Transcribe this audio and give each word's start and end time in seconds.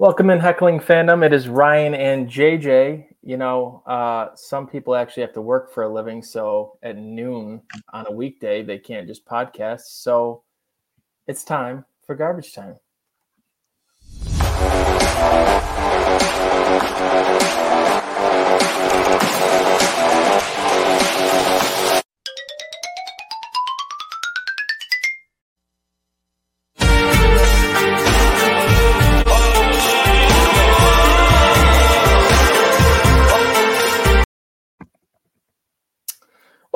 Welcome 0.00 0.30
in 0.30 0.40
Heckling 0.40 0.80
Fandom. 0.80 1.24
It 1.24 1.32
is 1.32 1.48
Ryan 1.48 1.94
and 1.94 2.28
JJ. 2.28 3.06
You 3.22 3.36
know, 3.36 3.84
uh, 3.86 4.34
some 4.34 4.66
people 4.66 4.96
actually 4.96 5.20
have 5.20 5.32
to 5.34 5.40
work 5.40 5.72
for 5.72 5.84
a 5.84 5.88
living, 5.88 6.20
so 6.20 6.78
at 6.82 6.98
noon 6.98 7.62
on 7.92 8.04
a 8.08 8.12
weekday, 8.12 8.64
they 8.64 8.78
can't 8.78 9.06
just 9.06 9.24
podcast. 9.24 9.82
So 9.82 10.42
it's 11.28 11.44
time 11.44 11.84
for 12.06 12.16
garbage 12.16 12.52
time. 12.54 12.74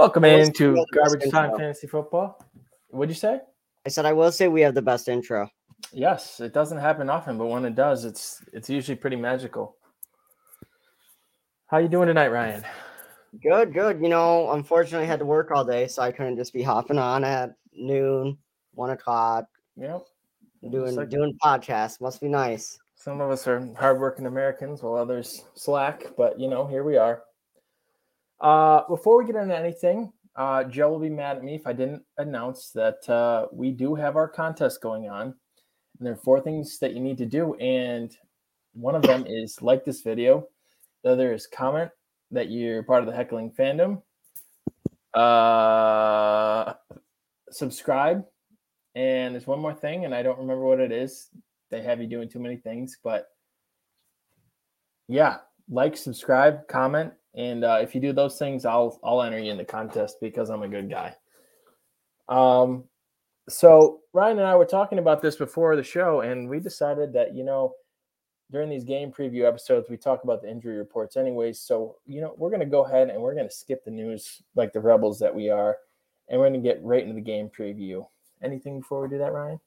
Welcome 0.09 0.25
into 0.25 0.73
we 0.73 0.79
have 0.79 0.87
the 0.91 0.97
best 0.97 1.11
Garbage 1.11 1.31
Time 1.31 1.45
intro. 1.51 1.59
Fantasy 1.59 1.87
Football. 1.87 2.43
What'd 2.89 3.11
you 3.15 3.15
say? 3.15 3.41
I 3.85 3.91
said 3.91 4.07
I 4.07 4.15
will 4.15 4.33
say 4.33 4.49
we 4.49 4.63
have 4.63 4.75
the 4.75 4.81
best 4.81 5.07
intro. 5.07 5.51
Yes, 5.93 6.41
it 6.41 6.55
doesn't 6.55 6.79
happen 6.79 7.11
often, 7.11 7.37
but 7.37 7.49
when 7.49 7.67
it 7.67 7.75
does, 7.75 8.07
it's 8.07 8.43
it's 8.55 8.71
usually 8.71 8.97
pretty 8.97 9.17
magical. 9.17 9.77
How 11.67 11.77
you 11.77 11.89
doing 11.89 12.07
tonight, 12.09 12.29
Ryan? 12.29 12.65
Good, 13.43 13.75
good. 13.75 14.01
You 14.01 14.09
know, 14.09 14.53
unfortunately, 14.53 15.05
I 15.05 15.11
had 15.11 15.19
to 15.19 15.27
work 15.27 15.51
all 15.51 15.63
day, 15.63 15.87
so 15.87 16.01
I 16.01 16.11
couldn't 16.11 16.39
just 16.39 16.55
be 16.55 16.63
hopping 16.63 16.97
on 16.99 17.23
at 17.23 17.55
noon, 17.75 18.39
one 18.73 18.89
o'clock, 18.89 19.45
Yep. 19.77 20.05
doing 20.71 20.97
like- 20.97 21.11
doing 21.11 21.37
podcasts. 21.45 22.01
Must 22.01 22.19
be 22.19 22.29
nice. 22.29 22.79
Some 22.95 23.21
of 23.21 23.31
us 23.31 23.47
are 23.47 23.61
hardworking 23.77 24.25
Americans, 24.25 24.83
while 24.83 24.95
others 24.95 25.45
slack. 25.53 26.07
But 26.17 26.41
you 26.41 26.49
know, 26.49 26.67
here 26.67 26.83
we 26.83 26.97
are. 26.97 27.25
Uh, 28.41 28.83
before 28.89 29.19
we 29.19 29.27
get 29.27 29.37
into 29.37 29.57
anything, 29.57 30.13
uh, 30.37 30.65
Joe 30.65 30.91
will 30.91 31.01
be 31.01 31.11
mad 31.11 31.37
at 31.37 31.45
me 31.45 31.55
if 31.55 31.67
I 31.67 31.73
didn't 31.73 32.03
announce 32.19 32.71
that 32.71 33.09
uh, 33.09 33.47
we 33.53 33.71
do 33.71 33.95
have 33.95 34.17
our 34.17 34.29
contest 34.29 34.81
going 34.81 35.09
on. 35.09 35.23
And 35.23 36.07
there 36.07 36.13
are 36.13 36.17
four 36.17 36.41
things 36.41 36.79
that 36.79 36.95
you 36.95 37.01
need 37.01 37.19
to 37.19 37.27
do, 37.27 37.55
and 37.55 38.17
one 38.73 38.95
of 38.95 39.03
them 39.03 39.25
is 39.27 39.61
like 39.61 39.85
this 39.85 40.03
video. 40.03 40.47
The 41.03 41.11
other 41.11 41.33
is 41.33 41.47
comment 41.47 41.91
that 42.31 42.51
you're 42.51 42.85
part 42.85 43.01
of 43.01 43.07
the 43.07 43.15
heckling 43.15 43.51
fandom. 43.51 44.03
Uh, 45.15 46.75
subscribe, 47.51 48.25
and 48.95 49.35
there's 49.35 49.47
one 49.49 49.61
more 49.61 49.75
thing, 49.75 50.05
and 50.05 50.15
I 50.15 50.23
don't 50.23 50.39
remember 50.39 50.65
what 50.65 50.79
it 50.79 50.93
is 50.93 51.31
they 51.71 51.83
have 51.83 52.01
you 52.01 52.07
doing 52.07 52.29
too 52.29 52.39
many 52.39 52.57
things 52.57 52.99
but 53.03 53.29
yeah 55.09 55.39
like 55.71 55.97
subscribe 55.97 56.67
comment 56.69 57.13
and 57.35 57.65
uh, 57.65 57.79
if 57.81 57.95
you 57.95 58.01
do 58.01 58.13
those 58.13 58.39
things 58.39 58.65
i'll 58.65 58.99
i'll 59.05 59.23
enter 59.23 59.39
you 59.39 59.51
in 59.51 59.59
the 59.59 59.65
contest 59.65 60.17
because 60.21 60.51
i'm 60.51 60.63
a 60.63 60.69
good 60.69 60.91
guy. 60.91 61.15
Um 62.29 62.85
so 63.49 64.01
ryan 64.13 64.39
and 64.39 64.47
i 64.47 64.55
were 64.55 64.67
talking 64.67 64.99
about 64.99 65.23
this 65.23 65.37
before 65.37 65.75
the 65.75 65.83
show 65.83 66.21
and 66.21 66.49
we 66.49 66.61
decided 66.61 67.13
that 67.15 67.35
you 67.35 67.45
know 67.45 67.73
during 68.51 68.69
these 68.71 68.85
game 68.85 69.13
preview 69.13 69.47
episodes 69.47 69.91
we 69.91 69.97
talk 69.97 70.25
about 70.25 70.43
the 70.43 70.51
injury 70.51 70.77
reports 70.77 71.17
anyways. 71.17 71.61
So 71.61 71.97
you 72.07 72.21
know 72.21 72.35
we're 72.37 72.51
going 72.51 72.61
to 72.61 72.67
go 72.67 72.85
ahead 72.85 73.11
and 73.11 73.21
we're 73.21 73.35
going 73.35 73.49
to 73.49 73.55
skip 73.55 73.85
the 73.85 73.91
news 73.91 74.43
like 74.55 74.73
the 74.73 74.81
rebels 74.81 75.19
that 75.19 75.35
we 75.35 75.51
are 75.51 75.77
and 76.29 76.39
we're 76.41 76.49
going 76.49 76.63
to 76.63 76.69
get 76.69 76.83
right 76.83 77.03
into 77.03 77.15
the 77.15 77.21
game 77.21 77.51
preview. 77.57 78.07
Anything 78.43 78.81
before 78.81 79.03
we 79.03 79.09
do 79.09 79.19
that 79.19 79.33
ryan? 79.33 79.61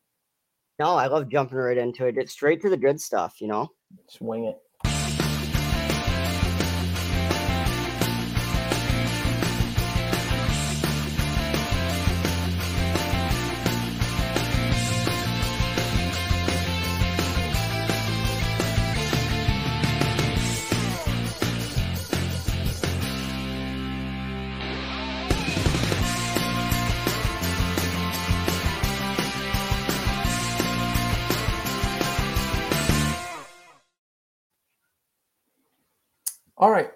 No, 0.80 0.96
I 0.96 1.08
love 1.08 1.30
jumping 1.30 1.58
right 1.58 1.78
into 1.78 2.08
it. 2.08 2.18
It's 2.18 2.32
straight 2.32 2.62
to 2.62 2.70
the 2.70 2.78
good 2.78 3.00
stuff, 3.00 3.40
you 3.40 3.48
know. 3.48 3.70
Swing 4.08 4.46
it 4.46 4.58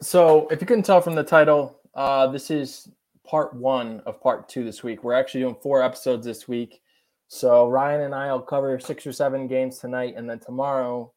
So 0.01 0.47
if 0.49 0.61
you 0.61 0.67
couldn't 0.67 0.83
tell 0.83 1.01
from 1.01 1.15
the 1.15 1.23
title, 1.23 1.79
uh, 1.93 2.27
this 2.27 2.51
is 2.51 2.89
part 3.25 3.53
one 3.55 4.01
of 4.05 4.21
part 4.21 4.47
two 4.47 4.63
this 4.63 4.83
week. 4.83 5.03
We're 5.03 5.13
actually 5.13 5.41
doing 5.41 5.57
four 5.61 5.81
episodes 5.81 6.25
this 6.25 6.47
week. 6.47 6.81
So 7.27 7.67
Ryan 7.69 8.01
and 8.01 8.15
I 8.15 8.31
will 8.31 8.41
cover 8.41 8.79
six 8.79 9.07
or 9.07 9.11
seven 9.11 9.47
games 9.47 9.79
tonight, 9.79 10.13
and 10.15 10.29
then 10.29 10.39
tomorrow, 10.39 11.11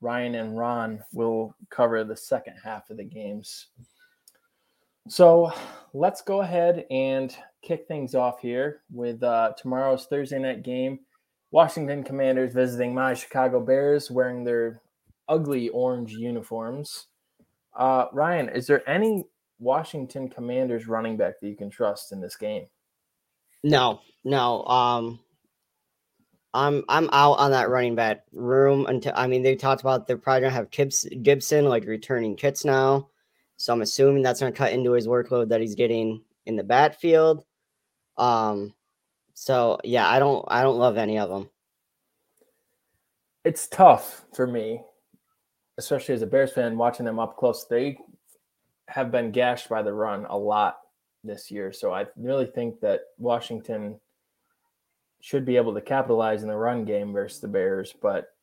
Ryan 0.00 0.36
and 0.36 0.56
Ron 0.56 1.02
will 1.12 1.54
cover 1.70 2.04
the 2.04 2.16
second 2.16 2.54
half 2.62 2.90
of 2.90 2.96
the 2.96 3.04
games. 3.04 3.66
So 5.08 5.50
let's 5.94 6.20
go 6.20 6.42
ahead 6.42 6.84
and 6.90 7.34
kick 7.62 7.88
things 7.88 8.14
off 8.14 8.40
here 8.40 8.82
with 8.92 9.22
uh, 9.22 9.54
tomorrow's 9.56 10.06
Thursday 10.06 10.38
night 10.38 10.62
game. 10.62 11.00
Washington 11.50 12.04
Commanders 12.04 12.52
visiting 12.52 12.94
my 12.94 13.14
Chicago 13.14 13.58
Bears 13.58 14.10
wearing 14.10 14.44
their 14.44 14.82
ugly 15.28 15.70
orange 15.70 16.12
uniforms. 16.12 17.06
Uh, 17.76 18.06
Ryan, 18.12 18.48
is 18.48 18.66
there 18.66 18.88
any 18.88 19.24
Washington 19.58 20.28
Commanders 20.28 20.86
running 20.86 21.16
back 21.16 21.40
that 21.40 21.48
you 21.48 21.56
can 21.56 21.70
trust 21.70 22.12
in 22.12 22.20
this 22.20 22.36
game? 22.36 22.66
No, 23.62 24.00
no. 24.24 24.64
Um, 24.64 25.20
I'm 26.54 26.84
I'm 26.88 27.08
out 27.12 27.34
on 27.34 27.50
that 27.50 27.68
running 27.68 27.94
back 27.94 28.24
room 28.32 28.86
until 28.86 29.12
I 29.14 29.26
mean 29.26 29.42
they 29.42 29.54
talked 29.54 29.82
about 29.82 30.06
they're 30.06 30.16
probably 30.16 30.42
gonna 30.42 30.54
have 30.54 30.70
Gibbs, 30.70 31.06
Gibson 31.22 31.66
like 31.66 31.84
returning 31.84 32.36
kits 32.36 32.64
now, 32.64 33.08
so 33.56 33.72
I'm 33.72 33.82
assuming 33.82 34.22
that's 34.22 34.40
gonna 34.40 34.52
cut 34.52 34.72
into 34.72 34.92
his 34.92 35.06
workload 35.06 35.50
that 35.50 35.60
he's 35.60 35.74
getting 35.74 36.22
in 36.46 36.56
the 36.56 36.64
backfield. 36.64 37.44
Um, 38.16 38.74
so 39.34 39.78
yeah, 39.84 40.08
I 40.08 40.18
don't 40.18 40.44
I 40.48 40.62
don't 40.62 40.78
love 40.78 40.96
any 40.96 41.18
of 41.18 41.28
them. 41.28 41.50
It's 43.44 43.68
tough 43.68 44.24
for 44.34 44.46
me, 44.46 44.82
especially 45.78 46.14
as 46.14 46.22
a 46.22 46.26
Bears 46.26 46.52
fan, 46.52 46.76
watching 46.76 47.06
them 47.06 47.18
up 47.18 47.36
close. 47.36 47.64
They 47.64 47.98
have 48.88 49.10
been 49.10 49.30
gashed 49.30 49.68
by 49.68 49.82
the 49.82 49.92
run 49.92 50.26
a 50.28 50.36
lot 50.36 50.80
this 51.24 51.50
year. 51.50 51.72
So 51.72 51.92
I 51.92 52.06
really 52.16 52.46
think 52.46 52.80
that 52.80 53.00
Washington 53.18 53.98
should 55.20 55.44
be 55.44 55.56
able 55.56 55.74
to 55.74 55.80
capitalize 55.80 56.42
in 56.42 56.48
the 56.48 56.56
run 56.56 56.84
game 56.84 57.12
versus 57.12 57.40
the 57.40 57.48
Bears. 57.48 57.94
But 58.00 58.34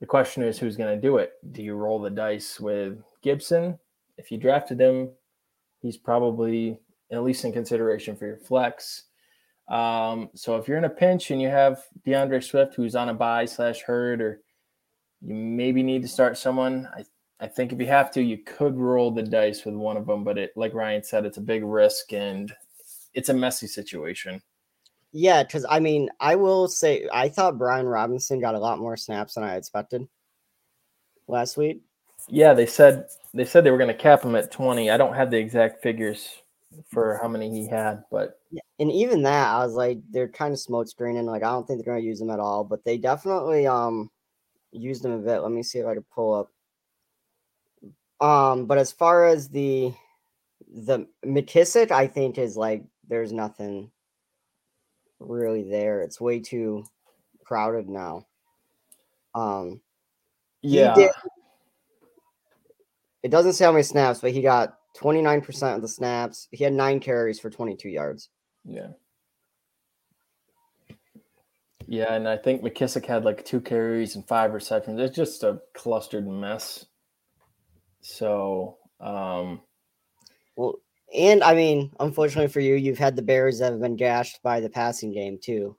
the 0.00 0.06
question 0.06 0.42
is 0.42 0.58
who's 0.58 0.76
going 0.76 0.94
to 0.94 1.00
do 1.00 1.18
it? 1.18 1.32
Do 1.52 1.62
you 1.62 1.74
roll 1.74 2.00
the 2.00 2.10
dice 2.10 2.60
with 2.60 2.98
Gibson? 3.22 3.78
If 4.16 4.30
you 4.30 4.38
drafted 4.38 4.80
him, 4.80 5.10
he's 5.80 5.96
probably 5.96 6.80
at 7.10 7.22
least 7.22 7.44
in 7.44 7.52
consideration 7.52 8.16
for 8.16 8.26
your 8.26 8.36
flex. 8.36 9.04
Um, 9.68 10.30
so 10.34 10.56
if 10.56 10.66
you're 10.66 10.78
in 10.78 10.84
a 10.84 10.90
pinch 10.90 11.30
and 11.30 11.40
you 11.40 11.48
have 11.48 11.82
DeAndre 12.06 12.42
Swift 12.42 12.74
who's 12.74 12.94
on 12.94 13.08
a 13.08 13.14
bye 13.14 13.44
slash 13.44 13.82
herd, 13.82 14.20
or 14.20 14.40
you 15.20 15.34
maybe 15.34 15.82
need 15.82 16.02
to 16.02 16.08
start 16.08 16.38
someone, 16.38 16.88
I, 16.94 17.04
I 17.40 17.46
think 17.46 17.72
if 17.72 17.80
you 17.80 17.86
have 17.86 18.10
to, 18.12 18.22
you 18.22 18.38
could 18.38 18.76
roll 18.76 19.10
the 19.10 19.22
dice 19.22 19.64
with 19.64 19.74
one 19.74 19.96
of 19.96 20.06
them. 20.06 20.24
But 20.24 20.38
it, 20.38 20.52
like 20.56 20.74
Ryan 20.74 21.02
said, 21.02 21.24
it's 21.24 21.38
a 21.38 21.42
big 21.42 21.64
risk 21.64 22.12
and 22.12 22.52
it's 23.14 23.28
a 23.28 23.34
messy 23.34 23.66
situation. 23.66 24.42
Yeah, 25.12 25.42
because 25.42 25.64
I 25.68 25.80
mean 25.80 26.10
I 26.20 26.36
will 26.36 26.68
say 26.68 27.08
I 27.12 27.28
thought 27.28 27.58
Brian 27.58 27.86
Robinson 27.86 28.40
got 28.40 28.54
a 28.54 28.58
lot 28.58 28.78
more 28.78 28.96
snaps 28.96 29.34
than 29.34 29.44
I 29.44 29.56
expected 29.56 30.06
last 31.26 31.56
week. 31.56 31.82
Yeah, 32.28 32.52
they 32.52 32.66
said 32.66 33.06
they 33.32 33.44
said 33.44 33.64
they 33.64 33.70
were 33.70 33.78
going 33.78 33.88
to 33.88 33.94
cap 33.94 34.22
him 34.22 34.36
at 34.36 34.50
20. 34.50 34.90
I 34.90 34.96
don't 34.96 35.14
have 35.14 35.30
the 35.30 35.38
exact 35.38 35.82
figures 35.82 36.42
for 36.88 37.18
how 37.22 37.28
many 37.28 37.50
he 37.50 37.66
had, 37.66 38.04
but 38.10 38.38
Yeah, 38.50 38.60
and 38.78 38.92
even 38.92 39.22
that, 39.22 39.48
I 39.48 39.64
was 39.64 39.74
like, 39.74 39.98
they're 40.10 40.28
kind 40.28 40.52
of 40.52 40.60
smoke 40.60 40.88
screening. 40.88 41.24
Like, 41.24 41.42
I 41.42 41.50
don't 41.50 41.66
think 41.66 41.82
they're 41.82 41.94
gonna 41.94 42.04
use 42.04 42.18
them 42.18 42.30
at 42.30 42.40
all, 42.40 42.64
but 42.64 42.84
they 42.84 42.98
definitely 42.98 43.66
um 43.66 44.10
used 44.72 45.02
them 45.02 45.12
a 45.12 45.18
bit. 45.18 45.40
Let 45.40 45.50
me 45.52 45.62
see 45.62 45.78
if 45.78 45.86
I 45.86 45.94
can 45.94 46.04
pull 46.14 46.34
up. 46.34 46.50
Um, 48.20 48.66
but 48.66 48.78
as 48.78 48.92
far 48.92 49.26
as 49.26 49.48
the 49.48 49.92
the 50.74 51.06
McKissic, 51.24 51.90
I 51.90 52.06
think 52.06 52.36
is 52.38 52.56
like 52.56 52.84
there's 53.06 53.32
nothing 53.32 53.90
really 55.20 55.62
there. 55.68 56.02
It's 56.02 56.20
way 56.20 56.40
too 56.40 56.84
crowded 57.44 57.88
now. 57.88 58.26
Um, 59.34 59.80
yeah, 60.62 60.94
did- 60.94 61.10
it 63.22 63.30
doesn't 63.30 63.54
say 63.54 63.64
how 63.64 63.72
many 63.72 63.82
snaps, 63.82 64.20
but 64.20 64.32
he 64.32 64.42
got 64.42 64.78
29% 65.00 65.74
of 65.76 65.82
the 65.82 65.88
snaps. 65.88 66.48
He 66.50 66.64
had 66.64 66.72
nine 66.72 67.00
carries 67.00 67.38
for 67.40 67.50
22 67.50 67.88
yards. 67.88 68.30
yeah. 68.64 68.88
Yeah, 71.90 72.12
and 72.12 72.28
I 72.28 72.36
think 72.36 72.62
McKissic 72.62 73.06
had 73.06 73.24
like 73.24 73.46
two 73.46 73.62
carries 73.62 74.14
and 74.14 74.28
five 74.28 74.52
receptions. 74.52 75.00
It's 75.00 75.16
just 75.16 75.42
a 75.42 75.62
clustered 75.74 76.28
mess. 76.28 76.84
So, 78.02 78.76
um, 79.00 79.62
well, 80.54 80.74
and 81.16 81.42
I 81.42 81.54
mean, 81.54 81.90
unfortunately 81.98 82.52
for 82.52 82.60
you, 82.60 82.74
you've 82.74 82.98
had 82.98 83.16
the 83.16 83.22
Bears 83.22 83.58
that 83.58 83.72
have 83.72 83.80
been 83.80 83.96
gashed 83.96 84.42
by 84.42 84.60
the 84.60 84.68
passing 84.68 85.12
game 85.12 85.38
too, 85.42 85.78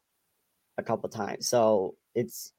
a 0.79 0.83
couple 0.83 1.07
times. 1.09 1.47
So 1.47 1.93
it's, 2.15 2.53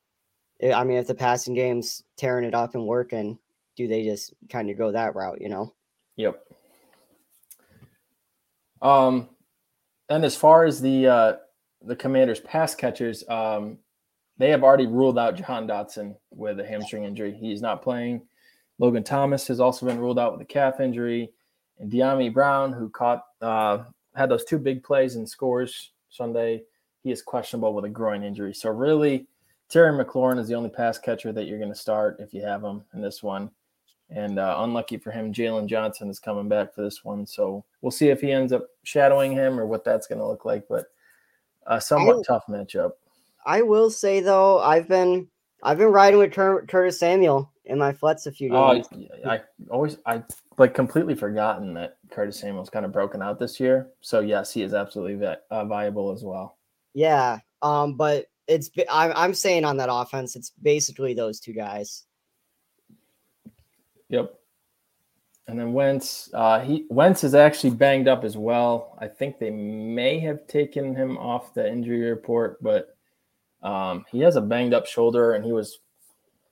I 0.62 0.84
mean, 0.84 0.98
if 0.98 1.08
the 1.08 1.14
passing 1.16 1.54
game's 1.54 2.04
tearing 2.16 2.44
it 2.44 2.54
up 2.54 2.76
and 2.76 2.86
working, 2.86 3.36
do 3.76 3.88
they 3.88 4.04
just 4.04 4.32
kind 4.48 4.70
of 4.70 4.78
go 4.78 4.92
that 4.92 5.16
route? 5.16 5.40
You 5.40 5.48
know? 5.48 5.74
Yep. 6.14 6.40
Um, 8.80 9.28
and 10.08 10.24
as 10.24 10.36
far 10.36 10.64
as 10.64 10.80
the 10.80 11.08
uh, 11.08 11.32
the 11.82 11.96
Commanders' 11.96 12.40
pass 12.40 12.74
catchers, 12.74 13.28
um, 13.28 13.78
they 14.38 14.50
have 14.50 14.62
already 14.62 14.86
ruled 14.86 15.18
out 15.18 15.36
Jahan 15.36 15.66
Dotson 15.66 16.16
with 16.30 16.60
a 16.60 16.66
hamstring 16.66 17.04
injury. 17.04 17.32
He's 17.32 17.60
not 17.60 17.82
playing. 17.82 18.22
Logan 18.78 19.04
Thomas 19.04 19.46
has 19.48 19.60
also 19.60 19.84
been 19.86 19.98
ruled 19.98 20.18
out 20.18 20.32
with 20.32 20.40
a 20.40 20.46
calf 20.46 20.80
injury, 20.80 21.30
and 21.78 21.92
Dyami 21.92 22.32
Brown, 22.32 22.72
who 22.72 22.88
caught 22.88 23.24
uh, 23.42 23.84
had 24.14 24.28
those 24.28 24.44
two 24.44 24.58
big 24.58 24.82
plays 24.82 25.16
and 25.16 25.28
scores 25.28 25.92
Sunday, 26.08 26.62
he 27.02 27.10
is 27.10 27.22
questionable 27.22 27.74
with 27.74 27.84
a 27.84 27.88
groin 27.88 28.22
injury. 28.22 28.54
So 28.54 28.70
really, 28.70 29.26
Terry 29.68 29.92
McLaurin 29.92 30.38
is 30.38 30.48
the 30.48 30.54
only 30.54 30.70
pass 30.70 30.98
catcher 30.98 31.32
that 31.32 31.46
you're 31.46 31.58
going 31.58 31.72
to 31.72 31.78
start 31.78 32.16
if 32.18 32.34
you 32.34 32.42
have 32.42 32.62
him 32.62 32.82
in 32.92 33.00
this 33.00 33.22
one. 33.22 33.50
And 34.10 34.40
uh, 34.40 34.56
unlucky 34.58 34.96
for 34.96 35.12
him, 35.12 35.32
Jaylon 35.32 35.66
Johnson 35.66 36.10
is 36.10 36.18
coming 36.18 36.48
back 36.48 36.74
for 36.74 36.82
this 36.82 37.04
one. 37.04 37.26
So 37.26 37.64
we'll 37.80 37.92
see 37.92 38.08
if 38.08 38.20
he 38.20 38.32
ends 38.32 38.52
up 38.52 38.66
shadowing 38.82 39.30
him 39.30 39.60
or 39.60 39.66
what 39.66 39.84
that's 39.84 40.08
going 40.08 40.18
to 40.18 40.26
look 40.26 40.44
like. 40.44 40.66
But 40.68 40.86
a 41.66 41.80
somewhat 41.80 42.18
I, 42.18 42.22
tough 42.26 42.44
matchup. 42.48 42.92
I 43.44 43.62
will 43.62 43.90
say 43.90 44.20
though, 44.20 44.58
I've 44.58 44.88
been 44.88 45.28
I've 45.62 45.78
been 45.78 45.92
riding 45.92 46.18
with 46.18 46.32
Cur- 46.32 46.64
Curtis 46.66 46.98
Samuel 46.98 47.52
in 47.64 47.78
my 47.78 47.92
flats 47.92 48.26
a 48.26 48.32
few 48.32 48.50
games. 48.50 48.88
Oh, 48.92 49.28
I 49.28 49.40
always 49.70 49.98
I 50.06 50.22
like 50.58 50.74
completely 50.74 51.14
forgotten 51.14 51.74
that 51.74 51.98
Curtis 52.10 52.38
Samuel's 52.38 52.70
kind 52.70 52.84
of 52.84 52.92
broken 52.92 53.22
out 53.22 53.38
this 53.38 53.60
year. 53.60 53.90
So 54.00 54.20
yes, 54.20 54.52
he 54.52 54.62
is 54.62 54.74
absolutely 54.74 55.16
vi- 55.16 55.36
uh, 55.50 55.64
viable 55.64 56.12
as 56.12 56.24
well. 56.24 56.58
Yeah, 56.94 57.38
um, 57.62 57.94
but 57.94 58.26
it's 58.48 58.70
I'm 58.90 59.12
I'm 59.14 59.34
saying 59.34 59.64
on 59.64 59.76
that 59.78 59.92
offense, 59.92 60.36
it's 60.36 60.50
basically 60.62 61.14
those 61.14 61.40
two 61.40 61.52
guys. 61.52 62.04
Yep. 64.08 64.34
And 65.50 65.58
then 65.58 65.72
Wentz, 65.72 66.30
uh, 66.32 66.60
he 66.60 66.86
Wentz 66.90 67.24
is 67.24 67.34
actually 67.34 67.70
banged 67.70 68.06
up 68.06 68.22
as 68.22 68.36
well. 68.36 68.96
I 69.00 69.08
think 69.08 69.38
they 69.38 69.50
may 69.50 70.20
have 70.20 70.46
taken 70.46 70.94
him 70.94 71.18
off 71.18 71.54
the 71.54 71.68
injury 71.68 72.08
report, 72.08 72.62
but 72.62 72.96
um, 73.60 74.04
he 74.12 74.20
has 74.20 74.36
a 74.36 74.40
banged 74.40 74.74
up 74.74 74.86
shoulder, 74.86 75.34
and 75.34 75.44
he 75.44 75.50
was. 75.52 75.80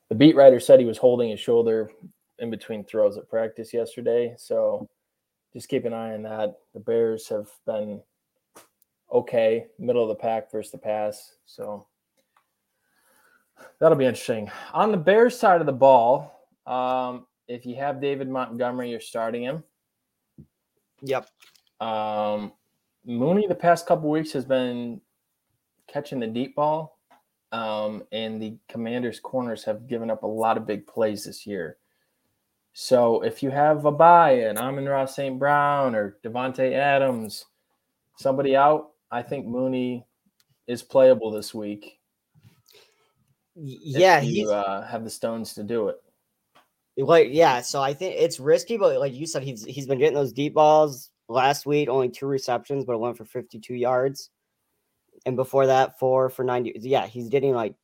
The 0.09 0.17
beat 0.17 0.35
writer 0.35 0.59
said 0.59 0.81
he 0.81 0.87
was 0.87 0.99
holding 0.99 1.31
his 1.31 1.39
shoulder 1.39 1.93
in 2.41 2.51
between 2.51 2.83
throws 2.83 3.17
at 3.17 3.29
practice 3.29 3.73
yesterday. 3.73 4.35
So 4.37 4.89
just 5.53 5.69
keep 5.69 5.85
an 5.85 5.93
eye 5.93 6.15
on 6.15 6.23
that. 6.23 6.57
The 6.75 6.81
Bears 6.81 7.29
have 7.29 7.49
been 7.67 8.01
okay, 9.13 9.67
middle 9.79 10.03
of 10.03 10.09
the 10.09 10.15
pack 10.17 10.51
versus 10.51 10.73
the 10.73 10.79
pass. 10.79 11.35
So 11.47 11.87
that'll 13.79 13.97
be 13.97 14.07
interesting. 14.07 14.51
On 14.73 14.91
the 14.91 14.97
Bears 14.99 15.39
side 15.39 15.61
of 15.61 15.67
the 15.67 15.73
ball, 15.73 16.49
um, 16.67 17.27
if 17.49 17.65
you 17.67 17.75
have 17.77 18.01
David 18.01 18.29
Montgomery, 18.29 18.91
you're 18.91 19.01
starting 19.01 19.43
him. 19.43 19.65
Yep. 21.03 21.29
Um, 21.81 22.53
Mooney 23.05 23.47
the 23.47 23.55
past 23.55 23.87
couple 23.87 24.11
weeks 24.11 24.33
has 24.33 24.45
been 24.45 25.01
catching 25.87 26.21
the 26.21 26.27
deep 26.27 26.55
ball, 26.55 26.99
um, 27.53 28.05
and 28.13 28.41
the 28.41 28.59
Commanders' 28.69 29.21
corners 29.21 29.65
have 29.65 29.87
given 29.87 30.11
up 30.11 30.23
a 30.23 30.27
lot 30.27 30.57
of 30.57 30.67
big 30.67 30.87
plays 30.87 31.25
this 31.25 31.47
year. 31.47 31.79
So 32.75 33.23
if 33.23 33.43
you 33.43 33.51
have 33.51 33.87
a 33.87 33.93
bye 33.93 34.33
and 34.33 34.59
Amon-Ra 34.59 35.07
St. 35.07 35.39
Brown 35.39 35.95
or 35.95 36.19
Davante 36.23 36.73
Adams, 36.73 37.47
somebody 38.17 38.55
out, 38.55 38.91
I 39.11 39.23
think 39.23 39.47
Mooney 39.47 40.07
is 40.67 40.83
playable 40.83 41.31
this 41.31 41.55
week. 41.55 41.99
Yeah, 43.57 44.21
you 44.21 44.53
uh, 44.53 44.87
have 44.87 45.03
the 45.03 45.11
stones 45.11 45.55
to 45.55 45.65
do 45.65 45.89
it. 45.89 45.97
Like, 46.99 47.29
yeah, 47.31 47.61
so 47.61 47.81
I 47.81 47.95
think 47.95 48.17
it's 48.19 48.41
risky, 48.41 48.77
but 48.77 48.99
like 48.99 49.15
you 49.15 49.27
said, 49.27 49.45
he's 49.45 49.65
he's 49.65 49.87
been 49.87 49.99
getting 49.99 50.15
those 50.15 50.33
deep 50.33 50.55
balls 50.55 51.11
last 51.29 51.65
week, 51.65 51.89
only 51.89 52.09
two 52.09 52.27
receptions, 52.27 52.85
but 52.85 52.95
it 52.95 53.01
went 53.01 53.17
for 53.17 53.25
52 53.25 53.75
yards. 53.75 54.31
And 55.25 55.37
before 55.37 55.67
that, 55.67 55.99
four 55.99 56.29
for 56.29 56.45
90. 56.45 56.75
Yeah, 56.81 57.07
he's 57.07 57.29
getting 57.29 57.55
like 57.55 57.75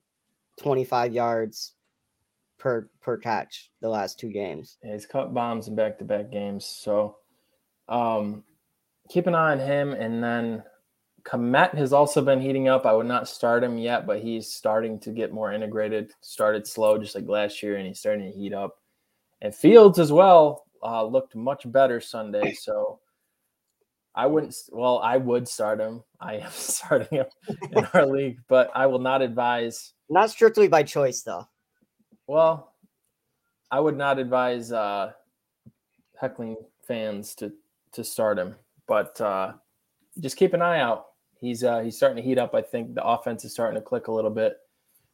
25 0.61 1.12
yards 1.12 1.75
per 2.58 2.88
per 3.00 3.16
catch 3.16 3.70
the 3.81 3.88
last 3.88 4.19
two 4.19 4.31
games. 4.31 4.78
Yeah, 4.82 4.93
he's 4.93 5.06
caught 5.06 5.34
bombs 5.34 5.69
in 5.69 5.76
back 5.76 5.99
to 5.99 6.05
back 6.05 6.31
games. 6.32 6.64
So 6.64 7.16
um 7.88 8.43
keep 9.08 9.26
an 9.26 9.34
eye 9.34 9.52
on 9.52 9.58
him. 9.58 9.93
And 9.93 10.22
then 10.22 10.62
Kmet 11.25 11.75
has 11.75 11.93
also 11.93 12.20
been 12.20 12.40
heating 12.40 12.69
up. 12.69 12.84
I 12.84 12.93
would 12.93 13.06
not 13.06 13.28
start 13.28 13.64
him 13.64 13.78
yet, 13.78 14.06
but 14.06 14.20
he's 14.20 14.52
starting 14.52 14.99
to 15.00 15.11
get 15.11 15.32
more 15.32 15.52
integrated. 15.52 16.12
Started 16.20 16.66
slow, 16.66 16.99
just 16.99 17.14
like 17.14 17.28
last 17.28 17.62
year, 17.62 17.76
and 17.76 17.87
he's 17.87 17.99
starting 17.99 18.31
to 18.31 18.37
heat 18.37 18.52
up 18.52 18.76
and 19.44 19.55
Fields 19.55 19.99
as 19.99 20.11
well 20.11 20.64
uh, 20.82 21.05
looked 21.05 21.37
much 21.37 21.70
better 21.70 22.00
Sunday. 22.00 22.55
So 22.55 22.99
I 24.14 24.26
wouldn't. 24.26 24.56
Well, 24.73 24.99
I 25.00 25.19
would 25.19 25.46
start 25.46 25.81
him. 25.81 26.02
I 26.19 26.37
am 26.37 26.50
starting 26.50 27.19
him 27.19 27.26
in 27.70 27.87
our 27.93 28.06
league, 28.11 28.38
but 28.49 28.70
I 28.75 28.87
will 28.87 28.99
not 28.99 29.23
advise. 29.23 29.93
Not 30.08 30.31
strictly 30.31 30.67
by 30.67 30.82
choice, 30.82 31.23
though. 31.23 31.46
Well, 32.26 32.73
I 33.70 33.81
would 33.81 33.99
not 33.99 34.19
advise 34.19 34.73
uh, 34.73 35.12
heckling 36.19 36.56
fans 36.82 37.35
to 37.37 37.52
to 37.93 38.02
start 38.02 38.38
him, 38.38 38.56
but 38.88 39.20
uh, 39.20 39.52
just 40.20 40.38
keep 40.38 40.55
an 40.55 40.62
eye 40.62 40.81
out. 40.81 41.06
He's 41.38 41.62
uh, 41.62 41.81
he's 41.81 41.99
starting 41.99 42.17
to 42.17 42.26
heat 42.26 42.38
up. 42.38 42.55
I 42.55 42.62
think 42.62 42.94
the 42.94 43.05
offense 43.05 43.44
is 43.44 43.52
starting 43.52 43.79
to 43.79 43.85
click 43.85 44.06
a 44.06 44.12
little 44.12 44.31
bit, 44.31 44.56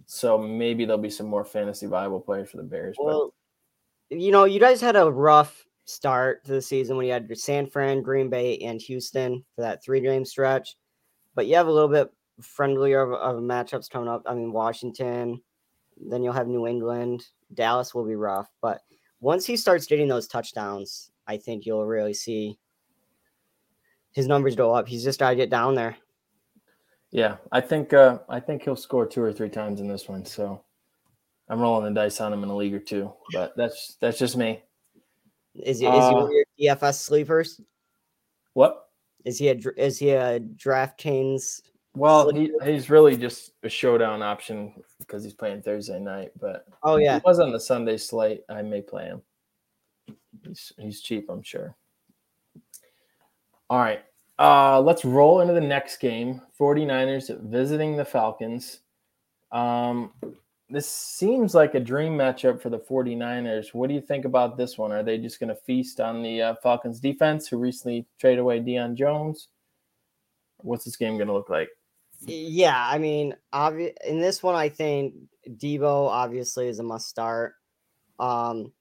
so 0.06 0.38
maybe 0.38 0.84
there'll 0.84 1.02
be 1.02 1.10
some 1.10 1.26
more 1.26 1.44
fantasy 1.44 1.86
viable 1.86 2.20
players 2.20 2.48
for 2.48 2.58
the 2.58 2.62
Bears. 2.62 2.96
Well, 3.00 3.34
you 4.10 4.32
know, 4.32 4.44
you 4.44 4.60
guys 4.60 4.80
had 4.80 4.96
a 4.96 5.10
rough 5.10 5.64
start 5.84 6.44
to 6.44 6.52
the 6.52 6.62
season 6.62 6.96
when 6.96 7.06
you 7.06 7.12
had 7.12 7.38
San 7.38 7.66
Fran, 7.66 8.02
Green 8.02 8.28
Bay, 8.28 8.58
and 8.58 8.80
Houston 8.82 9.44
for 9.54 9.62
that 9.62 9.82
three 9.82 10.00
game 10.00 10.24
stretch. 10.24 10.76
But 11.34 11.46
you 11.46 11.56
have 11.56 11.68
a 11.68 11.72
little 11.72 11.88
bit 11.88 12.12
friendlier 12.40 13.02
of, 13.02 13.12
of 13.12 13.42
matchups 13.42 13.88
coming 13.90 14.08
up. 14.08 14.22
I 14.26 14.34
mean, 14.34 14.52
Washington, 14.52 15.40
then 15.96 16.22
you'll 16.22 16.32
have 16.32 16.48
New 16.48 16.66
England. 16.66 17.24
Dallas 17.54 17.94
will 17.94 18.04
be 18.04 18.16
rough. 18.16 18.50
But 18.60 18.80
once 19.20 19.46
he 19.46 19.56
starts 19.56 19.86
getting 19.86 20.08
those 20.08 20.26
touchdowns, 20.26 21.10
I 21.26 21.36
think 21.36 21.66
you'll 21.66 21.86
really 21.86 22.14
see 22.14 22.58
his 24.12 24.26
numbers 24.26 24.56
go 24.56 24.74
up. 24.74 24.88
He's 24.88 25.04
just 25.04 25.20
got 25.20 25.30
to 25.30 25.36
get 25.36 25.50
down 25.50 25.74
there. 25.74 25.96
Yeah, 27.12 27.36
I 27.50 27.60
think 27.60 27.92
uh, 27.92 28.18
I 28.28 28.38
think 28.38 28.62
he'll 28.62 28.76
score 28.76 29.06
two 29.06 29.22
or 29.22 29.32
three 29.32 29.48
times 29.48 29.80
in 29.80 29.88
this 29.88 30.08
one. 30.08 30.24
So 30.24 30.62
I'm 31.50 31.60
rolling 31.60 31.92
the 31.92 32.00
dice 32.00 32.20
on 32.20 32.32
him 32.32 32.44
in 32.44 32.48
a 32.48 32.56
league 32.56 32.74
or 32.74 32.78
two, 32.78 33.12
but 33.32 33.56
that's 33.56 33.96
that's 34.00 34.18
just 34.18 34.36
me. 34.36 34.62
Is 35.56 35.80
he 35.80 35.86
is 35.86 35.92
uh, 35.92 36.26
he 36.26 36.44
your 36.60 36.76
DFS 36.76 37.00
sleepers? 37.00 37.60
What 38.54 38.88
is 39.24 39.36
he 39.36 39.48
a 39.48 39.58
is 39.76 39.98
he 39.98 40.10
a 40.10 40.38
DraftKings? 40.38 41.62
Well, 41.96 42.32
he, 42.32 42.52
he's 42.62 42.88
really 42.88 43.16
just 43.16 43.52
a 43.64 43.68
showdown 43.68 44.22
option 44.22 44.72
because 45.00 45.24
he's 45.24 45.34
playing 45.34 45.62
Thursday 45.62 45.98
night. 45.98 46.30
But 46.40 46.66
oh 46.84 46.96
yeah, 46.96 47.16
he 47.16 47.22
was 47.24 47.40
on 47.40 47.50
the 47.50 47.58
Sunday 47.58 47.96
slate. 47.96 48.42
I 48.48 48.62
may 48.62 48.80
play 48.80 49.06
him. 49.06 49.22
He's 50.46 50.72
he's 50.78 51.00
cheap, 51.00 51.28
I'm 51.28 51.42
sure. 51.42 51.74
All 53.68 53.78
right. 53.78 54.04
Uh, 54.38 54.80
let's 54.80 55.04
roll 55.04 55.40
into 55.40 55.52
the 55.52 55.60
next 55.60 55.98
game. 55.98 56.40
49ers 56.58 57.40
visiting 57.42 57.96
the 57.96 58.04
Falcons. 58.04 58.80
Um, 59.52 60.12
this 60.70 60.88
seems 60.88 61.54
like 61.54 61.74
a 61.74 61.80
dream 61.80 62.16
matchup 62.16 62.60
for 62.60 62.70
the 62.70 62.78
49ers. 62.78 63.74
What 63.74 63.88
do 63.88 63.94
you 63.94 64.00
think 64.00 64.24
about 64.24 64.56
this 64.56 64.78
one? 64.78 64.92
Are 64.92 65.02
they 65.02 65.18
just 65.18 65.40
going 65.40 65.48
to 65.48 65.54
feast 65.54 66.00
on 66.00 66.22
the 66.22 66.42
uh, 66.42 66.54
Falcons 66.62 67.00
defense, 67.00 67.48
who 67.48 67.58
recently 67.58 68.06
traded 68.18 68.38
away 68.38 68.60
Deion 68.60 68.94
Jones? 68.94 69.48
What's 70.58 70.84
this 70.84 70.96
game 70.96 71.16
going 71.16 71.26
to 71.26 71.34
look 71.34 71.50
like? 71.50 71.68
Yeah, 72.20 72.86
I 72.88 72.98
mean, 72.98 73.34
obvi- 73.52 73.94
in 74.06 74.20
this 74.20 74.42
one, 74.42 74.54
I 74.54 74.68
think 74.68 75.14
Debo 75.48 76.08
obviously 76.08 76.68
is 76.68 76.78
a 76.78 76.82
must 76.82 77.08
start. 77.08 77.54
Um, 78.18 78.72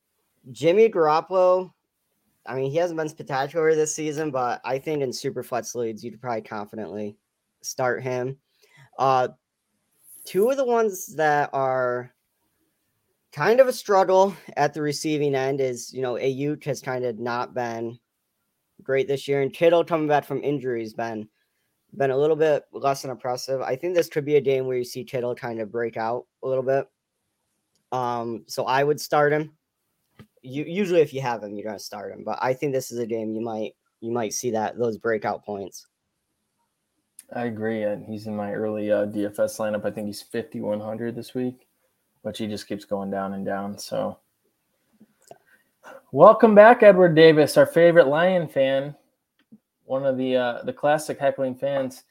Jimmy 0.51 0.89
Garoppolo, 0.89 1.71
I 2.45 2.55
mean, 2.55 2.69
he 2.69 2.77
hasn't 2.77 2.97
been 2.97 3.09
spectacular 3.09 3.73
this 3.75 3.95
season, 3.95 4.31
but 4.31 4.61
I 4.65 4.77
think 4.77 5.01
in 5.01 5.13
super 5.13 5.43
flex 5.43 5.73
leads, 5.73 6.03
you 6.03 6.11
could 6.11 6.21
probably 6.21 6.41
confidently 6.41 7.17
start 7.61 8.03
him. 8.03 8.37
Uh, 8.97 9.29
two 10.29 10.51
of 10.51 10.57
the 10.57 10.65
ones 10.65 11.07
that 11.15 11.49
are 11.53 12.13
kind 13.31 13.59
of 13.59 13.67
a 13.67 13.73
struggle 13.73 14.35
at 14.57 14.75
the 14.75 14.81
receiving 14.81 15.33
end 15.33 15.59
is, 15.59 15.91
you 15.91 16.03
know, 16.03 16.13
Aiyuk 16.13 16.63
has 16.65 16.81
kind 16.81 17.03
of 17.03 17.17
not 17.17 17.55
been 17.55 17.97
great 18.83 19.07
this 19.07 19.27
year, 19.27 19.41
and 19.41 19.51
Kittle 19.51 19.83
coming 19.83 20.07
back 20.07 20.23
from 20.23 20.43
injuries 20.43 20.93
been 20.93 21.27
been 21.97 22.11
a 22.11 22.17
little 22.17 22.35
bit 22.35 22.65
less 22.71 23.01
than 23.01 23.09
impressive. 23.09 23.61
I 23.61 23.75
think 23.75 23.95
this 23.95 24.07
could 24.07 24.23
be 24.23 24.35
a 24.35 24.41
game 24.41 24.67
where 24.67 24.77
you 24.77 24.83
see 24.83 25.03
Kittle 25.03 25.33
kind 25.33 25.59
of 25.59 25.71
break 25.71 25.97
out 25.97 26.27
a 26.43 26.47
little 26.47 26.63
bit. 26.63 26.85
Um, 27.91 28.43
so 28.45 28.65
I 28.65 28.83
would 28.83 29.01
start 29.01 29.33
him. 29.33 29.57
You 30.43 30.63
usually 30.63 31.01
if 31.01 31.11
you 31.11 31.21
have 31.21 31.41
him, 31.41 31.55
you're 31.55 31.65
gonna 31.65 31.79
start 31.79 32.13
him. 32.13 32.23
But 32.23 32.37
I 32.39 32.53
think 32.53 32.71
this 32.71 32.91
is 32.91 32.99
a 32.99 33.07
game 33.07 33.33
you 33.33 33.41
might 33.41 33.73
you 33.99 34.11
might 34.11 34.33
see 34.33 34.51
that 34.51 34.77
those 34.77 34.99
breakout 34.99 35.43
points. 35.43 35.87
I 37.33 37.45
agree. 37.45 37.83
And 37.83 38.05
he's 38.05 38.27
in 38.27 38.35
my 38.35 38.53
early 38.53 38.91
uh, 38.91 39.05
DFS 39.05 39.59
lineup. 39.59 39.85
I 39.85 39.91
think 39.91 40.07
he's 40.07 40.21
5,100 40.21 41.15
this 41.15 41.33
week, 41.33 41.67
but 42.23 42.37
he 42.37 42.47
just 42.47 42.67
keeps 42.67 42.85
going 42.85 43.11
down 43.11 43.33
and 43.33 43.45
down. 43.45 43.77
So, 43.77 44.17
welcome 46.11 46.55
back, 46.55 46.81
Edward 46.81 47.15
Davis, 47.15 47.57
our 47.57 47.67
favorite 47.67 48.07
Lion 48.07 48.47
fan, 48.47 48.95
one 49.85 50.05
of 50.05 50.17
the 50.17 50.35
uh, 50.35 50.63
the 50.63 50.73
classic 50.73 51.19
heckling 51.19 51.55
fans. 51.55 52.03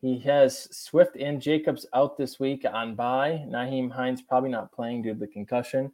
He 0.00 0.18
has 0.20 0.68
Swift 0.76 1.16
and 1.16 1.40
Jacobs 1.40 1.86
out 1.94 2.16
this 2.16 2.38
week 2.38 2.64
on 2.70 2.94
bye. 2.94 3.44
Nyheim 3.48 3.90
Hines 3.90 4.22
probably 4.22 4.50
not 4.50 4.70
playing 4.70 5.02
due 5.02 5.14
to 5.14 5.18
the 5.18 5.26
concussion. 5.26 5.90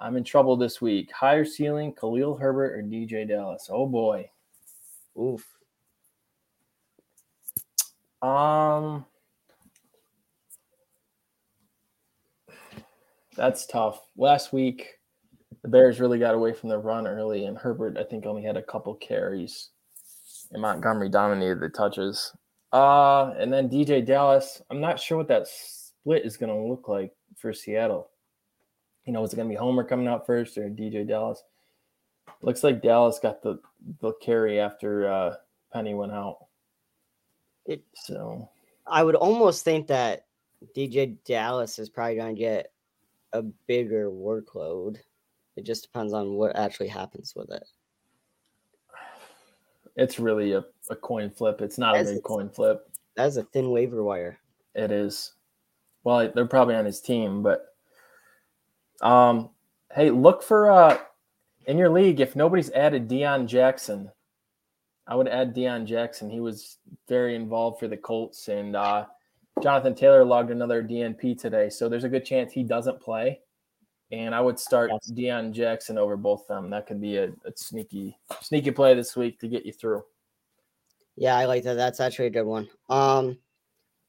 I'm 0.00 0.16
in 0.16 0.22
trouble 0.22 0.56
this 0.56 0.80
week. 0.80 1.10
Higher 1.10 1.44
ceiling, 1.44 1.92
Khalil 1.92 2.36
Herbert 2.36 2.78
or 2.78 2.82
DJ 2.82 3.26
Dallas. 3.26 3.68
Oh 3.72 3.86
boy. 3.86 4.30
Oof. 5.18 5.44
Um, 8.22 9.04
that's 13.36 13.66
tough. 13.66 14.00
Last 14.16 14.52
week, 14.52 14.86
the 15.62 15.68
Bears 15.68 16.00
really 16.00 16.18
got 16.18 16.34
away 16.34 16.52
from 16.52 16.68
the 16.68 16.78
run 16.78 17.06
early, 17.06 17.44
and 17.44 17.56
Herbert, 17.56 17.96
I 17.96 18.04
think, 18.04 18.26
only 18.26 18.42
had 18.42 18.56
a 18.56 18.62
couple 18.62 18.94
carries, 18.94 19.70
and 20.52 20.62
Montgomery 20.62 21.08
dominated 21.08 21.60
the 21.60 21.68
touches. 21.68 22.32
Uh, 22.72 23.32
and 23.38 23.52
then 23.52 23.68
DJ 23.68 24.04
Dallas, 24.04 24.60
I'm 24.70 24.80
not 24.80 25.00
sure 25.00 25.16
what 25.16 25.28
that 25.28 25.46
split 25.48 26.24
is 26.24 26.36
going 26.36 26.52
to 26.52 26.68
look 26.68 26.88
like 26.88 27.12
for 27.36 27.52
Seattle. 27.52 28.10
You 29.04 29.12
know, 29.12 29.22
is 29.24 29.32
it 29.32 29.36
going 29.36 29.48
to 29.48 29.52
be 29.52 29.58
Homer 29.58 29.84
coming 29.84 30.06
out 30.06 30.26
first 30.26 30.58
or 30.58 30.68
DJ 30.68 31.06
Dallas? 31.06 31.42
Looks 32.42 32.62
like 32.62 32.82
Dallas 32.82 33.18
got 33.18 33.42
the 33.42 33.58
the 34.00 34.12
carry 34.20 34.60
after 34.60 35.10
uh, 35.10 35.34
Penny 35.72 35.94
went 35.94 36.12
out. 36.12 36.47
It 37.68 37.82
So 37.94 38.48
I 38.86 39.04
would 39.04 39.14
almost 39.14 39.64
think 39.64 39.86
that 39.86 40.24
DJ 40.74 41.16
Dallas 41.24 41.78
is 41.78 41.88
probably 41.88 42.16
going 42.16 42.34
to 42.34 42.40
get 42.40 42.72
a 43.32 43.42
bigger 43.42 44.10
workload. 44.10 44.96
It 45.56 45.64
just 45.64 45.84
depends 45.84 46.12
on 46.12 46.32
what 46.34 46.56
actually 46.56 46.88
happens 46.88 47.34
with 47.36 47.50
it. 47.50 47.64
it's 49.96 50.18
really 50.18 50.52
a, 50.52 50.64
a 50.90 50.96
coin 50.96 51.30
flip. 51.30 51.60
It's 51.60 51.78
not 51.78 51.96
a 51.96 52.04
big 52.04 52.22
coin 52.22 52.48
flip. 52.48 52.88
That's 53.16 53.36
a 53.36 53.42
thin 53.42 53.70
waiver 53.70 54.02
wire. 54.02 54.38
It 54.74 54.90
is. 54.90 55.34
Well, 56.04 56.30
they're 56.34 56.46
probably 56.46 56.76
on 56.76 56.86
his 56.86 57.00
team, 57.00 57.42
but 57.42 57.74
um, 59.02 59.50
hey, 59.92 60.10
look 60.10 60.42
for 60.42 60.70
uh 60.70 60.98
in 61.66 61.76
your 61.76 61.90
league 61.90 62.20
if 62.20 62.34
nobody's 62.34 62.70
added 62.70 63.08
Deon 63.08 63.46
Jackson. 63.46 64.10
I 65.08 65.14
would 65.14 65.26
add 65.28 65.54
Deon 65.54 65.86
Jackson. 65.86 66.28
He 66.28 66.40
was 66.40 66.76
very 67.08 67.34
involved 67.34 67.80
for 67.80 67.88
the 67.88 67.96
Colts, 67.96 68.48
and 68.48 68.76
uh, 68.76 69.06
Jonathan 69.62 69.94
Taylor 69.94 70.22
logged 70.24 70.50
another 70.50 70.82
DNP 70.82 71.40
today, 71.40 71.70
so 71.70 71.88
there's 71.88 72.04
a 72.04 72.08
good 72.08 72.26
chance 72.26 72.52
he 72.52 72.62
doesn't 72.62 73.00
play. 73.00 73.40
And 74.12 74.34
I 74.34 74.40
would 74.40 74.58
start 74.58 74.90
Yes. 74.90 75.10
Deon 75.10 75.52
Jackson 75.52 75.98
over 75.98 76.16
both 76.16 76.42
of 76.42 76.62
them. 76.62 76.70
That 76.70 76.86
could 76.86 77.00
be 77.00 77.16
a, 77.16 77.24
a 77.44 77.52
sneaky, 77.56 78.16
sneaky 78.40 78.70
play 78.70 78.94
this 78.94 79.16
week 79.16 79.38
to 79.40 79.48
get 79.48 79.66
you 79.66 79.72
through. 79.72 80.02
Yeah, 81.16 81.36
I 81.36 81.46
like 81.46 81.64
that. 81.64 81.74
That's 81.74 82.00
actually 82.00 82.26
a 82.26 82.30
good 82.30 82.46
one. 82.46 82.68
Um, 82.88 83.38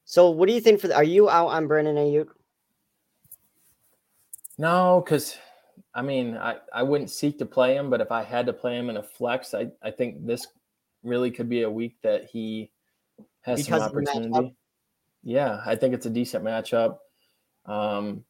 so 0.06 0.30
what 0.30 0.48
do 0.48 0.54
you 0.54 0.62
think 0.62 0.80
for? 0.80 0.88
The, 0.88 0.96
are 0.96 1.04
you 1.04 1.30
out 1.30 1.48
on 1.48 1.68
Brandon 1.68 1.96
Aiyuk? 1.96 2.28
No, 4.58 5.02
because 5.04 5.38
I 5.94 6.02
mean, 6.02 6.38
I, 6.38 6.58
I 6.74 6.84
wouldn't 6.84 7.10
seek 7.10 7.38
to 7.40 7.46
play 7.46 7.76
him, 7.76 7.90
but 7.90 8.00
if 8.00 8.12
I 8.12 8.24
had 8.24 8.46
to 8.46 8.54
play 8.54 8.78
him 8.78 8.90
in 8.90 8.98
a 8.98 9.04
flex, 9.04 9.54
I, 9.54 9.68
I 9.82 9.92
think 9.92 10.26
this 10.26 10.48
really 11.04 11.32
could 11.32 11.50
be 11.50 11.64
a 11.64 11.70
week 11.70 11.96
that 12.04 12.26
he 12.26 12.72
has 13.42 13.66
some 13.66 13.80
Because 13.80 13.82
matchup? 13.82 13.86
opportunity. 13.86 14.56
Yeah, 15.24 15.62
I 15.66 15.76
think 15.76 15.94
it's 15.94 16.06
a 16.06 16.10
decent 16.10 16.44
matchup. 16.44 16.98
Um, 17.66 18.24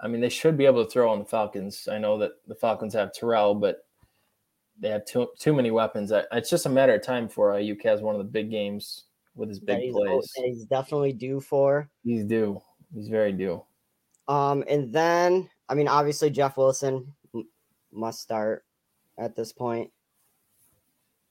I 0.00 0.08
mean, 0.08 0.20
they 0.20 0.28
should 0.28 0.56
be 0.56 0.66
able 0.66 0.84
to 0.84 0.90
throw 0.90 1.10
on 1.10 1.18
the 1.18 1.24
Falcons. 1.24 1.88
I 1.90 1.98
know 1.98 2.18
that 2.18 2.32
the 2.46 2.54
Falcons 2.54 2.94
have 2.94 3.12
Terrell, 3.12 3.54
but 3.54 3.84
they 4.78 4.88
have 4.88 5.04
too 5.04 5.28
too 5.38 5.52
many 5.52 5.70
weapons. 5.70 6.12
It's 6.32 6.48
just 6.48 6.66
a 6.66 6.70
matter 6.70 6.94
of 6.94 7.02
time 7.02 7.26
before 7.26 7.52
Aiyuk 7.52 7.84
has 7.84 8.00
one 8.00 8.14
of 8.14 8.18
the 8.18 8.30
big 8.30 8.50
games 8.50 9.04
with 9.34 9.48
his 9.48 9.60
big 9.60 9.80
he's, 9.80 9.92
plays. 9.92 10.32
he's 10.36 10.64
definitely 10.64 11.12
due 11.12 11.40
for. 11.40 11.90
He's 12.02 12.24
due. 12.24 12.60
He's 12.94 13.08
very 13.08 13.32
due. 13.32 13.62
Um, 14.28 14.64
and 14.68 14.92
then 14.92 15.50
I 15.68 15.74
mean, 15.74 15.88
obviously 15.88 16.30
Jeff 16.30 16.56
Wilson 16.56 17.12
must 17.92 18.22
start 18.22 18.64
at 19.18 19.36
this 19.36 19.52
point. 19.52 19.90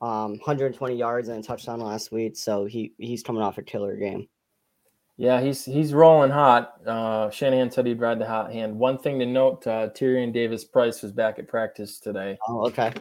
Um, 0.02 0.32
120 0.32 0.96
yards 0.96 1.28
and 1.28 1.44
a 1.44 1.46
touchdown 1.46 1.82
last 1.82 2.12
week, 2.12 2.38
so 2.38 2.66
he 2.66 2.94
he's 2.98 3.22
coming 3.22 3.42
off 3.42 3.58
a 3.58 3.62
killer 3.62 3.98
game. 3.98 4.30
Yeah, 5.18 5.42
he's 5.42 5.66
he's 5.66 5.94
rolling 5.94 6.32
hot. 6.32 6.76
Uh, 6.88 7.30
Shanahan 7.30 7.70
said 7.70 7.86
he'd 7.86 8.00
ride 8.00 8.20
the 8.20 8.26
hot 8.28 8.54
hand. 8.54 8.80
One 8.80 8.98
thing 8.98 9.20
to 9.20 9.26
note: 9.26 9.68
uh, 9.68 9.90
Tyrion 9.90 10.32
Davis 10.32 10.64
Price 10.64 11.02
was 11.02 11.12
back 11.12 11.38
at 11.40 11.50
practice 11.50 12.00
today, 12.00 12.38
Oh, 12.48 12.66
okay. 12.68 12.94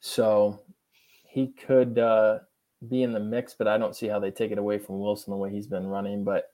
so 0.00 0.60
he 1.24 1.46
could 1.48 1.98
uh, 1.98 2.40
be 2.90 3.02
in 3.02 3.12
the 3.12 3.20
mix. 3.20 3.54
But 3.54 3.68
I 3.68 3.78
don't 3.78 3.96
see 3.96 4.06
how 4.06 4.18
they 4.20 4.30
take 4.30 4.50
it 4.52 4.58
away 4.58 4.78
from 4.78 5.00
Wilson 5.00 5.30
the 5.30 5.38
way 5.38 5.50
he's 5.50 5.66
been 5.66 5.86
running. 5.86 6.24
But 6.24 6.52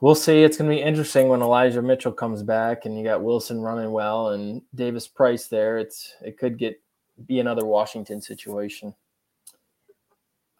we'll 0.00 0.14
see. 0.14 0.42
It's 0.42 0.56
going 0.56 0.70
to 0.70 0.74
be 0.76 0.82
interesting 0.82 1.28
when 1.28 1.42
Elijah 1.42 1.82
Mitchell 1.82 2.12
comes 2.12 2.42
back, 2.42 2.86
and 2.86 2.96
you 2.96 3.04
got 3.04 3.22
Wilson 3.22 3.60
running 3.60 3.92
well 3.92 4.30
and 4.30 4.62
Davis 4.74 5.06
Price 5.06 5.48
there. 5.48 5.76
It's 5.76 6.14
it 6.22 6.38
could 6.38 6.56
get 6.58 6.80
be 7.26 7.40
another 7.40 7.64
Washington 7.64 8.20
situation. 8.20 8.94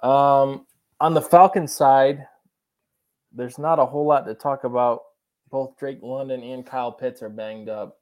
Um, 0.03 0.67
on 1.01 1.15
the 1.15 1.21
Falcons 1.23 1.75
side, 1.75 2.27
there's 3.33 3.59
not 3.59 3.79
a 3.79 3.87
whole 3.87 4.07
lot 4.07 4.27
to 4.27 4.35
talk 4.35 4.65
about. 4.65 5.03
Both 5.51 5.79
Drake 5.79 5.99
London 6.03 6.43
and 6.43 6.67
Kyle 6.67 6.91
Pitts 6.93 7.23
are 7.23 7.29
banged 7.29 7.69
up. 7.69 7.99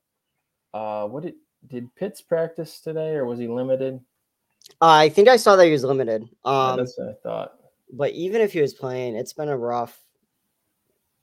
Uh, 0.73 1.07
what 1.07 1.23
did 1.25 1.35
did 1.69 1.95
Pitts 1.95 2.21
practice 2.21 2.81
today, 2.81 3.15
or 3.15 3.25
was 3.27 3.39
he 3.39 3.49
limited? 3.49 4.01
Uh, 4.81 4.87
I 4.89 5.09
think 5.09 5.29
I 5.29 5.37
saw 5.37 5.57
that 5.57 5.67
he 5.67 5.73
was 5.73 5.85
limited. 5.85 6.23
Yeah, 6.45 6.51
Um, 6.71 6.79
That's 6.79 6.99
what 6.99 7.09
I 7.09 7.15
thought. 7.23 7.53
but 7.93 8.13
even 8.13 8.41
if 8.41 8.53
he 8.53 8.61
was 8.61 8.75
playing, 8.75 9.15
it's 9.17 9.33
been 9.33 9.49
a 9.49 9.57
rough. 9.57 10.01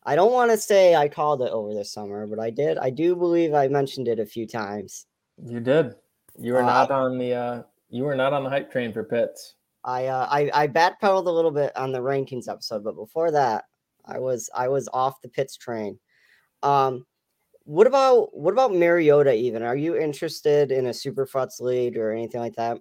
I 0.03 0.15
don't 0.15 0.31
want 0.31 0.51
to 0.51 0.57
say 0.57 0.95
I 0.95 1.07
called 1.07 1.41
it 1.41 1.51
over 1.51 1.73
the 1.73 1.85
summer, 1.85 2.25
but 2.27 2.39
I 2.39 2.49
did. 2.49 2.77
I 2.77 2.89
do 2.89 3.15
believe 3.15 3.53
I 3.53 3.67
mentioned 3.67 4.07
it 4.07 4.19
a 4.19 4.25
few 4.25 4.47
times. 4.47 5.05
You 5.43 5.59
did. 5.59 5.95
You 6.41 6.53
were 6.53 6.63
Uh, 6.63 6.65
not 6.65 6.91
on 6.91 7.17
the. 7.17 7.33
Uh, 7.33 7.63
you 7.89 8.03
were 8.03 8.15
not 8.15 8.33
on 8.33 8.43
the 8.43 8.49
hype 8.49 8.71
train 8.71 8.91
for 8.91 9.03
Pitts. 9.03 9.55
I 9.83 10.07
uh, 10.07 10.27
I 10.29 10.49
I 10.53 10.67
backpedaled 10.67 11.27
a 11.27 11.31
little 11.31 11.51
bit 11.51 11.75
on 11.75 11.91
the 11.91 11.99
rankings 11.99 12.47
episode, 12.47 12.83
but 12.83 12.95
before 12.95 13.31
that, 13.31 13.65
I 14.05 14.19
was 14.19 14.49
I 14.53 14.67
was 14.67 14.89
off 14.93 15.21
the 15.21 15.29
Pitts 15.29 15.55
train. 15.57 15.99
Um, 16.63 17.05
what 17.63 17.87
about 17.87 18.35
what 18.35 18.51
about 18.53 18.73
Mariota? 18.73 19.33
Even 19.33 19.61
are 19.63 19.75
you 19.75 19.95
interested 19.97 20.71
in 20.71 20.87
a 20.87 20.93
super 20.93 21.25
futz 21.25 21.59
lead 21.61 21.97
or 21.97 22.11
anything 22.11 22.41
like 22.41 22.55
that? 22.55 22.77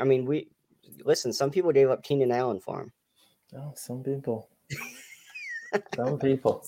I 0.00 0.04
mean, 0.04 0.24
we 0.24 0.48
listen. 1.04 1.32
Some 1.32 1.50
people 1.50 1.72
gave 1.72 1.90
up 1.90 2.02
Keenan 2.02 2.32
Allen 2.32 2.60
for 2.60 2.80
him. 2.82 2.92
Oh, 3.56 3.72
some 3.74 4.02
people. 4.02 4.48
some 5.96 6.18
people. 6.18 6.64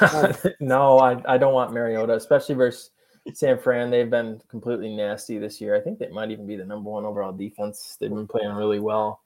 No, 0.60 0.98
I, 0.98 1.34
I 1.34 1.38
don't 1.38 1.54
want 1.54 1.72
Mariota, 1.72 2.14
especially 2.14 2.56
versus 2.56 2.90
San 3.34 3.58
Fran. 3.58 3.90
They've 3.90 4.10
been 4.10 4.40
completely 4.48 4.94
nasty 4.94 5.38
this 5.38 5.60
year. 5.60 5.74
I 5.74 5.80
think 5.80 5.98
they 5.98 6.08
might 6.08 6.30
even 6.30 6.46
be 6.46 6.56
the 6.56 6.64
number 6.64 6.90
one 6.90 7.04
overall 7.04 7.32
defense. 7.32 7.96
They've 8.00 8.10
been 8.10 8.26
playing 8.26 8.52
really 8.52 8.80
well. 8.80 9.20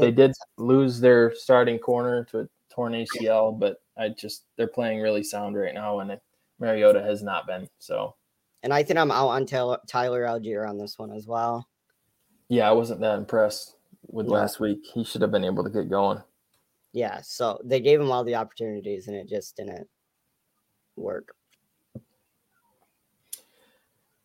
They 0.00 0.10
did 0.10 0.32
lose 0.58 0.98
their 1.00 1.32
starting 1.34 1.78
corner 1.78 2.24
to 2.24 2.40
a 2.40 2.48
torn 2.70 2.92
ACL, 2.94 3.56
but 3.58 3.80
I 3.96 4.08
just 4.08 4.44
they're 4.56 4.66
playing 4.66 5.00
really 5.00 5.22
sound 5.22 5.56
right 5.56 5.74
now, 5.74 6.00
and 6.00 6.18
Mariota 6.58 7.00
has 7.02 7.22
not 7.22 7.46
been. 7.46 7.68
So 7.78 8.14
and 8.64 8.72
I 8.74 8.82
think 8.82 8.98
I'm 8.98 9.12
out 9.12 9.28
on 9.28 9.46
Tyler, 9.46 9.78
Tyler 9.86 10.24
Allgeier 10.24 10.68
on 10.68 10.76
this 10.78 10.98
one 10.98 11.12
as 11.12 11.26
well. 11.28 11.68
yeah, 12.48 12.68
I 12.68 12.72
wasn't 12.72 13.00
that 13.00 13.18
impressed 13.18 13.76
with 14.08 14.26
No. 14.26 14.32
last 14.32 14.58
week. 14.58 14.84
He 14.92 15.04
should 15.04 15.22
have 15.22 15.30
been 15.30 15.44
able 15.44 15.62
to 15.62 15.70
get 15.70 15.88
going. 15.88 16.20
Yeah, 16.92 17.20
so 17.22 17.60
they 17.62 17.78
gave 17.78 18.00
him 18.00 18.10
all 18.10 18.24
the 18.24 18.34
opportunities, 18.34 19.06
and 19.06 19.16
it 19.16 19.28
just 19.28 19.54
didn't 19.56 19.86
work. 20.96 21.35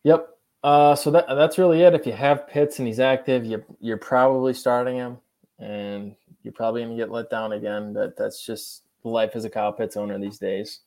Yep. 0.04 0.28
Uh, 0.64 0.94
so 0.94 1.10
that 1.10 1.26
that's 1.28 1.58
really 1.58 1.82
it. 1.82 1.94
If 1.94 2.06
you 2.06 2.12
have 2.12 2.46
Pitts 2.46 2.78
and 2.78 2.86
he's 2.86 3.00
active, 3.00 3.44
you 3.44 3.64
you're 3.80 3.96
probably 3.96 4.54
starting 4.54 4.96
him, 4.96 5.18
and 5.58 6.14
you're 6.42 6.52
probably 6.52 6.82
gonna 6.82 6.96
get 6.96 7.10
let 7.10 7.30
down 7.30 7.52
again. 7.52 7.92
But 7.92 8.16
that's 8.16 8.44
just 8.44 8.82
life 9.04 9.32
as 9.34 9.44
a 9.44 9.50
Kyle 9.50 9.72
Pitts 9.72 9.96
owner 9.96 10.18
these 10.18 10.38
days. 10.38 10.80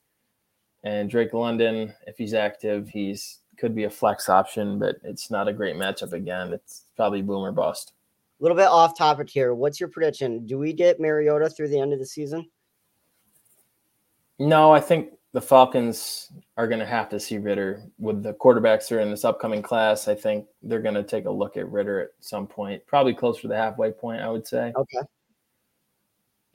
And 0.83 1.09
Drake 1.09 1.33
London, 1.33 1.93
if 2.07 2.17
he's 2.17 2.33
active, 2.33 2.87
he's 2.87 3.39
could 3.57 3.75
be 3.75 3.85
a 3.85 3.89
flex 3.89 4.29
option, 4.29 4.79
but 4.79 4.97
it's 5.03 5.31
not 5.31 5.47
a 5.47 5.53
great 5.53 5.75
matchup 5.75 6.13
again. 6.13 6.53
It's 6.53 6.85
probably 6.95 7.21
boomer 7.21 7.51
bust. 7.51 7.93
A 8.39 8.43
little 8.43 8.57
bit 8.57 8.67
off 8.67 8.97
topic 8.97 9.29
here. 9.29 9.53
What's 9.53 9.79
your 9.79 9.89
prediction? 9.89 10.45
Do 10.45 10.57
we 10.57 10.73
get 10.73 10.99
Mariota 10.99 11.49
through 11.49 11.69
the 11.69 11.79
end 11.79 11.93
of 11.93 11.99
the 11.99 12.05
season? 12.05 12.49
No, 14.39 14.73
I 14.73 14.81
think 14.81 15.11
the 15.35 15.41
Falcons 15.41 16.31
are 16.55 16.65
going 16.65 16.79
to 16.79 16.85
have 16.85 17.09
to 17.09 17.19
see 17.19 17.37
Ridder 17.37 17.83
with 17.99 18.23
the 18.23 18.31
quarterbacks 18.35 18.87
that 18.87 18.95
are 18.95 18.99
in 19.01 19.11
this 19.11 19.25
upcoming 19.25 19.61
class. 19.61 20.07
I 20.07 20.15
think 20.15 20.45
they're 20.63 20.81
going 20.81 20.95
to 20.95 21.03
take 21.03 21.25
a 21.25 21.29
look 21.29 21.57
at 21.57 21.69
Ridder 21.69 21.99
at 21.99 22.11
some 22.21 22.47
point, 22.47 22.81
probably 22.87 23.13
close 23.13 23.41
to 23.41 23.49
the 23.49 23.57
halfway 23.57 23.91
point. 23.91 24.21
I 24.21 24.29
would 24.29 24.47
say. 24.47 24.71
Okay. 24.73 25.01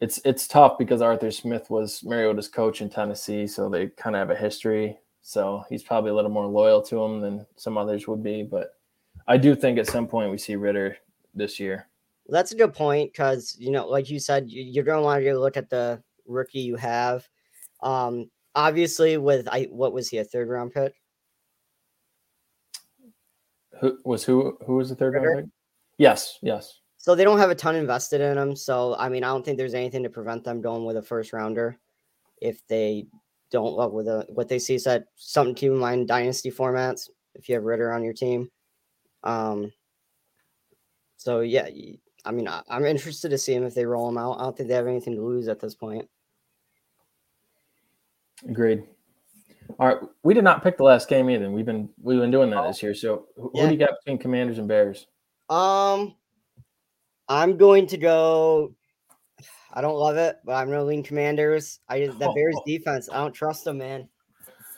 It's 0.01 0.19
it's 0.25 0.49
tough 0.49 0.79
because 0.79 1.03
Arthur 1.03 1.31
Smith 1.31 1.69
was 1.69 2.03
Mariota's 2.03 2.49
coach 2.49 2.81
in 2.81 2.89
Tennessee, 2.89 3.47
so 3.47 3.69
they 3.69 3.89
kind 3.89 4.17
of 4.17 4.21
have 4.21 4.31
a 4.31 4.41
history. 4.41 4.99
So 5.21 5.63
he's 5.69 5.83
probably 5.83 6.13
a 6.13 6.15
little 6.15 6.31
more 6.31 6.47
loyal 6.47 6.81
to 6.85 7.05
him 7.05 7.21
than 7.21 7.47
some 7.57 7.77
others 7.77 8.09
would 8.09 8.23
be. 8.23 8.45
But 8.45 8.77
I 9.29 9.37
do 9.37 9.55
think 9.55 9.79
at 9.79 9.89
some 9.89 10.07
point 10.07 10.31
we 10.31 10.39
see 10.39 10.57
Ridder 10.57 10.97
this 11.35 11.61
year. 11.61 11.87
Well, 12.25 12.33
that's 12.33 12.53
a 12.53 12.57
good 12.57 12.73
point 12.73 13.13
because 13.13 13.57
you 13.59 13.73
know, 13.73 13.87
like 13.87 14.09
you 14.09 14.19
said, 14.19 14.47
you're 14.49 14.85
going 14.85 15.01
to 15.01 15.05
want 15.05 15.23
to 15.23 15.39
look 15.39 15.59
at 15.59 15.69
the 15.69 16.03
rookie 16.27 16.61
you 16.61 16.77
have. 16.77 17.29
Um, 17.83 18.31
obviously, 18.55 19.17
with 19.17 19.49
I 19.49 19.65
what 19.71 19.93
was 19.93 20.09
he 20.09 20.19
a 20.19 20.25
third 20.25 20.49
round 20.49 20.73
pick? 20.73 20.95
Who 23.81 23.99
was 24.05 24.25
who? 24.25 24.57
Who 24.67 24.77
was 24.77 24.89
the 24.89 24.95
third 24.95 25.15
Ridder? 25.15 25.29
round 25.29 25.45
pick? 25.45 25.53
Yes, 25.99 26.39
yes. 26.43 26.81
So 26.99 27.15
they 27.15 27.25
don't 27.25 27.39
have 27.39 27.51
a 27.51 27.55
ton 27.55 27.77
invested 27.77 28.21
in 28.21 28.37
him. 28.37 28.55
So 28.55 28.95
I 28.99 29.09
mean, 29.09 29.25
I 29.25 29.29
don't 29.29 29.45
think 29.45 29.57
there's 29.57 29.75
anything 29.75 30.03
to 30.03 30.11
prevent 30.11 30.45
them 30.45 30.61
going 30.61 30.85
with 30.85 30.97
a 30.97 31.03
first 31.03 31.33
rounder 31.33 31.79
if 32.41 32.67
they 32.69 33.07
don't 33.51 33.75
love 33.75 33.93
with 33.93 34.07
a 34.07 34.27
what 34.29 34.49
they 34.49 34.59
see. 34.59 34.79
Said 34.79 35.05
something 35.17 35.55
to 35.55 35.61
keep 35.61 35.73
in 35.73 35.79
mind 35.79 36.09
dynasty 36.09 36.51
formats 36.51 37.09
if 37.35 37.49
you 37.49 37.55
have 37.55 37.65
Ridder 37.65 37.93
on 37.93 38.05
your 38.05 38.15
team. 38.15 38.51
Um. 39.25 39.73
So 41.17 41.41
yeah, 41.41 41.69
I 42.25 42.33
mean, 42.33 42.49
I, 42.49 42.63
am 42.71 42.87
interested 42.87 43.31
to 43.31 43.39
see 43.39 43.55
him 43.55 43.65
if 43.65 43.75
they 43.75 43.85
roll 43.87 44.09
him 44.09 44.19
out. 44.19 44.39
I 44.39 44.45
don't 44.45 44.57
think 44.57 44.69
they 44.69 44.75
have 44.75 44.87
anything 44.87 45.17
to 45.17 45.23
lose 45.23 45.49
at 45.49 45.61
this 45.61 45.75
point. 45.75 46.09
Agreed. 48.49 48.83
All 49.79 49.87
right, 49.87 49.99
we 50.23 50.35
did 50.35 50.45
not 50.45 50.63
pick 50.63 50.77
the 50.77 50.83
last 50.83 51.09
game 51.09 51.31
either. 51.31 51.51
We've 51.51 51.65
been 51.65 51.89
we've 52.03 52.19
been 52.19 52.31
doing 52.31 52.51
that 52.51 52.65
oh. 52.65 52.67
this 52.67 52.83
year. 52.83 52.95
So 52.95 53.27
who, 53.37 53.51
yeah. 53.55 53.63
who 53.63 53.69
do 53.69 53.75
you 53.75 53.79
got 53.79 53.91
between 54.05 54.19
Commanders 54.19 54.59
and 54.59 54.67
Bears? 54.67 55.07
Um, 55.49 56.15
I'm 57.29 57.57
going 57.57 57.87
to 57.89 57.97
go. 57.97 58.75
I 59.73 59.81
don't 59.81 59.97
love 59.97 60.17
it, 60.17 60.39
but 60.45 60.55
I'm 60.55 60.67
going 60.67 60.81
to 60.81 60.85
lean 60.85 61.03
Commanders. 61.03 61.81
I 61.89 62.01
the 62.07 62.33
Bears 62.35 62.57
defense. 62.67 63.09
I 63.11 63.19
don't 63.19 63.33
trust 63.33 63.65
them, 63.65 63.79
man. 63.79 64.09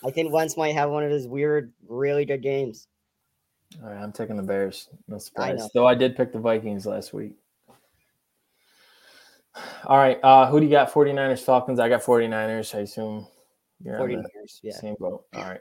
I 0.04 0.10
think 0.10 0.32
Wentz 0.32 0.56
might 0.56 0.74
have 0.74 0.90
one 0.90 1.04
of 1.04 1.10
his 1.10 1.26
weird, 1.26 1.72
really 1.88 2.24
good 2.24 2.42
games. 2.42 2.88
All 3.82 3.88
right, 3.88 4.02
I'm 4.02 4.12
taking 4.12 4.36
the 4.36 4.42
Bears. 4.42 4.88
No 5.08 5.18
surprise. 5.18 5.62
I 5.62 5.68
Though 5.72 5.86
I 5.86 5.94
did 5.94 6.16
pick 6.16 6.32
the 6.32 6.38
Vikings 6.38 6.84
last 6.84 7.14
week. 7.14 7.32
All 9.84 9.96
right. 9.96 10.18
Uh, 10.22 10.46
who 10.46 10.60
do 10.60 10.66
you 10.66 10.72
got? 10.72 10.92
49ers, 10.92 11.40
Falcons. 11.40 11.78
I 11.78 11.88
got 11.88 12.02
49ers. 12.02 12.74
I 12.74 12.80
assume 12.80 13.26
you're 13.84 13.98
49ers, 13.98 14.60
yeah. 14.62 14.72
Same 14.72 14.96
boat. 14.98 15.24
All 15.34 15.42
right. 15.42 15.60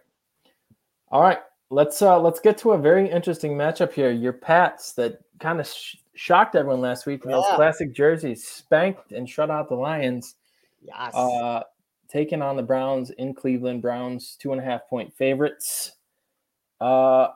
All 1.12 1.22
right. 1.22 1.40
Let's 1.70 2.02
uh 2.02 2.20
let's 2.20 2.40
get 2.40 2.58
to 2.60 2.72
a 2.72 2.78
very 2.78 3.10
interesting 3.10 3.54
matchup 3.54 3.94
here. 3.94 4.12
Your 4.12 4.34
Pats 4.34 4.94
that 4.94 5.20
kind 5.40 5.60
of 5.60 5.68
sh- 5.68 5.96
shocked 6.16 6.56
everyone 6.56 6.82
last 6.82 7.06
week 7.06 7.24
in 7.24 7.30
yeah. 7.30 7.38
those 7.38 7.56
classic 7.56 7.94
jerseys, 7.94 8.46
spanked 8.46 9.12
and 9.12 9.28
shut 9.28 9.50
out 9.50 9.70
the 9.70 9.76
Lions. 9.76 10.36
Yes. 10.82 11.14
Uh, 11.16 11.64
taking 12.10 12.42
on 12.42 12.58
the 12.58 12.64
Browns 12.64 13.10
in 13.12 13.34
Cleveland. 13.34 13.82
Browns 13.82 14.38
two 14.40 14.52
and 14.52 14.60
a 14.60 14.64
half 14.64 14.88
point 14.90 15.14
favorites. 15.14 15.94
Uh, 16.82 17.30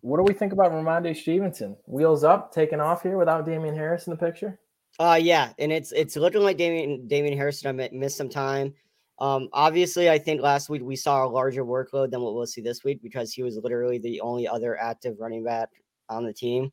what 0.00 0.18
do 0.18 0.22
we 0.22 0.32
think 0.32 0.52
about 0.52 0.72
Rhamondre 0.72 1.16
Stevenson? 1.16 1.76
Wheels 1.86 2.24
up, 2.24 2.52
taking 2.52 2.80
off 2.80 3.02
here 3.02 3.18
without 3.18 3.44
Damien 3.44 3.74
Harris 3.74 4.06
in 4.06 4.12
the 4.12 4.16
picture. 4.16 4.58
Uh, 4.98 5.18
yeah, 5.20 5.52
and 5.58 5.72
it's 5.72 5.92
it's 5.92 6.16
looking 6.16 6.42
like 6.42 6.56
Damian 6.56 7.06
Damien 7.06 7.36
Harris. 7.36 7.64
I 7.66 7.72
missed 7.72 8.16
some 8.16 8.28
time. 8.28 8.72
Um, 9.18 9.48
obviously, 9.52 10.10
I 10.10 10.18
think 10.18 10.42
last 10.42 10.68
week 10.68 10.82
we 10.82 10.96
saw 10.96 11.24
a 11.24 11.28
larger 11.28 11.64
workload 11.64 12.10
than 12.10 12.20
what 12.20 12.34
we'll 12.34 12.46
see 12.46 12.60
this 12.60 12.84
week 12.84 13.02
because 13.02 13.32
he 13.32 13.42
was 13.42 13.56
literally 13.56 13.98
the 13.98 14.20
only 14.20 14.46
other 14.46 14.78
active 14.78 15.16
running 15.18 15.42
back 15.42 15.70
on 16.08 16.24
the 16.24 16.32
team. 16.32 16.70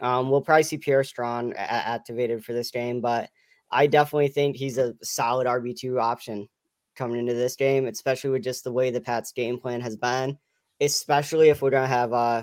Um, 0.00 0.30
we'll 0.30 0.40
probably 0.40 0.62
see 0.62 0.78
Pierre 0.78 1.04
Strong 1.04 1.52
a- 1.52 1.58
activated 1.58 2.44
for 2.44 2.52
this 2.52 2.70
game, 2.70 3.00
but 3.00 3.30
I 3.70 3.86
definitely 3.86 4.28
think 4.28 4.56
he's 4.56 4.78
a 4.78 4.94
solid 5.02 5.46
RB2 5.46 6.00
option 6.00 6.48
coming 6.94 7.18
into 7.18 7.34
this 7.34 7.56
game, 7.56 7.86
especially 7.86 8.30
with 8.30 8.44
just 8.44 8.64
the 8.64 8.72
way 8.72 8.90
the 8.90 9.00
Pats 9.00 9.32
game 9.32 9.58
plan 9.58 9.80
has 9.80 9.96
been, 9.96 10.38
especially 10.80 11.48
if 11.48 11.62
we're 11.62 11.70
going 11.70 11.88
to 11.88 11.88
have 11.88 12.12
uh, 12.12 12.42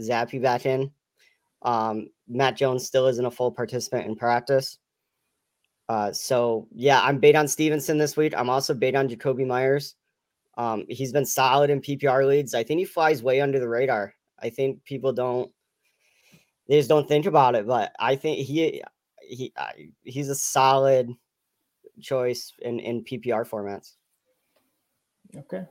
Zappe 0.00 0.40
back 0.40 0.66
in. 0.66 0.90
Um, 1.62 2.08
Mac 2.28 2.56
Jones 2.56 2.86
still 2.86 3.06
isn't 3.06 3.24
a 3.24 3.30
full 3.30 3.52
participant 3.52 4.06
in 4.06 4.16
practice. 4.16 4.78
Uh, 5.90 6.12
so 6.12 6.68
yeah, 6.72 7.02
I'm 7.02 7.18
bait 7.18 7.34
on 7.34 7.48
Stevenson 7.48 7.98
this 7.98 8.16
week. 8.16 8.32
I'm 8.36 8.48
also 8.48 8.74
bait 8.74 8.94
on 8.94 9.08
Jakobi 9.08 9.44
Meyers. 9.44 9.96
Um, 10.56 10.84
he's 10.88 11.12
been 11.12 11.26
solid 11.26 11.68
in 11.68 11.80
PPR 11.80 12.28
leads. 12.28 12.54
I 12.54 12.62
think 12.62 12.78
he 12.78 12.84
flies 12.84 13.24
way 13.24 13.40
under 13.40 13.58
the 13.58 13.68
radar. 13.68 14.14
I 14.38 14.50
think 14.50 14.84
people 14.84 15.12
don't 15.12 15.50
they 16.68 16.76
just 16.76 16.88
don't 16.88 17.08
think 17.08 17.26
about 17.26 17.56
it, 17.56 17.66
but 17.66 17.92
I 17.98 18.14
think 18.14 18.46
he 18.46 18.80
he 19.20 19.52
he's 20.04 20.28
a 20.28 20.36
solid 20.36 21.10
choice 22.00 22.52
in 22.60 22.78
in 22.78 23.02
PPR 23.02 23.44
formats. 23.44 23.94
Okay. 25.36 25.64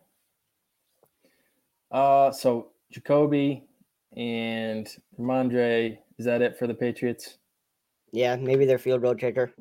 Uh, 1.92 2.30
so 2.34 2.72
Jacoby 2.92 3.64
and 4.18 4.86
Rhamondre, 5.18 5.98
is 6.18 6.26
that 6.26 6.42
it 6.42 6.60
for 6.60 6.68
the 6.68 6.74
Patriots? 6.74 7.38
Yeah, 8.12 8.36
maybe 8.36 8.66
their 8.66 8.80
field 8.80 9.02
goal 9.02 9.16
kicker. 9.16 9.54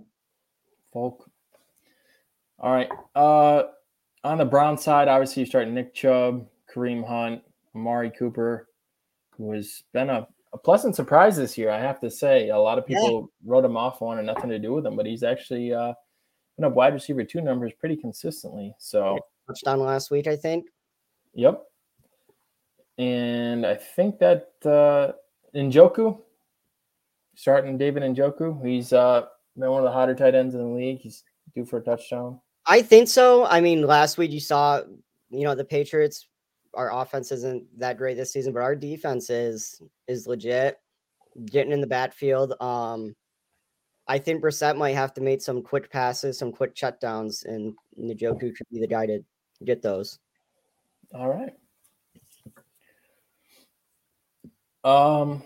All 2.61 2.73
right. 2.73 2.89
Uh, 3.15 3.65
on 4.25 4.39
the 4.39 4.45
Brown 4.45 4.77
side, 4.77 5.09
obviously 5.09 5.43
you 5.43 5.47
start 5.47 5.69
Nick 5.69 5.95
Chubb, 5.95 6.47
Kareem 6.75 7.07
Hunt, 7.07 7.43
Amari 7.75 8.11
Cooper, 8.11 8.69
who 9.37 9.53
has 9.53 9.85
been 9.93 10.11
a, 10.11 10.27
a 10.53 10.59
pleasant 10.59 10.97
surprise 10.97 11.37
this 11.37 11.57
year. 11.57 11.71
I 11.71 11.79
have 11.79 12.01
to 12.01 12.11
say, 12.11 12.49
a 12.49 12.59
lot 12.59 12.79
of 12.79 12.87
people 12.87 13.31
yeah. 13.45 13.51
wrote 13.51 13.65
him 13.65 13.77
off, 13.77 14.01
wanted 14.01 14.27
nothing 14.27 14.51
to 14.51 14.59
do 14.59 14.73
with 14.73 14.85
him, 14.85 14.97
but 14.97 15.07
he's 15.07 15.23
actually 15.23 15.73
uh, 15.73 15.93
been 16.57 16.65
a 16.65 16.69
wide 16.69 16.95
receiver 16.95 17.23
two 17.23 17.41
numbers 17.41 17.73
pretty 17.79 17.97
consistently. 17.97 18.75
So 18.79 19.19
touchdown 19.47 19.81
last 19.81 20.11
week, 20.11 20.27
I 20.27 20.37
think. 20.37 20.67
Yep. 21.35 21.63
And 22.99 23.65
I 23.65 23.77
think 23.77 24.19
that 24.19 24.49
uh, 24.65 25.13
Njoku, 25.55 26.19
starting 27.37 27.79
David 27.79 28.03
Njoku, 28.03 28.67
he's 28.67 28.93
uh, 28.93 29.27
been 29.59 29.71
one 29.71 29.81
of 29.81 29.85
the 29.85 29.93
hotter 29.93 30.15
tight 30.15 30.35
ends 30.35 30.55
in 30.55 30.61
the 30.61 30.67
league. 30.67 30.99
He's 30.99 31.25
due 31.55 31.65
for 31.65 31.79
a 31.79 31.83
touchdown. 31.83 32.41
I 32.67 32.83
think 32.83 33.09
so. 33.09 33.47
I 33.47 33.61
mean, 33.61 33.83
last 33.83 34.19
week 34.19 34.31
you 34.31 34.41
saw, 34.41 34.83
you 35.31 35.45
know, 35.45 35.55
the 35.55 35.65
Patriots. 35.65 36.27
Our 36.75 36.93
offense 36.93 37.33
isn't 37.33 37.65
that 37.79 37.97
great 37.97 38.17
this 38.17 38.33
season, 38.33 38.53
but 38.53 38.63
our 38.63 38.77
defense 38.77 39.31
is 39.31 39.81
is 40.07 40.27
legit. 40.27 40.79
Getting 41.47 41.73
in 41.73 41.81
the 41.81 41.87
backfield. 41.87 42.55
Um, 42.61 43.15
I 44.07 44.19
think 44.19 44.43
Brissett 44.43 44.77
might 44.77 44.95
have 44.95 45.13
to 45.15 45.21
make 45.21 45.43
some 45.43 45.63
quick 45.63 45.91
passes, 45.91 46.39
some 46.39 46.51
quick 46.51 46.75
shutdowns, 46.75 47.45
and 47.45 47.75
Njoku 47.99 48.55
could 48.57 48.67
be 48.71 48.81
the 48.81 48.87
guy 48.87 49.07
to 49.07 49.21
get 49.65 49.83
those. 49.83 50.19
All 51.15 51.29
right. 51.29 51.55
Um, 54.85 55.43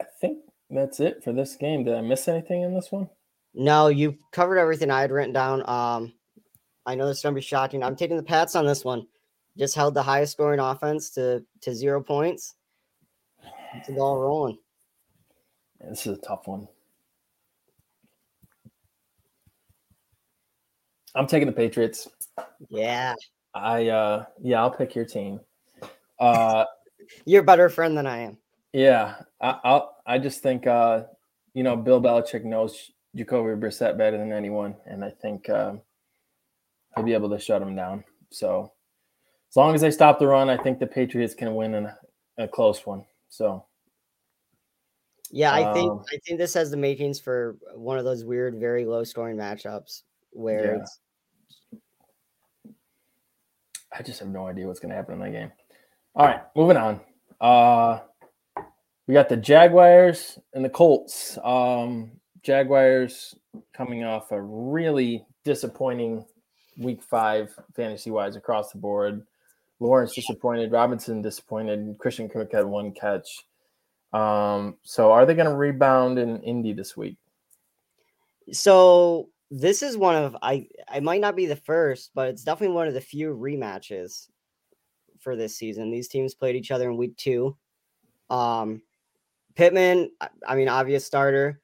I 0.00 0.04
think 0.20 0.38
that's 0.76 1.00
it 1.00 1.22
for 1.24 1.32
this 1.32 1.56
game. 1.56 1.84
Did 1.84 1.94
I 1.94 2.00
miss 2.00 2.28
anything 2.28 2.62
in 2.62 2.74
this 2.74 2.92
one? 2.92 3.08
No, 3.54 3.88
you've 3.88 4.16
covered 4.32 4.58
everything 4.58 4.90
I 4.90 5.00
had 5.00 5.10
written 5.10 5.32
down. 5.32 5.68
Um, 5.68 6.12
I 6.84 6.94
know 6.94 7.06
this 7.06 7.18
is 7.18 7.22
gonna 7.22 7.34
be 7.34 7.40
shocking. 7.40 7.82
I'm 7.82 7.96
taking 7.96 8.16
the 8.16 8.22
Pats 8.22 8.54
on 8.54 8.66
this 8.66 8.84
one. 8.84 9.06
Just 9.56 9.74
held 9.74 9.94
the 9.94 10.02
highest 10.02 10.32
scoring 10.32 10.60
offense 10.60 11.10
to 11.10 11.44
to 11.62 11.74
zero 11.74 12.02
points. 12.02 12.54
It's 13.74 13.88
all 13.98 14.18
rolling. 14.18 14.58
Yeah, 15.80 15.90
this 15.90 16.06
is 16.06 16.18
a 16.18 16.20
tough 16.20 16.46
one. 16.46 16.68
I'm 21.14 21.26
taking 21.26 21.46
the 21.46 21.52
Patriots. 21.52 22.08
Yeah. 22.68 23.14
I 23.54 23.88
uh 23.88 24.24
yeah, 24.42 24.60
I'll 24.60 24.70
pick 24.70 24.94
your 24.94 25.06
team. 25.06 25.40
Uh 26.18 26.66
you're 27.24 27.42
a 27.42 27.44
better 27.44 27.68
friend 27.68 27.96
than 27.96 28.06
I 28.06 28.18
am. 28.18 28.38
Yeah, 28.76 29.14
I, 29.40 29.58
I'll. 29.64 29.95
I 30.06 30.18
just 30.18 30.42
think, 30.42 30.66
uh, 30.66 31.04
you 31.54 31.62
know, 31.62 31.76
Bill 31.76 32.00
Belichick 32.00 32.44
knows 32.44 32.92
Jacoby 33.14 33.60
Brissett 33.60 33.98
better 33.98 34.18
than 34.18 34.32
anyone, 34.32 34.76
and 34.86 35.04
I 35.04 35.10
think 35.10 35.48
um, 35.50 35.80
he'll 36.94 37.04
be 37.04 37.14
able 37.14 37.30
to 37.30 37.38
shut 37.38 37.62
him 37.62 37.74
down. 37.74 38.04
So, 38.30 38.72
as 39.50 39.56
long 39.56 39.74
as 39.74 39.80
they 39.80 39.90
stop 39.90 40.18
the 40.18 40.26
run, 40.26 40.50
I 40.50 40.56
think 40.56 40.78
the 40.78 40.86
Patriots 40.86 41.34
can 41.34 41.54
win 41.54 41.74
in 41.74 41.86
a, 41.86 41.98
a 42.38 42.48
close 42.48 42.86
one. 42.86 43.04
So, 43.30 43.64
yeah, 45.30 45.52
I 45.52 45.72
think 45.72 45.90
um, 45.90 46.04
I 46.12 46.18
think 46.24 46.38
this 46.38 46.54
has 46.54 46.70
the 46.70 46.76
makings 46.76 47.18
for 47.18 47.56
one 47.74 47.98
of 47.98 48.04
those 48.04 48.24
weird, 48.24 48.60
very 48.60 48.84
low 48.84 49.02
scoring 49.02 49.36
matchups 49.36 50.02
where 50.30 50.84
yeah. 52.62 52.68
I 53.92 54.02
just 54.02 54.20
have 54.20 54.28
no 54.28 54.46
idea 54.46 54.66
what's 54.66 54.78
going 54.78 54.90
to 54.90 54.96
happen 54.96 55.14
in 55.14 55.20
that 55.20 55.32
game. 55.32 55.52
All 56.14 56.26
right, 56.26 56.42
moving 56.54 56.76
on. 56.76 57.00
Uh, 57.40 58.00
We 59.06 59.14
got 59.14 59.28
the 59.28 59.36
Jaguars 59.36 60.38
and 60.52 60.64
the 60.64 60.68
Colts. 60.68 61.38
Um, 61.44 62.12
Jaguars 62.42 63.34
coming 63.72 64.04
off 64.04 64.32
a 64.32 64.40
really 64.40 65.24
disappointing 65.44 66.24
week 66.78 67.02
five 67.02 67.54
fantasy 67.74 68.10
wise 68.10 68.36
across 68.36 68.72
the 68.72 68.78
board. 68.78 69.26
Lawrence 69.78 70.14
disappointed, 70.14 70.72
Robinson 70.72 71.22
disappointed, 71.22 71.96
Christian 71.98 72.28
Kirk 72.28 72.52
had 72.52 72.64
one 72.64 72.92
catch. 72.92 73.44
Um, 74.12 74.76
so 74.82 75.12
are 75.12 75.26
they 75.26 75.34
going 75.34 75.48
to 75.48 75.54
rebound 75.54 76.18
in 76.18 76.42
Indy 76.42 76.72
this 76.72 76.96
week? 76.96 77.16
So 78.52 79.28
this 79.50 79.82
is 79.82 79.96
one 79.96 80.16
of 80.16 80.36
I 80.42 80.68
I 80.88 81.00
might 81.00 81.20
not 81.20 81.36
be 81.36 81.46
the 81.46 81.56
first, 81.56 82.10
but 82.14 82.28
it's 82.28 82.42
definitely 82.42 82.74
one 82.74 82.88
of 82.88 82.94
the 82.94 83.00
few 83.00 83.34
rematches 83.34 84.28
for 85.20 85.36
this 85.36 85.56
season. 85.56 85.90
These 85.90 86.08
teams 86.08 86.34
played 86.34 86.56
each 86.56 86.70
other 86.70 86.90
in 86.90 86.96
week 86.96 87.16
two. 87.16 87.56
Um 88.30 88.82
Pittman, 89.56 90.10
I 90.46 90.54
mean, 90.54 90.68
obvious 90.68 91.04
starter. 91.04 91.60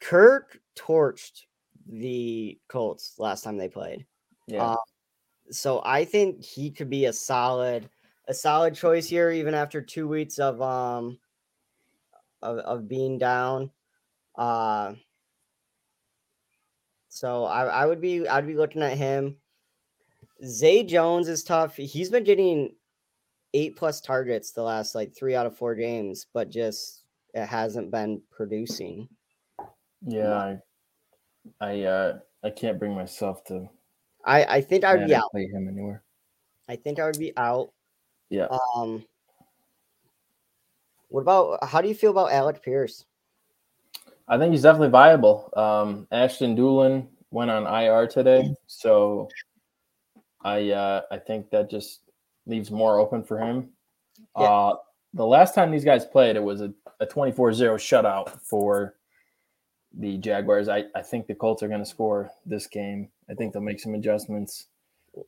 Kirk 0.00 0.60
torched 0.78 1.42
the 1.86 2.58
Colts 2.68 3.14
last 3.18 3.42
time 3.42 3.56
they 3.56 3.68
played. 3.68 4.06
Yeah. 4.46 4.62
Uh, 4.64 4.76
so 5.50 5.82
I 5.84 6.04
think 6.04 6.44
he 6.44 6.70
could 6.70 6.88
be 6.88 7.06
a 7.06 7.12
solid, 7.12 7.88
a 8.28 8.34
solid 8.34 8.74
choice 8.74 9.08
here, 9.08 9.30
even 9.30 9.52
after 9.52 9.82
two 9.82 10.06
weeks 10.06 10.38
of 10.38 10.62
um 10.62 11.18
of, 12.40 12.58
of 12.58 12.88
being 12.88 13.18
down. 13.18 13.70
Uh 14.36 14.94
so 17.08 17.44
I, 17.44 17.64
I 17.64 17.86
would 17.86 18.00
be 18.00 18.28
I'd 18.28 18.46
be 18.46 18.54
looking 18.54 18.82
at 18.82 18.96
him. 18.96 19.36
Zay 20.44 20.82
Jones 20.84 21.28
is 21.28 21.42
tough. 21.42 21.76
He's 21.76 22.10
been 22.10 22.24
getting 22.24 22.74
eight 23.54 23.76
plus 23.76 24.00
targets 24.00 24.52
the 24.52 24.62
last 24.62 24.94
like 24.94 25.14
three 25.14 25.34
out 25.34 25.46
of 25.46 25.56
four 25.56 25.74
games, 25.74 26.26
but 26.32 26.50
just 26.50 27.04
it 27.34 27.46
hasn't 27.46 27.90
been 27.90 28.20
producing. 28.30 29.08
Yeah, 30.06 30.34
I 30.34 30.58
I 31.60 31.82
uh 31.82 32.18
I 32.42 32.50
can't 32.50 32.78
bring 32.78 32.94
myself 32.94 33.44
to 33.44 33.68
I 34.24 34.44
I 34.44 34.60
think 34.60 34.84
I 34.84 34.96
would 34.96 35.06
be 35.06 35.14
out. 35.14 35.30
Play 35.30 35.46
him 35.46 35.68
anywhere. 35.68 36.02
I 36.68 36.76
think 36.76 36.98
I 36.98 37.06
would 37.06 37.18
be 37.18 37.36
out. 37.36 37.72
Yeah. 38.30 38.48
Um 38.76 39.04
what 41.08 41.20
about 41.20 41.62
how 41.64 41.80
do 41.80 41.88
you 41.88 41.94
feel 41.94 42.10
about 42.10 42.32
Alec 42.32 42.62
Pierce? 42.62 43.04
I 44.28 44.38
think 44.38 44.52
he's 44.52 44.62
definitely 44.62 44.88
viable. 44.88 45.50
Um 45.56 46.06
Ashton 46.10 46.56
Dulin 46.56 47.06
went 47.30 47.50
on 47.50 47.66
IR 47.66 48.06
today, 48.06 48.54
so 48.66 49.28
I 50.42 50.70
uh 50.70 51.02
I 51.10 51.18
think 51.18 51.50
that 51.50 51.70
just 51.70 52.00
leaves 52.46 52.70
more 52.70 52.98
open 52.98 53.22
for 53.22 53.38
him. 53.38 53.70
Yeah. 54.38 54.44
Uh, 54.44 54.76
the 55.14 55.26
last 55.26 55.54
time 55.54 55.70
these 55.70 55.84
guys 55.84 56.04
played, 56.04 56.36
it 56.36 56.42
was 56.42 56.60
a, 56.60 56.72
a 57.00 57.06
24-0 57.06 57.34
shutout 57.76 58.40
for 58.42 58.96
the 59.98 60.16
Jaguars. 60.18 60.68
I, 60.68 60.84
I 60.94 61.02
think 61.02 61.26
the 61.26 61.34
Colts 61.34 61.62
are 61.62 61.68
going 61.68 61.80
to 61.80 61.86
score 61.86 62.30
this 62.46 62.66
game. 62.66 63.08
I 63.28 63.34
think 63.34 63.52
they'll 63.52 63.62
make 63.62 63.80
some 63.80 63.94
adjustments. 63.94 64.68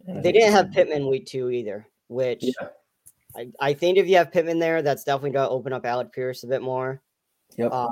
They 0.06 0.32
didn't 0.32 0.52
have 0.52 0.72
Pittman 0.72 1.08
week 1.08 1.26
two 1.26 1.50
either, 1.50 1.86
which 2.08 2.42
yeah. 2.42 2.68
I, 3.36 3.48
I 3.60 3.74
think 3.74 3.98
if 3.98 4.06
you 4.08 4.16
have 4.16 4.32
Pittman 4.32 4.58
there, 4.58 4.80
that's 4.80 5.04
definitely 5.04 5.32
going 5.32 5.46
to 5.46 5.50
open 5.50 5.74
up 5.74 5.84
Alec 5.84 6.12
Pierce 6.12 6.42
a 6.44 6.46
bit 6.46 6.62
more. 6.62 7.02
Yep. 7.58 7.70
Um, 7.70 7.90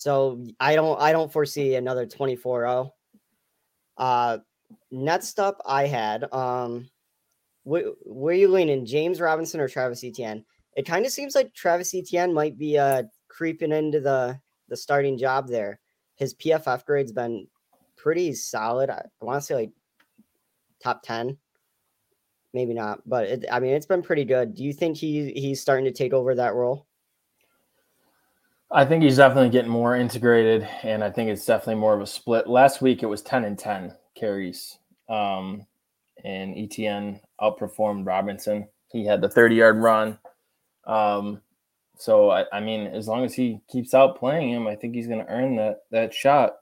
so 0.00 0.42
I 0.58 0.76
don't 0.76 0.98
I 0.98 1.12
don't 1.12 1.30
foresee 1.30 1.74
another 1.74 2.06
24-0. 2.06 2.90
Uh 3.98 4.38
next 4.90 5.38
up 5.38 5.60
I 5.66 5.86
had 5.86 6.32
um 6.32 6.88
where, 7.64 7.84
where 8.02 8.34
are 8.34 8.38
you 8.38 8.48
leaning, 8.48 8.86
James 8.86 9.20
Robinson 9.20 9.60
or 9.60 9.68
Travis 9.68 10.04
Etienne? 10.04 10.44
It 10.76 10.86
kind 10.86 11.04
of 11.04 11.12
seems 11.12 11.34
like 11.34 11.52
Travis 11.54 11.94
Etienne 11.94 12.32
might 12.32 12.56
be 12.56 12.78
uh, 12.78 13.04
creeping 13.28 13.72
into 13.72 14.00
the 14.00 14.38
the 14.68 14.76
starting 14.76 15.18
job 15.18 15.48
there. 15.48 15.80
His 16.14 16.34
PFF 16.34 16.84
grade's 16.84 17.12
been 17.12 17.46
pretty 17.96 18.32
solid. 18.34 18.88
I, 18.88 19.04
I 19.20 19.24
want 19.24 19.40
to 19.40 19.46
say 19.46 19.54
like 19.54 19.72
top 20.82 21.02
ten, 21.02 21.36
maybe 22.54 22.72
not, 22.72 23.00
but 23.06 23.26
it, 23.26 23.44
I 23.50 23.60
mean 23.60 23.74
it's 23.74 23.86
been 23.86 24.02
pretty 24.02 24.24
good. 24.24 24.54
Do 24.54 24.64
you 24.64 24.72
think 24.72 24.96
he 24.96 25.32
he's 25.32 25.60
starting 25.60 25.86
to 25.86 25.92
take 25.92 26.12
over 26.12 26.34
that 26.34 26.54
role? 26.54 26.86
I 28.72 28.84
think 28.84 29.02
he's 29.02 29.16
definitely 29.16 29.50
getting 29.50 29.70
more 29.70 29.96
integrated, 29.96 30.68
and 30.84 31.02
I 31.02 31.10
think 31.10 31.28
it's 31.28 31.44
definitely 31.44 31.80
more 31.80 31.94
of 31.94 32.00
a 32.00 32.06
split. 32.06 32.46
Last 32.46 32.80
week 32.80 33.02
it 33.02 33.06
was 33.06 33.22
ten 33.22 33.44
and 33.44 33.58
ten 33.58 33.96
carries. 34.14 34.78
Um, 35.08 35.66
and 36.24 36.56
Etienne 36.56 37.20
outperformed 37.40 38.06
Robinson. 38.06 38.68
He 38.92 39.04
had 39.04 39.20
the 39.20 39.28
30 39.28 39.54
yard 39.54 39.76
run. 39.78 40.18
Um, 40.86 41.40
so 41.96 42.30
I, 42.30 42.44
I, 42.52 42.60
mean, 42.60 42.86
as 42.86 43.06
long 43.06 43.24
as 43.24 43.34
he 43.34 43.60
keeps 43.70 43.94
out 43.94 44.18
playing 44.18 44.50
him, 44.50 44.66
I 44.66 44.74
think 44.74 44.94
he's 44.94 45.06
going 45.06 45.24
to 45.24 45.30
earn 45.30 45.56
that 45.56 45.80
that 45.90 46.14
shot. 46.14 46.54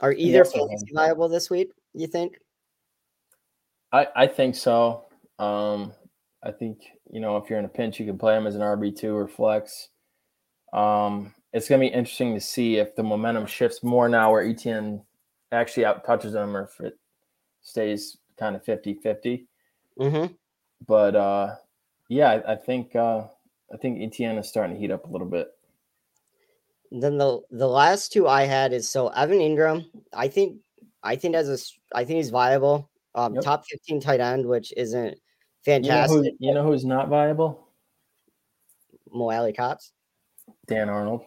Are 0.00 0.12
either 0.12 0.44
viable 0.92 1.28
this 1.28 1.50
week? 1.50 1.72
You 1.94 2.06
think? 2.06 2.38
I 3.92 4.06
I 4.14 4.26
think 4.28 4.54
so. 4.54 5.06
Um, 5.38 5.92
I 6.44 6.52
think 6.52 6.78
you 7.10 7.20
know 7.20 7.36
if 7.36 7.50
you're 7.50 7.58
in 7.58 7.64
a 7.64 7.68
pinch, 7.68 7.98
you 7.98 8.06
can 8.06 8.18
play 8.18 8.36
him 8.36 8.46
as 8.46 8.54
an 8.54 8.60
RB 8.60 8.96
two 8.96 9.16
or 9.16 9.26
flex. 9.26 9.88
Um, 10.72 11.34
it's 11.52 11.68
going 11.68 11.80
to 11.80 11.88
be 11.88 11.92
interesting 11.92 12.34
to 12.34 12.40
see 12.40 12.76
if 12.76 12.94
the 12.94 13.02
momentum 13.02 13.46
shifts 13.46 13.82
more 13.82 14.08
now, 14.08 14.30
where 14.30 14.46
Etienne 14.46 15.02
actually 15.50 15.86
out 15.86 16.04
touches 16.04 16.34
him, 16.34 16.56
or 16.56 16.64
if 16.64 16.80
it 16.86 16.98
stays 17.62 18.16
kind 18.38 18.56
of 18.56 18.64
50 18.64 18.94
50. 18.94 19.46
Mm-hmm. 19.98 20.32
But 20.86 21.16
uh, 21.16 21.56
yeah, 22.08 22.30
I, 22.30 22.52
I 22.52 22.56
think 22.56 22.94
uh, 22.94 23.24
I 23.72 23.76
think 23.76 24.00
Etienne 24.00 24.38
is 24.38 24.48
starting 24.48 24.76
to 24.76 24.80
heat 24.80 24.90
up 24.90 25.06
a 25.06 25.10
little 25.10 25.26
bit. 25.26 25.48
Then 26.90 27.18
the 27.18 27.40
the 27.50 27.68
last 27.68 28.12
two 28.12 28.28
I 28.28 28.44
had 28.44 28.72
is 28.72 28.88
so 28.88 29.08
Evan 29.08 29.38
Engram. 29.38 29.86
I 30.12 30.28
think 30.28 30.58
I 31.02 31.16
think 31.16 31.34
as 31.34 31.48
a 31.48 31.96
I 31.96 32.04
think 32.04 32.18
he's 32.18 32.30
viable. 32.30 32.88
Um, 33.14 33.34
yep. 33.34 33.42
top 33.42 33.64
15 33.66 34.00
tight 34.00 34.20
end, 34.20 34.46
which 34.46 34.72
isn't 34.76 35.18
fantastic. 35.64 36.14
You 36.14 36.22
know, 36.22 36.30
who, 36.30 36.36
you 36.38 36.54
know 36.54 36.62
who's 36.64 36.84
not 36.84 37.08
viable? 37.08 37.68
Mo 39.10 39.30
Alie-Cox. 39.30 39.92
Dan 40.66 40.88
Arnold. 40.88 41.22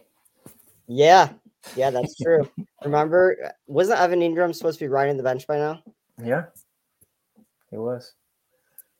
Yeah, 0.86 1.30
yeah, 1.76 1.90
that's 1.90 2.16
true. 2.16 2.48
Remember, 2.84 3.36
wasn't 3.66 4.00
Evan 4.00 4.20
Engram 4.20 4.54
supposed 4.54 4.78
to 4.78 4.84
be 4.84 4.88
riding 4.88 5.16
the 5.16 5.22
bench 5.22 5.46
by 5.46 5.58
now? 5.58 5.82
Yeah. 6.22 6.44
It 7.72 7.78
was. 7.78 8.14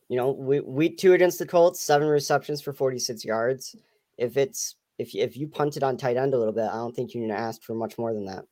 You 0.08 0.16
know, 0.16 0.30
we 0.32 0.60
week 0.60 0.98
two 0.98 1.14
against 1.14 1.38
the 1.38 1.46
Colts, 1.46 1.80
seven 1.80 2.08
receptions 2.08 2.60
for 2.60 2.72
46 2.72 3.24
yards. 3.24 3.76
If 4.18 4.36
it's 4.36 4.76
if 4.98 5.14
if 5.14 5.36
you 5.36 5.48
punted 5.48 5.82
on 5.82 5.96
tight 5.96 6.16
end 6.16 6.34
a 6.34 6.38
little 6.38 6.52
bit, 6.52 6.68
I 6.68 6.76
don't 6.76 6.94
think 6.94 7.14
you're 7.14 7.26
gonna 7.26 7.38
ask 7.38 7.62
for 7.62 7.74
much 7.74 7.98
more 7.98 8.12
than 8.12 8.26
that. 8.26 8.44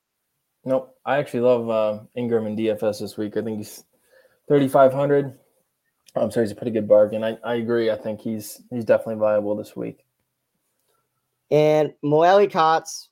Nope. 0.64 0.96
I 1.04 1.18
actually 1.18 1.40
love 1.40 1.70
uh, 1.70 2.00
Engram 2.16 2.46
and 2.46 2.58
DFS 2.58 3.00
this 3.00 3.16
week. 3.16 3.36
I 3.36 3.42
think 3.42 3.58
he's 3.58 3.84
3,500. 4.48 5.38
I'm 6.16 6.30
sorry, 6.30 6.44
he's 6.44 6.52
a 6.52 6.56
pretty 6.56 6.72
good 6.72 6.88
bargain. 6.88 7.24
I, 7.24 7.38
I 7.44 7.54
agree. 7.54 7.90
I 7.90 7.96
think 7.96 8.20
he's 8.20 8.62
he's 8.70 8.84
definitely 8.84 9.16
viable 9.16 9.56
this 9.56 9.76
week. 9.76 10.04
And 11.50 11.92
Mo 12.02 12.22
Alie-Cox, 12.22 13.08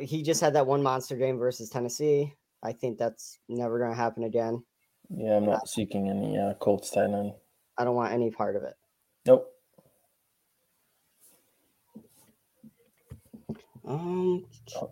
he 0.00 0.22
just 0.22 0.40
had 0.40 0.54
that 0.54 0.66
one 0.66 0.82
monster 0.82 1.16
game 1.16 1.38
versus 1.38 1.70
Tennessee. 1.70 2.34
I 2.62 2.72
think 2.72 2.98
that's 2.98 3.38
never 3.48 3.78
going 3.78 3.90
to 3.90 3.96
happen 3.96 4.24
again. 4.24 4.62
Yeah, 5.10 5.36
I'm 5.36 5.46
not 5.46 5.68
seeking 5.68 6.08
any 6.08 6.38
uh, 6.38 6.54
Colts 6.54 6.90
tight 6.90 7.04
end. 7.04 7.32
I 7.78 7.84
don't 7.84 7.94
want 7.94 8.12
any 8.12 8.30
part 8.30 8.56
of 8.56 8.62
it. 8.62 8.74
Nope. 9.26 9.52
Um, 13.86 14.44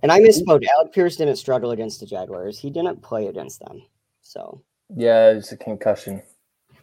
and 0.02 0.10
I 0.10 0.20
misspoke. 0.20 0.64
Alec 0.66 0.92
Pierce 0.94 1.16
didn't 1.16 1.36
struggle 1.36 1.72
against 1.72 2.00
the 2.00 2.06
Jaguars. 2.06 2.58
He 2.58 2.70
didn't 2.70 3.02
play 3.02 3.26
against 3.26 3.60
them. 3.60 3.82
So 4.22 4.62
yeah, 4.94 5.30
it's 5.30 5.52
a 5.52 5.56
concussion. 5.56 6.22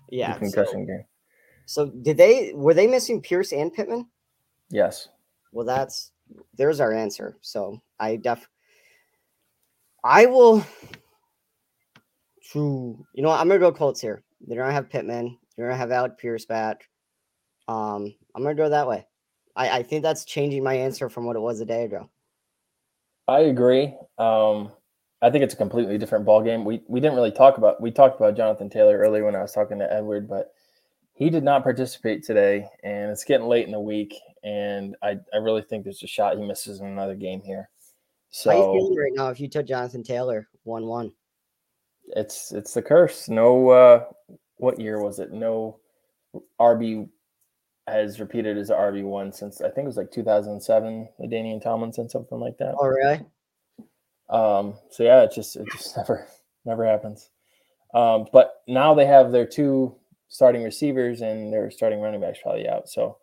Yeah, 0.10 0.38
concussion 0.38 0.86
so, 0.86 0.94
game. 0.94 1.06
So 1.66 1.86
did 1.88 2.18
they 2.18 2.52
were 2.54 2.76
they 2.76 2.86
missing 2.86 3.20
Pierce 3.20 3.52
and 3.52 3.74
Pittman? 3.74 4.08
Yes. 4.70 5.10
Well, 5.52 5.66
that's 5.66 6.12
there's 6.56 6.80
our 6.80 6.94
answer. 6.94 7.38
So 7.42 7.82
I 8.00 8.18
def 8.18 8.48
I 10.04 10.28
will 10.28 10.64
True. 12.54 13.04
You 13.16 13.24
know 13.24 13.30
what? 13.30 13.40
I'm 13.40 13.48
gonna 13.48 13.60
go 13.60 13.72
Colts 13.72 14.00
here. 14.00 14.24
They're 14.42 14.60
gonna 14.60 14.74
have 14.74 14.90
Pittman. 14.90 15.40
They're 15.58 15.66
gonna 15.66 15.78
have 15.78 15.92
Alec 15.92 16.20
Pierce 16.20 16.46
back. 16.46 16.88
Um, 17.68 18.14
I'm 18.36 18.44
gonna 18.44 18.54
go 18.54 18.70
that 18.70 18.88
way. 18.88 19.08
I, 19.56 19.80
I 19.80 19.84
think 19.84 20.04
that's 20.04 20.24
changing 20.24 20.64
my 20.64 20.76
answer 20.76 21.10
from 21.10 21.26
what 21.26 21.36
it 21.36 21.40
was 21.40 21.62
a 21.62 21.66
day 21.66 21.86
ago. 21.86 22.12
I 23.28 23.40
agree. 23.40 23.96
Um, 24.20 24.72
I 25.20 25.32
think 25.32 25.44
it's 25.44 25.56
a 25.56 25.58
completely 25.58 25.98
different 25.98 26.26
ball 26.26 26.44
game. 26.44 26.64
We 26.64 26.84
we 26.88 27.00
didn't 27.00 27.16
really 27.16 27.32
talk 27.32 27.58
about 27.58 27.82
we 27.82 27.90
talked 27.90 28.20
about 28.20 28.38
Jonathan 28.38 28.70
Taylor 28.70 29.00
earlier 29.00 29.26
when 29.26 29.36
I 29.36 29.42
was 29.42 29.52
talking 29.52 29.80
to 29.80 29.92
Edward, 29.92 30.28
but 30.28 30.54
he 31.14 31.32
did 31.32 31.44
not 31.44 31.64
participate 31.64 32.24
today, 32.24 32.68
and 32.84 33.10
it's 33.10 33.24
getting 33.24 33.48
late 33.48 33.66
in 33.66 33.72
the 33.72 33.80
week, 33.80 34.14
and 34.44 34.96
I, 35.02 35.18
I 35.34 35.38
really 35.38 35.64
think 35.64 35.86
there's 35.86 36.04
a 36.04 36.08
shot 36.08 36.38
he 36.38 36.46
misses 36.46 36.82
in 36.82 36.86
another 36.86 37.16
game 37.16 37.42
here. 37.42 37.72
So 38.30 38.52
How 38.52 38.58
you 38.58 38.80
feeling 38.80 38.96
right 38.96 39.12
now 39.16 39.30
if 39.30 39.40
you 39.40 39.48
took 39.48 39.66
Jonathan 39.66 40.04
Taylor 40.04 40.48
one 40.66 40.86
one? 40.86 41.14
It's 42.08 42.52
it's 42.52 42.74
the 42.74 42.82
curse. 42.82 43.30
No, 43.30 43.70
uh, 43.70 44.06
what 44.58 44.80
year 44.80 45.02
was 45.02 45.20
it? 45.20 45.32
No 45.32 45.80
RB 46.60 47.10
has 47.88 48.20
repeated 48.20 48.58
as 48.58 48.70
RB 48.70 49.04
one 49.04 49.32
since 49.32 49.62
I 49.62 49.70
think 49.70 49.86
it 49.86 49.88
was 49.88 49.98
like 49.98 50.12
2007, 50.12 51.10
the 51.20 51.28
Danian 51.28 51.62
Tomlinson, 51.62 52.10
something 52.10 52.40
like 52.40 52.58
that. 52.58 52.76
Oh, 52.80 52.88
really? 52.88 53.20
Um, 54.30 54.76
so 54.90 55.04
yeah, 55.04 55.22
it 55.24 55.32
just 55.34 55.56
it 55.56 55.68
just 55.72 55.98
never 55.98 56.28
never 56.66 56.86
happens. 56.86 57.30
Um, 57.94 58.26
but 58.34 58.62
now 58.68 58.94
they 58.94 59.06
have 59.06 59.32
their 59.32 59.46
two 59.46 59.96
starting 60.28 60.64
receivers 60.64 61.22
and 61.22 61.54
their 61.54 61.70
starting 61.70 62.00
running 62.00 62.22
backs 62.22 62.40
probably 62.42 62.68
out. 62.68 62.90
So 62.90 63.18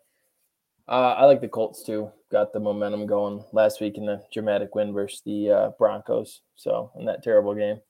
uh, 0.87 1.15
I 1.17 1.25
like 1.25 1.41
the 1.41 1.47
Colts 1.47 1.83
too. 1.83 2.09
Got 2.31 2.53
the 2.53 2.59
momentum 2.59 3.05
going 3.05 3.43
last 3.51 3.81
week 3.81 3.97
in 3.97 4.05
the 4.05 4.23
dramatic 4.31 4.75
win 4.75 4.93
versus 4.93 5.21
the 5.25 5.51
uh, 5.51 5.69
Broncos. 5.77 6.41
So 6.55 6.91
in 6.97 7.05
that 7.05 7.23
terrible 7.23 7.53
game, 7.53 7.81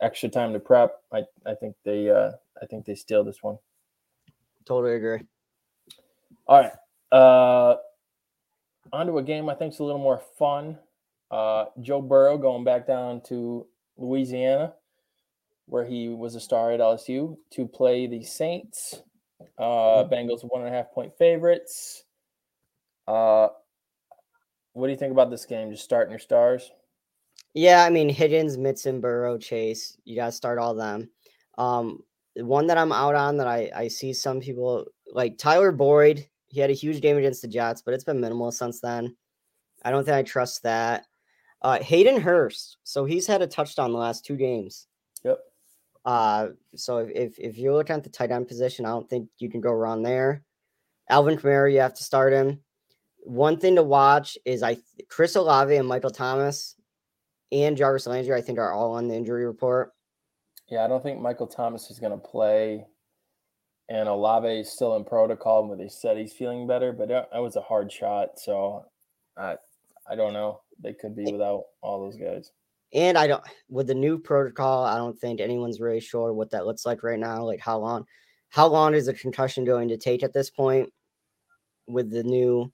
extra 0.00 0.28
time 0.28 0.52
to 0.52 0.60
prep. 0.60 1.02
I 1.12 1.24
I 1.46 1.54
think 1.54 1.76
they 1.84 2.10
uh, 2.10 2.32
I 2.60 2.66
think 2.66 2.84
they 2.84 2.94
steal 2.94 3.24
this 3.24 3.42
one. 3.42 3.58
Totally 4.64 4.94
agree. 4.94 5.20
All 6.46 6.60
right. 6.60 6.72
Uh, 7.12 7.76
on 8.92 9.06
to 9.06 9.18
a 9.18 9.22
game 9.22 9.48
I 9.48 9.54
think 9.54 9.72
is 9.72 9.80
a 9.80 9.84
little 9.84 10.00
more 10.00 10.22
fun. 10.38 10.78
Uh, 11.30 11.66
Joe 11.80 12.00
Burrow 12.02 12.38
going 12.38 12.64
back 12.64 12.86
down 12.86 13.20
to 13.28 13.66
Louisiana, 13.96 14.74
where 15.66 15.84
he 15.84 16.08
was 16.08 16.34
a 16.34 16.40
star 16.40 16.72
at 16.72 16.80
LSU, 16.80 17.36
to 17.50 17.66
play 17.66 18.06
the 18.06 18.22
Saints. 18.22 19.02
Uh, 19.58 20.04
Bengals 20.04 20.42
one 20.42 20.62
and 20.62 20.68
a 20.68 20.76
half 20.76 20.92
point 20.92 21.12
favorites. 21.18 22.04
Uh, 23.06 23.48
what 24.72 24.86
do 24.86 24.92
you 24.92 24.98
think 24.98 25.12
about 25.12 25.30
this 25.30 25.44
game? 25.44 25.70
Just 25.70 25.84
starting 25.84 26.10
your 26.10 26.18
stars. 26.18 26.70
Yeah, 27.54 27.84
I 27.84 27.90
mean 27.90 28.08
Higgins, 28.08 28.58
Mixon, 28.58 29.00
Burrow, 29.00 29.38
Chase. 29.38 29.96
You 30.04 30.16
got 30.16 30.26
to 30.26 30.32
start 30.32 30.58
all 30.58 30.74
them. 30.74 31.08
Um, 31.56 32.02
one 32.34 32.66
that 32.66 32.78
I'm 32.78 32.92
out 32.92 33.14
on 33.14 33.36
that 33.36 33.46
I 33.46 33.70
I 33.74 33.88
see 33.88 34.12
some 34.12 34.40
people 34.40 34.86
like 35.12 35.38
Tyler 35.38 35.70
Boyd. 35.70 36.26
He 36.48 36.60
had 36.60 36.70
a 36.70 36.74
huge 36.74 37.00
game 37.00 37.16
against 37.16 37.42
the 37.42 37.48
Jets, 37.48 37.82
but 37.82 37.94
it's 37.94 38.04
been 38.04 38.20
minimal 38.20 38.50
since 38.52 38.80
then. 38.80 39.16
I 39.84 39.90
don't 39.90 40.04
think 40.04 40.16
I 40.16 40.22
trust 40.22 40.62
that. 40.64 41.06
Uh, 41.62 41.78
Hayden 41.80 42.20
Hurst. 42.20 42.78
So 42.84 43.04
he's 43.04 43.26
had 43.26 43.42
a 43.42 43.46
touchdown 43.46 43.92
the 43.92 43.98
last 43.98 44.24
two 44.24 44.36
games. 44.36 44.86
Yep. 45.24 45.38
Uh, 46.04 46.48
so 46.74 46.98
if, 46.98 47.10
if, 47.10 47.38
if 47.38 47.58
you're 47.58 47.72
looking 47.72 47.96
at 47.96 48.04
the 48.04 48.10
tight 48.10 48.30
end 48.30 48.46
position, 48.48 48.84
I 48.84 48.90
don't 48.90 49.08
think 49.08 49.28
you 49.38 49.50
can 49.50 49.60
go 49.60 49.72
wrong 49.72 50.02
there. 50.02 50.44
Alvin 51.08 51.38
Kamara, 51.38 51.72
you 51.72 51.80
have 51.80 51.94
to 51.94 52.04
start 52.04 52.32
him. 52.32 52.60
One 53.20 53.58
thing 53.58 53.76
to 53.76 53.82
watch 53.82 54.36
is 54.44 54.62
I 54.62 54.76
Chris 55.08 55.36
Olave 55.36 55.74
and 55.74 55.88
Michael 55.88 56.10
Thomas 56.10 56.76
and 57.52 57.76
Jarvis 57.76 58.06
Landry, 58.06 58.34
I 58.36 58.40
think, 58.40 58.58
are 58.58 58.72
all 58.72 58.92
on 58.92 59.08
the 59.08 59.14
injury 59.14 59.46
report. 59.46 59.92
Yeah, 60.68 60.84
I 60.84 60.88
don't 60.88 61.02
think 61.02 61.20
Michael 61.20 61.46
Thomas 61.46 61.90
is 61.90 61.98
going 61.98 62.12
to 62.12 62.18
play, 62.18 62.86
and 63.88 64.08
Olave 64.08 64.48
is 64.48 64.72
still 64.72 64.96
in 64.96 65.04
protocol, 65.04 65.68
but 65.68 65.78
they 65.78 65.88
said 65.88 66.16
he's 66.16 66.32
feeling 66.32 66.66
better. 66.66 66.92
But 66.92 67.08
that, 67.08 67.28
that 67.32 67.42
was 67.42 67.56
a 67.56 67.60
hard 67.60 67.92
shot, 67.92 68.38
so 68.38 68.84
I 69.36 69.56
I 70.08 70.14
don't 70.14 70.32
know. 70.32 70.60
They 70.80 70.94
could 70.94 71.14
be 71.14 71.30
without 71.30 71.64
all 71.82 72.00
those 72.00 72.16
guys. 72.16 72.50
And 72.92 73.18
I 73.18 73.26
don't 73.26 73.42
with 73.68 73.88
the 73.88 73.94
new 73.94 74.18
protocol, 74.18 74.84
I 74.84 74.96
don't 74.96 75.18
think 75.18 75.40
anyone's 75.40 75.80
really 75.80 76.00
sure 76.00 76.32
what 76.32 76.50
that 76.50 76.66
looks 76.66 76.86
like 76.86 77.02
right 77.02 77.18
now. 77.18 77.44
Like 77.44 77.60
how 77.60 77.78
long 77.78 78.06
how 78.50 78.68
long 78.68 78.94
is 78.94 79.08
a 79.08 79.14
concussion 79.14 79.64
going 79.64 79.88
to 79.88 79.96
take 79.96 80.22
at 80.22 80.32
this 80.32 80.48
point 80.50 80.92
with 81.86 82.10
the 82.10 82.22
new 82.22 82.72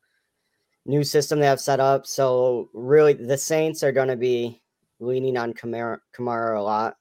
new 0.91 1.05
system 1.05 1.39
they 1.39 1.47
have 1.47 1.61
set 1.61 1.81
up? 1.81 2.07
So 2.07 2.69
really 2.75 3.15
the 3.15 3.39
Saints 3.39 3.83
are 3.83 3.93
gonna 3.93 4.17
be 4.17 4.61
leaning 4.99 5.37
on 5.37 5.55
Kamara, 5.55 5.99
Kamara 6.15 6.59
a 6.59 6.63
lot. 6.63 6.97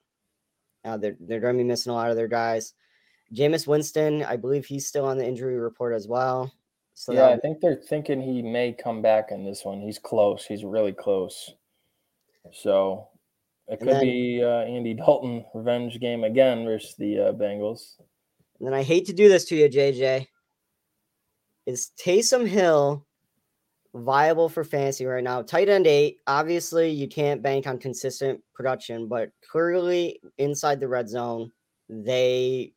Uh, 0.85 0.97
they're 0.97 1.17
they're 1.19 1.39
gonna 1.39 1.57
be 1.57 1.63
missing 1.63 1.91
a 1.91 1.95
lot 1.95 2.09
of 2.09 2.15
their 2.15 2.27
guys. 2.27 2.73
Jameis 3.33 3.67
Winston, 3.67 4.23
I 4.23 4.37
believe 4.37 4.65
he's 4.65 4.87
still 4.87 5.05
on 5.05 5.17
the 5.17 5.27
injury 5.27 5.59
report 5.59 5.93
as 5.93 6.07
well. 6.07 6.51
So 6.93 7.13
yeah, 7.13 7.27
I 7.27 7.37
think 7.37 7.61
they're 7.61 7.75
thinking 7.75 8.21
he 8.21 8.41
may 8.41 8.73
come 8.73 9.01
back 9.01 9.31
in 9.31 9.45
this 9.45 9.63
one. 9.63 9.81
He's 9.81 9.99
close. 9.99 10.45
He's 10.45 10.63
really 10.63 10.91
close. 10.91 11.53
So 12.51 13.07
it 13.67 13.79
could 13.79 13.89
then, 13.89 14.01
be 14.01 14.43
uh, 14.43 14.63
Andy 14.63 14.95
Dalton 14.95 15.45
revenge 15.53 15.99
game 15.99 16.23
again 16.23 16.65
versus 16.65 16.95
the 16.97 17.19
uh, 17.19 17.33
Bengals. 17.33 17.97
And 18.59 18.67
then 18.67 18.73
I 18.73 18.83
hate 18.83 19.05
to 19.05 19.13
do 19.13 19.29
this 19.29 19.45
to 19.45 19.55
you, 19.55 19.69
JJ. 19.69 20.27
Is 21.65 21.91
Taysom 22.03 22.47
Hill 22.47 23.05
viable 23.93 24.49
for 24.49 24.63
fantasy 24.63 25.05
right 25.05 25.23
now? 25.23 25.41
Tight 25.41 25.69
end 25.69 25.87
eight. 25.87 26.17
Obviously, 26.27 26.89
you 26.89 27.07
can't 27.07 27.41
bank 27.41 27.67
on 27.67 27.77
consistent 27.77 28.41
production, 28.53 29.07
but 29.07 29.31
clearly 29.49 30.19
inside 30.37 30.79
the 30.79 30.87
red 30.87 31.09
zone, 31.09 31.51
they 31.89 32.73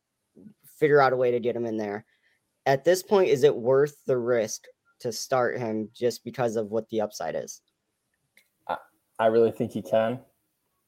figure 0.79 1.01
out 1.01 1.13
a 1.13 1.17
way 1.17 1.31
to 1.31 1.39
get 1.39 1.55
him 1.55 1.65
in 1.65 1.77
there 1.77 2.05
at 2.65 2.83
this 2.83 3.03
point, 3.03 3.29
is 3.29 3.43
it 3.43 3.55
worth 3.55 4.03
the 4.05 4.17
risk 4.17 4.65
to 4.99 5.11
start 5.11 5.57
him 5.57 5.89
just 5.93 6.23
because 6.23 6.55
of 6.55 6.71
what 6.71 6.87
the 6.89 7.01
upside 7.01 7.35
is? 7.35 7.61
I, 9.19 9.27
really 9.27 9.51
think 9.51 9.71
he 9.71 9.81
can. 9.81 10.19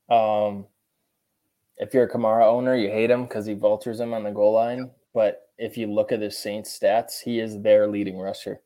Um, 0.10 0.66
if 1.78 1.94
you're 1.94 2.06
a 2.06 2.10
Kamara 2.10 2.46
owner, 2.46 2.76
you 2.76 2.90
hate 2.90 3.12
him 3.12 3.24
because 3.24 3.46
he 3.46 3.54
vultures 3.54 4.00
him 4.00 4.14
on 4.14 4.24
the 4.24 4.32
goal 4.32 4.54
line. 4.54 4.90
But 5.14 5.50
if 5.58 5.78
you 5.78 5.88
look 5.88 6.12
at 6.12 6.22
his 6.22 6.38
Saints 6.38 6.78
stats, 6.78 7.22
he 7.22 7.40
is 7.40 7.62
their 7.62 7.88
leading 7.88 8.18
rusher. 8.18 8.62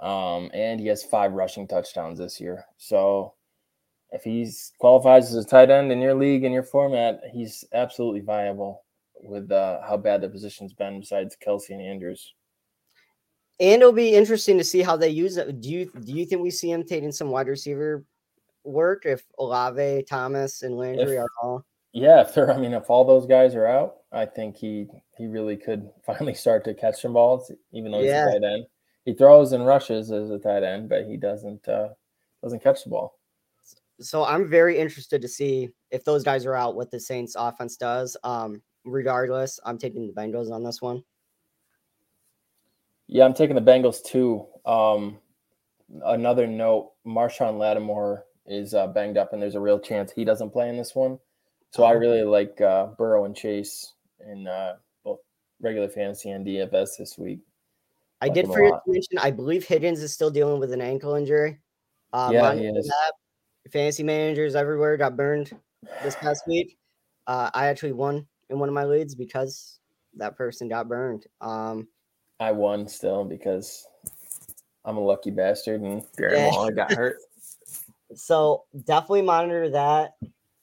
Um, 0.00 0.50
and 0.52 0.78
he 0.78 0.86
has 0.88 1.02
five 1.02 1.32
rushing 1.32 1.66
touchdowns 1.66 2.18
this 2.18 2.40
year. 2.40 2.64
So 2.76 3.34
if 4.10 4.22
he's 4.22 4.72
qualifies 4.78 5.34
as 5.34 5.44
a 5.44 5.48
tight 5.48 5.70
end 5.70 5.90
in 5.90 6.00
your 6.00 6.14
league 6.14 6.44
in 6.44 6.52
your 6.52 6.62
format, 6.62 7.20
he's 7.32 7.64
absolutely 7.72 8.20
viable 8.20 8.84
with 9.22 9.50
uh, 9.50 9.80
how 9.86 9.96
bad 9.96 10.20
the 10.20 10.28
position's 10.28 10.74
been 10.74 11.00
besides 11.00 11.36
Kelsey 11.36 11.74
and 11.74 11.82
Andrews. 11.82 12.34
And 13.58 13.80
it'll 13.80 13.92
be 13.92 14.14
interesting 14.14 14.58
to 14.58 14.64
see 14.64 14.82
how 14.82 14.96
they 14.96 15.08
use 15.08 15.38
it. 15.38 15.60
Do 15.60 15.70
you 15.70 15.90
do 16.04 16.12
you 16.12 16.26
think 16.26 16.42
we 16.42 16.50
see 16.50 16.70
him 16.70 16.84
taking 16.84 17.12
some 17.12 17.30
wide 17.30 17.48
receiver 17.48 18.04
work 18.64 19.06
if 19.06 19.24
Olave, 19.38 20.04
Thomas, 20.08 20.62
and 20.62 20.76
Landry 20.76 21.16
if, 21.16 21.22
are 21.22 21.28
all? 21.42 21.64
Yeah, 21.92 22.20
if 22.20 22.34
they're 22.34 22.52
I 22.52 22.58
mean, 22.58 22.74
if 22.74 22.90
all 22.90 23.06
those 23.06 23.26
guys 23.26 23.54
are 23.54 23.66
out, 23.66 23.96
I 24.12 24.26
think 24.26 24.56
he 24.56 24.88
he 25.16 25.26
really 25.26 25.56
could 25.56 25.88
finally 26.06 26.34
start 26.34 26.64
to 26.64 26.74
catch 26.74 27.00
some 27.00 27.14
balls, 27.14 27.50
even 27.72 27.92
though 27.92 28.00
he's 28.00 28.10
yeah. 28.10 28.28
a 28.28 28.32
tight 28.32 28.44
end. 28.44 28.66
He 29.06 29.14
throws 29.14 29.52
and 29.52 29.64
rushes 29.64 30.10
as 30.10 30.30
a 30.30 30.38
tight 30.38 30.64
end, 30.64 30.88
but 30.88 31.06
he 31.06 31.16
doesn't 31.16 31.66
uh, 31.68 31.90
doesn't 32.42 32.62
catch 32.62 32.82
the 32.82 32.90
ball. 32.90 33.18
So 34.00 34.24
I'm 34.24 34.50
very 34.50 34.76
interested 34.76 35.22
to 35.22 35.28
see 35.28 35.70
if 35.90 36.04
those 36.04 36.24
guys 36.24 36.44
are 36.44 36.56
out, 36.56 36.74
what 36.74 36.90
the 36.90 37.00
Saints 37.00 37.36
offense 37.38 37.76
does. 37.76 38.16
Um, 38.24 38.60
regardless, 38.84 39.58
I'm 39.64 39.78
taking 39.78 40.08
the 40.08 40.12
Bengals 40.12 40.50
on 40.50 40.64
this 40.64 40.82
one. 40.82 41.02
Yeah, 43.06 43.24
I'm 43.24 43.32
taking 43.32 43.54
the 43.54 43.62
Bengals 43.62 44.02
too. 44.02 44.44
Um, 44.66 45.18
another 46.04 46.48
note: 46.48 46.92
Marshon 47.06 47.58
Lattimore 47.58 48.24
is 48.44 48.74
uh, 48.74 48.88
banged 48.88 49.18
up, 49.18 49.32
and 49.32 49.40
there's 49.40 49.54
a 49.54 49.60
real 49.60 49.78
chance 49.78 50.10
he 50.10 50.24
doesn't 50.24 50.50
play 50.50 50.68
in 50.68 50.76
this 50.76 50.96
one. 50.96 51.20
So 51.70 51.84
I 51.84 51.92
really 51.92 52.24
like 52.24 52.60
uh, 52.60 52.86
Burrow 52.98 53.24
and 53.24 53.36
Chase 53.36 53.92
in 54.28 54.48
uh, 54.48 54.74
both 55.04 55.20
regular 55.60 55.88
fantasy 55.88 56.30
and 56.30 56.44
DFS 56.44 56.96
this 56.98 57.16
week. 57.16 57.38
I 58.20 58.26
like 58.26 58.34
did 58.34 58.46
for 58.46 58.62
your 58.62 58.80
mention. 58.86 59.18
I 59.18 59.30
believe 59.30 59.66
Higgins 59.66 60.02
is 60.02 60.12
still 60.12 60.30
dealing 60.30 60.58
with 60.58 60.72
an 60.72 60.80
ankle 60.80 61.14
injury. 61.14 61.58
Uh, 62.12 62.30
yeah, 62.32 62.54
he 62.54 62.66
is. 62.66 62.92
Fantasy 63.72 64.02
managers 64.02 64.54
everywhere 64.54 64.96
got 64.96 65.16
burned 65.16 65.52
this 66.02 66.14
past 66.16 66.44
week. 66.46 66.78
Uh, 67.26 67.50
I 67.52 67.66
actually 67.66 67.92
won 67.92 68.26
in 68.48 68.58
one 68.58 68.68
of 68.68 68.74
my 68.74 68.84
leads 68.84 69.14
because 69.14 69.80
that 70.14 70.36
person 70.36 70.68
got 70.68 70.88
burned. 70.88 71.26
Um, 71.40 71.88
I 72.38 72.52
won 72.52 72.86
still 72.86 73.24
because 73.24 73.86
I'm 74.84 74.96
a 74.96 75.00
lucky 75.00 75.30
bastard 75.30 75.80
and 75.80 76.02
Darren 76.18 76.32
yeah. 76.32 76.50
Waller 76.50 76.72
got 76.72 76.92
hurt. 76.92 77.16
So 78.14 78.64
definitely 78.84 79.22
monitor 79.22 79.68
that. 79.70 80.12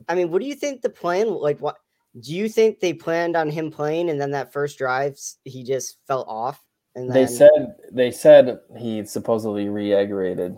I 0.07 0.15
mean, 0.15 0.31
what 0.31 0.41
do 0.41 0.47
you 0.47 0.55
think 0.55 0.81
the 0.81 0.89
plan? 0.89 1.27
Like, 1.27 1.59
what 1.59 1.75
do 2.19 2.33
you 2.33 2.47
think 2.47 2.79
they 2.79 2.93
planned 2.93 3.35
on 3.35 3.49
him 3.49 3.69
playing, 3.69 4.09
and 4.09 4.19
then 4.19 4.31
that 4.31 4.53
first 4.53 4.77
drive 4.77 5.19
he 5.43 5.63
just 5.63 5.97
fell 6.07 6.23
off? 6.23 6.62
And 6.95 7.09
then... 7.09 7.13
they 7.13 7.27
said 7.27 7.75
they 7.91 8.11
said 8.11 8.59
he 8.77 9.03
supposedly 9.05 9.69
re-aggravated 9.69 10.57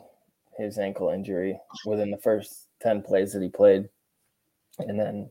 his 0.58 0.78
ankle 0.78 1.10
injury 1.10 1.60
within 1.86 2.12
the 2.12 2.18
first 2.18 2.68
ten 2.82 3.02
plays 3.02 3.34
that 3.34 3.42
he 3.42 3.50
played, 3.50 3.90
and 4.80 5.00
then 5.00 5.30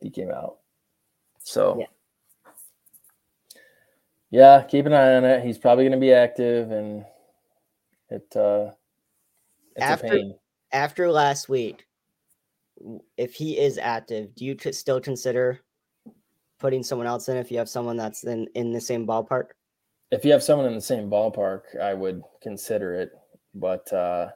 he 0.00 0.10
came 0.10 0.30
out. 0.30 0.58
So, 1.44 1.78
yeah. 1.80 1.86
yeah, 4.30 4.62
keep 4.62 4.86
an 4.86 4.92
eye 4.92 5.16
on 5.16 5.24
it. 5.24 5.44
He's 5.44 5.58
probably 5.58 5.84
going 5.84 5.92
to 5.92 5.98
be 5.98 6.12
active, 6.12 6.70
and 6.70 7.04
it 8.10 8.36
uh, 8.36 8.70
after 9.78 10.20
after 10.72 11.10
last 11.10 11.48
week, 11.48 11.86
if 13.16 13.34
he 13.34 13.58
is 13.58 13.78
active, 13.78 14.34
do 14.34 14.44
you 14.44 14.56
still 14.72 15.00
consider 15.00 15.60
putting 16.58 16.82
someone 16.82 17.06
else 17.06 17.28
in 17.28 17.36
if 17.36 17.50
you 17.50 17.58
have 17.58 17.68
someone 17.68 17.96
that's 17.96 18.24
in 18.24 18.46
in 18.54 18.72
the 18.72 18.80
same 18.80 19.06
ballpark? 19.06 19.48
If 20.12 20.24
you 20.24 20.32
have 20.32 20.42
someone 20.42 20.66
in 20.66 20.74
the 20.74 20.80
same 20.80 21.10
ballpark, 21.10 21.76
I 21.80 21.94
would 21.94 22.22
consider 22.42 22.94
it. 22.94 23.12
But 23.54 23.90
uh, 23.92 24.28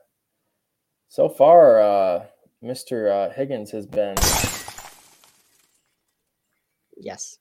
so 1.08 1.28
far, 1.28 1.80
uh, 1.80 2.24
Mr. 2.64 3.10
Uh, 3.10 3.32
Higgins 3.32 3.70
has 3.70 3.86
been 3.86 4.16
Yes. 6.96 7.38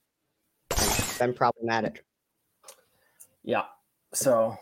Been 1.17 1.33
problematic. 1.33 2.03
Yeah. 3.43 3.63
So 4.13 4.57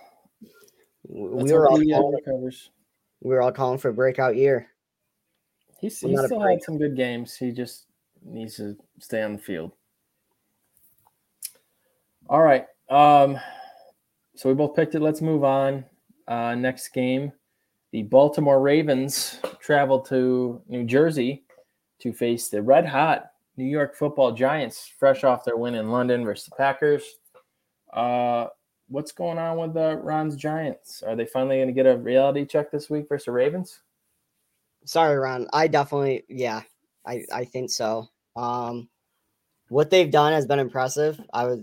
we 1.08 1.52
were 1.52 1.68
all 1.68 1.78
uh, 1.78 2.12
recovers. 2.12 2.70
We 3.22 3.34
were 3.34 3.42
all 3.42 3.52
calling 3.52 3.80
for 3.80 3.90
a 3.90 3.94
breakout 3.94 4.36
year. 4.36 4.68
He's, 5.80 6.00
he 6.00 6.16
still 6.16 6.42
had 6.42 6.62
some 6.62 6.78
good 6.78 6.96
games. 6.96 7.36
He 7.36 7.52
just 7.52 7.88
needs 8.24 8.56
to 8.58 8.78
stay 9.00 9.22
on 9.24 9.34
the 9.34 9.40
field. 9.40 9.72
All 12.30 12.42
right. 12.42 12.68
Um, 12.90 13.40
so 14.36 14.50
we 14.50 14.56
both 14.56 14.76
picked 14.76 14.96
it. 14.96 15.02
Let's 15.02 15.22
move 15.22 15.44
on. 15.44 15.86
Uh, 16.28 16.56
next 16.56 16.90
game, 16.90 17.32
the 17.92 18.04
Baltimore 18.04 18.62
Ravens 18.62 19.40
travel 19.60 20.00
to 20.02 20.62
New 20.68 20.86
Jersey 20.86 21.44
to 22.00 22.14
face 22.14 22.50
the 22.50 22.62
red 22.62 22.86
hot 22.86 23.34
New 23.56 23.66
York 23.66 23.96
Football 23.96 24.32
Giants, 24.32 24.92
fresh 24.98 25.24
off 25.24 25.46
their 25.46 25.58
win 25.58 25.76
in 25.76 25.92
London 25.92 26.26
versus 26.26 26.46
the 26.46 26.56
Packers. 26.56 27.04
Uh, 27.92 28.48
what's 28.88 29.12
going 29.12 29.38
on 29.38 29.58
with 29.58 29.74
the 29.74 29.98
Ron's 29.98 30.36
Giants? 30.36 31.04
Are 31.04 31.16
they 31.16 31.26
finally 31.26 31.58
going 31.58 31.68
to 31.68 31.74
get 31.74 31.86
a 31.86 31.98
reality 31.98 32.46
check 32.46 32.72
this 32.72 32.90
week 32.90 33.08
versus 33.08 33.26
the 33.26 33.32
Ravens? 33.32 33.82
Sorry, 34.86 35.16
Ron. 35.18 35.48
I 35.54 35.68
definitely, 35.68 36.24
yeah, 36.28 36.62
I 37.06 37.24
I 37.32 37.46
think 37.46 37.70
so. 37.70 38.10
Um, 38.36 38.90
what 39.70 39.90
they've 39.90 40.12
done 40.12 40.34
has 40.34 40.46
been 40.46 40.60
impressive. 40.60 41.22
I 41.32 41.46
was, 41.46 41.60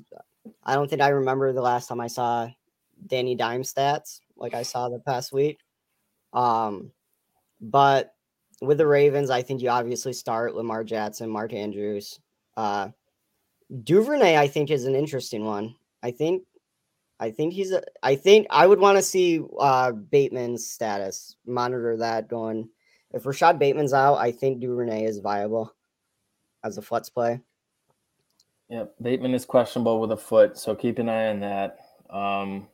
I 0.65 0.75
don't 0.75 0.89
think 0.89 1.03
I 1.03 1.09
remember 1.09 1.53
the 1.53 1.61
last 1.61 1.89
time 1.89 2.01
I 2.01 2.07
saw 2.07 2.49
Danny 3.07 3.35
Dime 3.35 3.63
stats 3.63 4.21
like 4.41 4.55
I 4.55 4.63
saw 4.63 4.89
the 4.89 4.99
past 4.99 5.33
week. 5.33 5.61
Um, 6.33 6.91
but 7.61 8.15
with 8.61 8.79
the 8.79 8.87
Ravens, 8.87 9.31
I 9.31 9.43
think 9.43 9.63
you 9.63 9.69
obviously 9.69 10.13
start 10.13 10.55
Lamar 10.55 10.83
Jackson, 10.83 11.31
Mark 11.31 11.53
Andrews. 11.53 12.19
Uh, 12.57 12.89
Duvernay, 13.85 14.37
I 14.37 14.49
think, 14.49 14.71
is 14.71 14.87
an 14.87 14.97
interesting 14.97 15.45
one. 15.45 15.77
I 16.03 16.11
think, 16.11 16.43
I 17.21 17.31
think 17.31 17.53
he's 17.53 17.71
a. 17.71 17.83
I 18.03 18.17
think 18.17 18.47
I 18.51 18.67
would 18.67 18.81
want 18.81 18.97
to 18.97 19.03
see 19.03 19.43
uh, 19.59 19.93
Bateman's 19.93 20.67
status, 20.67 21.37
monitor 21.47 21.97
that 21.99 22.29
going. 22.29 22.71
If 23.13 23.27
Rashod 23.27 23.59
Bateman's 23.59 23.93
out, 23.93 24.17
I 24.17 24.33
think 24.33 24.61
Duvernay 24.61 25.05
is 25.05 25.19
viable 25.19 25.75
as 26.65 26.79
a 26.79 26.83
flex 26.83 27.11
play. 27.11 27.41
Yep, 28.71 28.95
Bateman 29.03 29.35
is 29.35 29.45
questionable 29.45 30.01
with 30.01 30.13
a 30.13 30.17
foot, 30.17 30.57
so 30.57 30.75
keep 30.75 30.99
an 30.99 31.09
eye 31.09 31.29
on 31.29 31.41
that. 31.41 31.79
Um, 32.09 32.69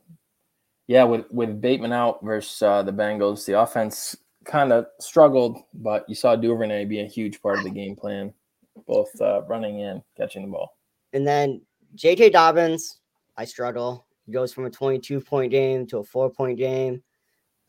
yeah, 0.87 1.03
with 1.03 1.25
with 1.31 1.61
Bateman 1.61 1.91
out 1.91 2.23
versus 2.23 2.61
uh, 2.61 2.81
the 2.81 2.93
Bengals, 2.93 3.45
the 3.45 3.59
offense 3.59 4.15
kind 4.45 4.71
of 4.71 4.87
struggled, 4.99 5.59
but 5.73 6.05
you 6.07 6.15
saw 6.15 6.35
Duvernay 6.35 6.85
be 6.85 7.01
a 7.01 7.05
huge 7.05 7.41
part 7.41 7.57
of 7.57 7.65
the 7.65 7.69
game 7.69 7.95
plan, 7.95 8.33
both 8.87 9.09
uh, 9.21 9.41
running 9.43 9.83
and 9.83 10.01
catching 10.15 10.43
the 10.43 10.47
ball. 10.47 10.77
And 11.11 11.27
then 11.27 11.61
J.K. 11.95 12.29
Dobbins, 12.29 13.01
I 13.35 13.43
struggle. 13.43 14.05
He 14.25 14.31
goes 14.31 14.53
from 14.53 14.65
a 14.65 14.69
22 14.69 15.19
point 15.19 15.51
game 15.51 15.85
to 15.87 15.97
a 15.99 16.03
four 16.03 16.29
point 16.29 16.57
game. 16.57 17.03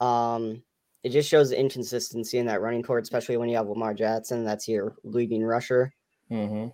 Um, 0.01 0.63
it 1.03 1.11
just 1.11 1.29
shows 1.29 1.51
the 1.51 1.59
inconsistency 1.59 2.39
in 2.39 2.47
that 2.47 2.61
running 2.61 2.85
court, 2.85 3.03
especially 3.03 3.37
when 3.37 3.49
you 3.49 3.57
have 3.57 3.69
Lamar 3.69 3.95
Jackson. 3.95 4.45
That's 4.45 4.69
your 4.69 4.95
leading 5.03 5.43
rusher. 5.43 5.93
Mm-hmm. 6.31 6.69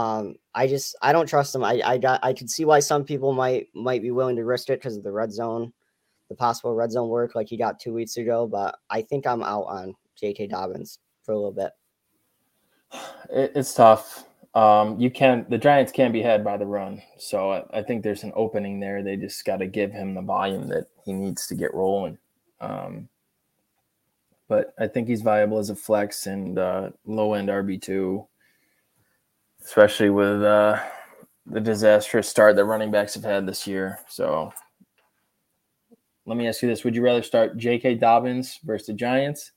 Um, 0.00 0.34
I 0.56 0.66
just 0.66 0.96
I 1.02 1.12
don't 1.12 1.28
trust 1.28 1.54
him. 1.54 1.62
I 1.62 1.80
I 1.84 1.98
got 1.98 2.18
I 2.24 2.32
could 2.32 2.50
see 2.50 2.64
why 2.64 2.80
some 2.80 3.04
people 3.04 3.32
might 3.32 3.68
might 3.74 4.02
be 4.02 4.10
willing 4.10 4.34
to 4.36 4.44
risk 4.44 4.70
it 4.70 4.80
because 4.80 4.96
of 4.96 5.04
the 5.04 5.12
red 5.12 5.32
zone 5.32 5.72
the 6.28 6.34
possible 6.34 6.74
red 6.74 6.90
zone 6.90 7.08
work 7.08 7.34
like 7.34 7.48
he 7.48 7.56
got 7.56 7.78
two 7.78 7.92
weeks 7.92 8.16
ago, 8.16 8.46
but 8.46 8.76
I 8.90 9.02
think 9.02 9.26
I'm 9.26 9.42
out 9.42 9.64
on 9.64 9.94
J.K. 10.16 10.48
Dobbins 10.48 10.98
for 11.22 11.32
a 11.32 11.36
little 11.36 11.52
bit. 11.52 11.72
It's 13.30 13.74
tough. 13.74 14.24
Um, 14.54 15.00
you 15.00 15.10
can't. 15.10 15.48
the 15.50 15.58
Giants 15.58 15.90
can 15.90 16.12
be 16.12 16.22
had 16.22 16.44
by 16.44 16.56
the 16.56 16.66
run, 16.66 17.02
so 17.18 17.50
I, 17.50 17.78
I 17.78 17.82
think 17.82 18.02
there's 18.02 18.22
an 18.22 18.32
opening 18.36 18.78
there. 18.78 19.02
They 19.02 19.16
just 19.16 19.44
got 19.44 19.56
to 19.56 19.66
give 19.66 19.90
him 19.90 20.14
the 20.14 20.22
volume 20.22 20.68
that 20.68 20.86
he 21.04 21.12
needs 21.12 21.48
to 21.48 21.56
get 21.56 21.74
rolling. 21.74 22.18
Um, 22.60 23.08
but 24.46 24.74
I 24.78 24.86
think 24.86 25.08
he's 25.08 25.22
viable 25.22 25.58
as 25.58 25.70
a 25.70 25.74
flex 25.74 26.26
and 26.26 26.58
uh, 26.58 26.90
low 27.04 27.34
end 27.34 27.48
RB 27.48 27.82
two, 27.82 28.26
especially 29.64 30.10
with 30.10 30.42
uh, 30.42 30.78
the 31.46 31.60
disastrous 31.60 32.28
start 32.28 32.54
that 32.54 32.64
running 32.64 32.92
backs 32.92 33.14
have 33.14 33.24
had 33.24 33.46
this 33.46 33.66
year. 33.66 33.98
So 34.08 34.52
let 36.26 36.36
me 36.36 36.48
ask 36.48 36.62
you 36.62 36.68
this: 36.68 36.84
Would 36.84 36.96
you 36.96 37.02
rather 37.02 37.22
start 37.22 37.56
J.K. 37.56 37.96
Dobbins 37.96 38.58
versus 38.64 38.86
the 38.86 38.92
Giants 38.94 39.52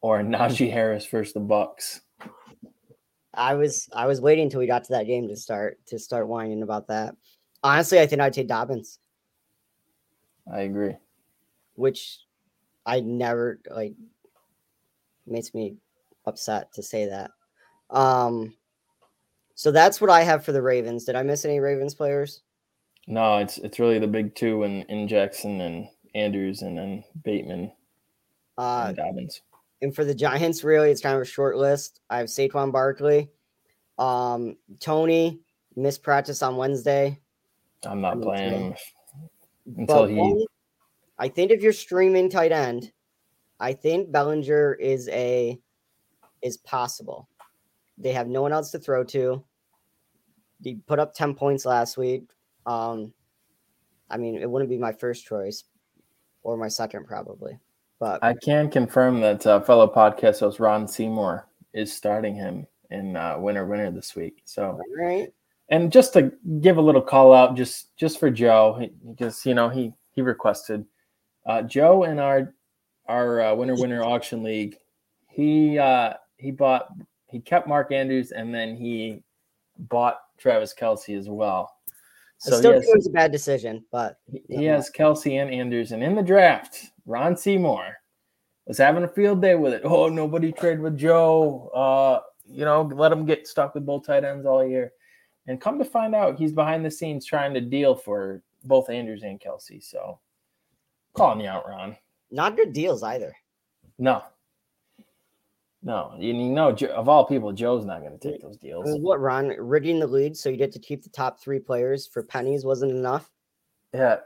or 0.00 0.18
Najee 0.22 0.72
Harris 0.72 1.06
versus 1.06 1.32
the 1.32 1.40
Bucks? 1.40 2.00
I 3.34 3.54
was 3.54 3.88
I 3.92 4.06
was 4.06 4.20
waiting 4.20 4.44
until 4.44 4.60
we 4.60 4.66
got 4.66 4.84
to 4.84 4.92
that 4.92 5.06
game 5.06 5.28
to 5.28 5.36
start 5.36 5.78
to 5.86 5.98
start 5.98 6.28
whining 6.28 6.62
about 6.62 6.88
that. 6.88 7.14
Honestly, 7.62 8.00
I 8.00 8.06
think 8.06 8.20
I'd 8.20 8.32
take 8.32 8.48
Dobbins. 8.48 8.98
I 10.52 10.60
agree. 10.60 10.96
Which 11.74 12.20
I 12.84 13.00
never 13.00 13.60
like 13.70 13.94
makes 15.26 15.54
me 15.54 15.76
upset 16.26 16.72
to 16.74 16.82
say 16.82 17.06
that. 17.06 17.30
Um 17.90 18.54
so 19.54 19.70
that's 19.70 20.00
what 20.00 20.10
I 20.10 20.22
have 20.22 20.44
for 20.44 20.52
the 20.52 20.62
Ravens. 20.62 21.04
Did 21.04 21.16
I 21.16 21.22
miss 21.22 21.44
any 21.44 21.60
Ravens 21.60 21.94
players? 21.94 22.42
No, 23.10 23.38
it's 23.38 23.56
it's 23.56 23.78
really 23.78 23.98
the 23.98 24.06
big 24.06 24.34
two 24.34 24.64
and 24.64 24.84
in, 24.84 25.00
in 25.00 25.08
Jackson 25.08 25.62
and 25.62 25.88
Andrews 26.14 26.60
and 26.60 26.76
then 26.76 27.02
Bateman 27.24 27.72
uh, 28.58 28.84
and 28.88 28.96
Dobbins. 28.96 29.40
And 29.80 29.94
for 29.94 30.04
the 30.04 30.14
Giants, 30.14 30.62
really, 30.62 30.90
it's 30.90 31.00
kind 31.00 31.16
of 31.16 31.22
a 31.22 31.24
short 31.24 31.56
list. 31.56 32.00
I 32.10 32.18
have 32.18 32.26
Saquon 32.26 32.70
Barkley, 32.70 33.30
um, 33.98 34.56
Toney 34.78 35.40
missed 35.74 36.02
practice 36.02 36.42
on 36.42 36.58
Wednesday. 36.58 37.18
I'm 37.86 38.02
not 38.02 38.20
playing 38.20 38.52
him 38.52 38.74
until 39.78 40.02
but 40.02 40.10
he. 40.10 40.16
One, 40.16 40.44
I 41.18 41.28
think 41.28 41.50
if 41.50 41.62
you're 41.62 41.72
streaming 41.72 42.28
tight 42.28 42.52
end, 42.52 42.92
I 43.58 43.72
think 43.72 44.12
Bellinger 44.12 44.74
is 44.74 45.08
a 45.08 45.58
is 46.42 46.58
possible. 46.58 47.26
They 47.96 48.12
have 48.12 48.28
no 48.28 48.42
one 48.42 48.52
else 48.52 48.70
to 48.72 48.78
throw 48.78 49.02
to. 49.04 49.42
He 50.62 50.74
put 50.86 50.98
up 50.98 51.14
10 51.14 51.34
points 51.34 51.64
last 51.64 51.96
week. 51.96 52.28
Um, 52.68 53.12
I 54.10 54.18
mean, 54.18 54.36
it 54.36 54.48
wouldn't 54.48 54.70
be 54.70 54.78
my 54.78 54.92
first 54.92 55.26
choice 55.26 55.64
or 56.42 56.56
my 56.56 56.68
second, 56.68 57.06
probably. 57.06 57.58
But 57.98 58.22
I 58.22 58.34
can 58.34 58.70
confirm 58.70 59.20
that 59.22 59.46
uh, 59.46 59.60
fellow 59.60 59.88
podcast 59.88 60.40
host 60.40 60.60
Ron 60.60 60.86
Seymour 60.86 61.48
is 61.72 61.92
starting 61.92 62.34
him 62.34 62.66
in 62.90 63.16
uh, 63.16 63.38
winner 63.38 63.66
winner 63.66 63.90
this 63.90 64.14
week. 64.14 64.42
So, 64.44 64.78
right. 64.96 65.32
And 65.70 65.90
just 65.90 66.12
to 66.12 66.32
give 66.60 66.76
a 66.76 66.82
little 66.82 67.02
call 67.02 67.34
out, 67.34 67.56
just 67.56 67.96
just 67.96 68.20
for 68.20 68.30
Joe, 68.30 68.88
because 69.08 69.44
you 69.44 69.54
know 69.54 69.68
he 69.68 69.92
he 70.12 70.22
requested 70.22 70.84
uh, 71.46 71.62
Joe 71.62 72.04
in 72.04 72.18
our 72.18 72.54
our 73.06 73.40
uh, 73.40 73.54
winner 73.54 73.74
winner 73.74 74.04
auction 74.04 74.42
league. 74.42 74.76
He 75.26 75.78
uh, 75.78 76.14
he 76.36 76.50
bought 76.50 76.88
he 77.26 77.40
kept 77.40 77.66
Mark 77.66 77.92
Andrews 77.92 78.30
and 78.30 78.54
then 78.54 78.76
he 78.76 79.22
bought 79.78 80.20
Travis 80.38 80.74
Kelce 80.78 81.18
as 81.18 81.28
well. 81.28 81.77
So 82.38 82.56
I 82.56 82.58
still 82.58 82.72
think 82.72 82.84
it 82.84 82.96
was 82.96 83.06
a 83.08 83.10
bad 83.10 83.32
decision, 83.32 83.84
but 83.90 84.18
he 84.48 84.64
has 84.64 84.90
Kelce 84.90 85.40
and 85.40 85.52
Anderson 85.52 86.02
in 86.02 86.14
the 86.14 86.22
draft. 86.22 86.92
Ron 87.04 87.36
Seymour 87.36 87.96
was 88.66 88.78
having 88.78 89.02
a 89.02 89.08
field 89.08 89.42
day 89.42 89.56
with 89.56 89.72
it. 89.72 89.82
Oh, 89.84 90.08
nobody 90.08 90.52
traded 90.52 90.80
with 90.80 90.96
Joe. 90.96 91.68
Uh, 91.74 92.20
you 92.46 92.64
know, 92.64 92.82
let 92.94 93.10
him 93.10 93.26
get 93.26 93.48
stuck 93.48 93.74
with 93.74 93.84
both 93.84 94.06
tight 94.06 94.24
ends 94.24 94.46
all 94.46 94.64
year. 94.64 94.92
And 95.48 95.60
come 95.60 95.78
to 95.78 95.84
find 95.84 96.14
out, 96.14 96.38
he's 96.38 96.52
behind 96.52 96.84
the 96.84 96.90
scenes 96.90 97.26
trying 97.26 97.54
to 97.54 97.60
deal 97.60 97.94
for 97.96 98.42
both 98.64 98.88
Andrews 98.88 99.22
and 99.22 99.40
Kelce. 99.40 99.82
So 99.82 100.20
calling 101.14 101.40
you 101.40 101.48
out, 101.48 101.68
Ron. 101.68 101.96
Not 102.30 102.56
good 102.56 102.72
deals 102.72 103.02
either. 103.02 103.34
No, 103.98 104.22
no, 105.88 106.12
you 106.18 106.34
know, 106.34 106.68
of 106.68 107.08
all 107.08 107.24
people, 107.24 107.50
Joe's 107.50 107.86
not 107.86 108.02
going 108.02 108.12
to 108.12 108.18
take 108.18 108.42
those 108.42 108.58
deals. 108.58 108.84
What, 109.00 109.22
Ron? 109.22 109.54
Rigging 109.58 109.98
the 109.98 110.06
lead 110.06 110.36
so 110.36 110.50
you 110.50 110.58
get 110.58 110.70
to 110.72 110.78
keep 110.78 111.02
the 111.02 111.08
top 111.08 111.40
three 111.40 111.58
players 111.58 112.06
for 112.06 112.22
pennies 112.22 112.62
wasn't 112.62 112.92
enough. 112.92 113.30
Yeah, 113.94 114.18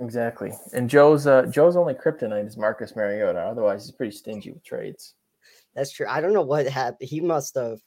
exactly. 0.00 0.50
And 0.72 0.88
Joe's 0.88 1.26
uh, 1.26 1.42
Joe's 1.42 1.76
only 1.76 1.92
kryptonite 1.92 2.46
is 2.46 2.56
Marcus 2.56 2.96
Mariota. 2.96 3.38
Otherwise, 3.38 3.84
he's 3.84 3.94
pretty 3.94 4.16
stingy 4.16 4.50
with 4.50 4.64
trades. 4.64 5.14
That's 5.74 5.92
true. 5.92 6.06
I 6.08 6.22
don't 6.22 6.32
know 6.32 6.40
what 6.40 6.66
happened. 6.66 7.06
He 7.06 7.20
must 7.20 7.54
have. 7.54 7.80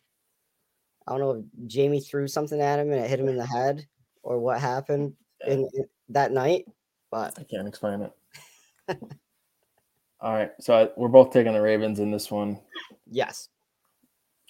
I 1.08 1.12
don't 1.14 1.20
know 1.20 1.32
if 1.32 1.68
Jamie 1.68 2.01
threw 2.01 2.28
something 2.28 2.62
at 2.62 2.78
him 2.78 2.91
and 2.91 3.03
it 3.03 3.10
hit 3.10 3.20
him 3.20 3.30
in 3.30 3.38
the 3.38 3.47
head, 3.47 3.84
or 4.22 4.38
what 4.38 4.60
happened 4.60 5.14
in, 5.47 5.68
in 5.74 5.86
that 6.10 6.32
night. 6.32 6.66
But 7.10 7.34
I 7.39 7.45
can't 7.45 7.68
explain 7.68 8.03
it. 8.03 9.01
All 10.24 10.32
right, 10.32 10.51
so 10.61 10.74
I, 10.74 10.89
we're 10.95 11.09
both 11.09 11.34
taking 11.34 11.51
the 11.51 11.61
Ravens 11.61 11.99
in 11.99 12.09
this 12.09 12.32
one. 12.32 12.57
Yes. 13.11 13.49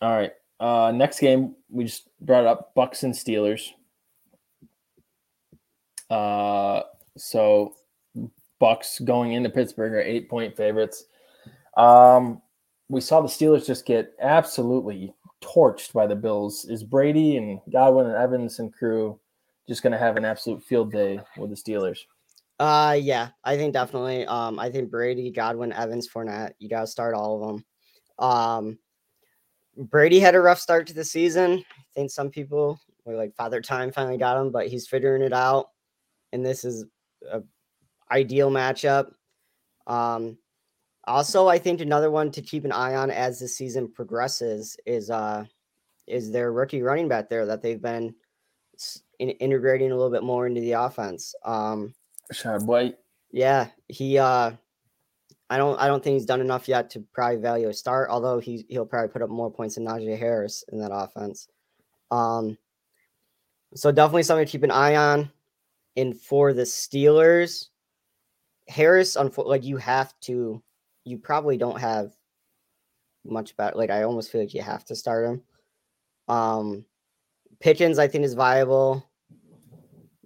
All 0.03 0.11
right. 0.11 0.32
Uh, 0.59 0.91
next 0.93 1.19
game 1.19 1.55
we 1.67 1.86
just 1.86 2.09
brought 2.21 2.45
up 2.45 2.76
Bucks 2.76 3.01
and 3.01 3.13
Steelers. 3.13 3.69
Uh, 6.11 6.84
so 7.17 7.74
Bucks 8.59 8.99
going 8.99 9.34
into 9.34 9.49
Pittsburgh 9.49 9.93
are 9.93 10.01
eight 10.01 10.30
point 10.30 10.55
favorites. 10.55 11.05
Um, 11.76 12.39
we 12.88 13.01
saw 13.01 13.21
the 13.21 13.28
Steelers 13.28 13.65
just 13.65 13.88
get 13.88 14.13
absolutely 14.21 15.11
torched 15.41 15.91
by 15.91 16.05
the 16.05 16.15
Bills. 16.15 16.65
Is 16.65 16.84
Brady 16.84 17.38
and 17.38 17.59
Godwin 17.71 18.05
and 18.05 18.15
Evans 18.15 18.59
and 18.59 18.71
crew 18.71 19.19
just 19.67 19.82
going 19.82 19.93
to 19.93 19.97
have 19.97 20.17
an 20.17 20.26
absolute 20.26 20.63
field 20.63 20.91
day 20.91 21.19
with 21.36 21.49
the 21.49 21.55
Steelers? 21.55 21.97
Uh 22.60 22.97
yeah, 22.99 23.30
I 23.43 23.58
think 23.58 23.74
definitely. 23.74 24.26
Um, 24.26 24.60
I 24.60 24.70
think 24.70 24.91
Brady, 24.91 25.32
Godwin, 25.32 25.74
Evans, 25.74 26.08
Fournette, 26.08 26.54
you 26.60 26.70
gotta 26.70 26.88
start 26.88 27.16
all 27.16 27.41
of 27.41 27.47
them. 27.47 27.66
Um 28.20 28.80
Brady 29.76 30.20
had 30.20 30.36
a 30.36 30.39
rough 30.39 30.60
start 30.60 30.88
to 30.88 30.93
the 30.93 31.04
season. 31.04 31.54
I 31.54 31.84
think 31.95 32.12
some 32.12 32.30
people 32.30 32.80
were 33.06 33.16
like 33.16 33.36
Father 33.36 33.62
Time 33.62 33.91
finally 33.91 34.18
got 34.18 34.39
him, 34.39 34.51
but 34.51 34.68
he's 34.68 34.88
figuring 34.88 35.24
it 35.24 35.34
out. 35.34 35.68
And 36.32 36.45
this 36.45 36.64
is 36.64 36.86
a 37.30 37.41
ideal 38.12 38.51
matchup. 38.51 39.12
Um 39.88 40.38
also, 41.06 41.47
I 41.47 41.58
think 41.58 41.82
another 41.82 42.10
one 42.10 42.32
to 42.32 42.41
keep 42.41 42.64
an 42.64 42.72
eye 42.72 42.95
on 42.95 43.12
as 43.12 43.39
the 43.39 43.47
season 43.47 43.91
progresses 43.91 44.78
is 44.86 45.10
uh 45.10 45.45
is 46.08 46.32
their 46.32 46.51
rookie 46.51 46.82
running 46.82 47.08
back 47.08 47.30
there 47.30 47.45
that 47.45 47.62
they've 47.62 47.82
been 47.82 48.14
in, 49.20 49.30
integrating 49.30 49.91
a 49.91 49.95
little 49.95 50.12
bit 50.12 50.24
more 50.24 50.47
into 50.47 50.62
the 50.62 50.74
offense. 50.74 51.34
Um, 51.45 51.93
Rachaad 52.32 52.65
White. 52.65 52.97
Yeah, 53.32 53.67
he. 53.88 54.17
uh 54.17 54.51
I 55.49 55.57
don't. 55.57 55.80
I 55.80 55.88
don't 55.88 56.03
think 56.03 56.15
he's 56.15 56.26
done 56.26 56.41
enough 56.41 56.67
yet 56.67 56.89
to 56.91 57.03
probably 57.13 57.38
value 57.38 57.69
a 57.69 57.74
start. 57.74 58.09
Although 58.09 58.39
he 58.39 58.65
he'll 58.69 58.86
probably 58.86 59.09
put 59.09 59.21
up 59.21 59.30
more 59.30 59.51
points 59.51 59.76
than 59.76 59.86
Najee 59.86 60.17
Harris 60.17 60.63
in 60.71 60.80
that 60.80 60.91
offense. 60.91 61.47
Um, 62.09 62.57
so 63.76 63.91
definitely 63.91 64.24
something 64.24 64.45
to 64.45 64.51
keep 64.51 64.63
an 64.63 64.71
eye 64.71 64.95
on. 64.95 65.32
And 65.95 66.19
for 66.19 66.53
the 66.53 66.63
Steelers, 66.63 67.67
Harris, 68.67 69.15
like 69.38 69.63
you 69.63 69.78
have 69.78 70.13
to, 70.21 70.61
you 71.05 71.17
probably 71.17 71.57
don't 71.57 71.80
have 71.80 72.13
much 73.26 73.55
better. 73.57 73.78
Like 73.78 73.89
I 73.89 74.03
almost 74.03 74.32
feel 74.32 74.41
like 74.41 74.53
you 74.53 74.61
have 74.61 74.86
to 74.86 74.95
start 74.95 75.28
him. 75.28 75.41
Um, 76.28 76.86
Pickens, 77.59 77.99
I 77.99 78.07
think, 78.07 78.26
is 78.26 78.34
viable. 78.34 79.07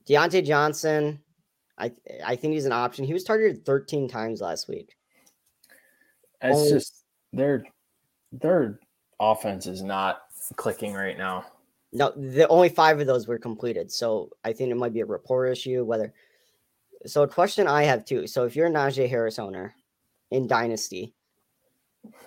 Diontae 0.07 0.45
Johnson, 0.45 1.19
I 1.77 1.91
I 2.25 2.35
think 2.35 2.53
he's 2.53 2.65
an 2.65 2.71
option. 2.71 3.05
He 3.05 3.13
was 3.13 3.23
targeted 3.23 3.65
13 3.65 4.07
times 4.07 4.41
last 4.41 4.67
week. 4.67 4.95
It's 6.41 6.57
Only, 6.57 6.69
just 6.69 7.03
their 7.33 7.65
their 8.31 8.79
offense 9.19 9.67
is 9.67 9.81
not 9.81 10.21
clicking 10.55 10.93
right 10.93 11.17
now. 11.17 11.45
No, 11.93 12.11
the 12.15 12.47
only 12.47 12.69
five 12.69 12.99
of 12.99 13.07
those 13.07 13.27
were 13.27 13.39
completed. 13.39 13.91
So 13.91 14.29
I 14.43 14.53
think 14.53 14.71
it 14.71 14.75
might 14.75 14.93
be 14.93 14.99
a 14.99 15.05
report 15.05 15.51
issue. 15.51 15.83
Whether 15.83 16.13
so, 17.05 17.23
a 17.23 17.27
question 17.27 17.67
I 17.67 17.83
have 17.83 18.05
too. 18.05 18.27
So 18.27 18.45
if 18.45 18.55
you're 18.55 18.67
a 18.67 18.71
Najee 18.71 19.09
Harris 19.09 19.39
owner 19.39 19.73
in 20.31 20.47
Dynasty, 20.47 21.13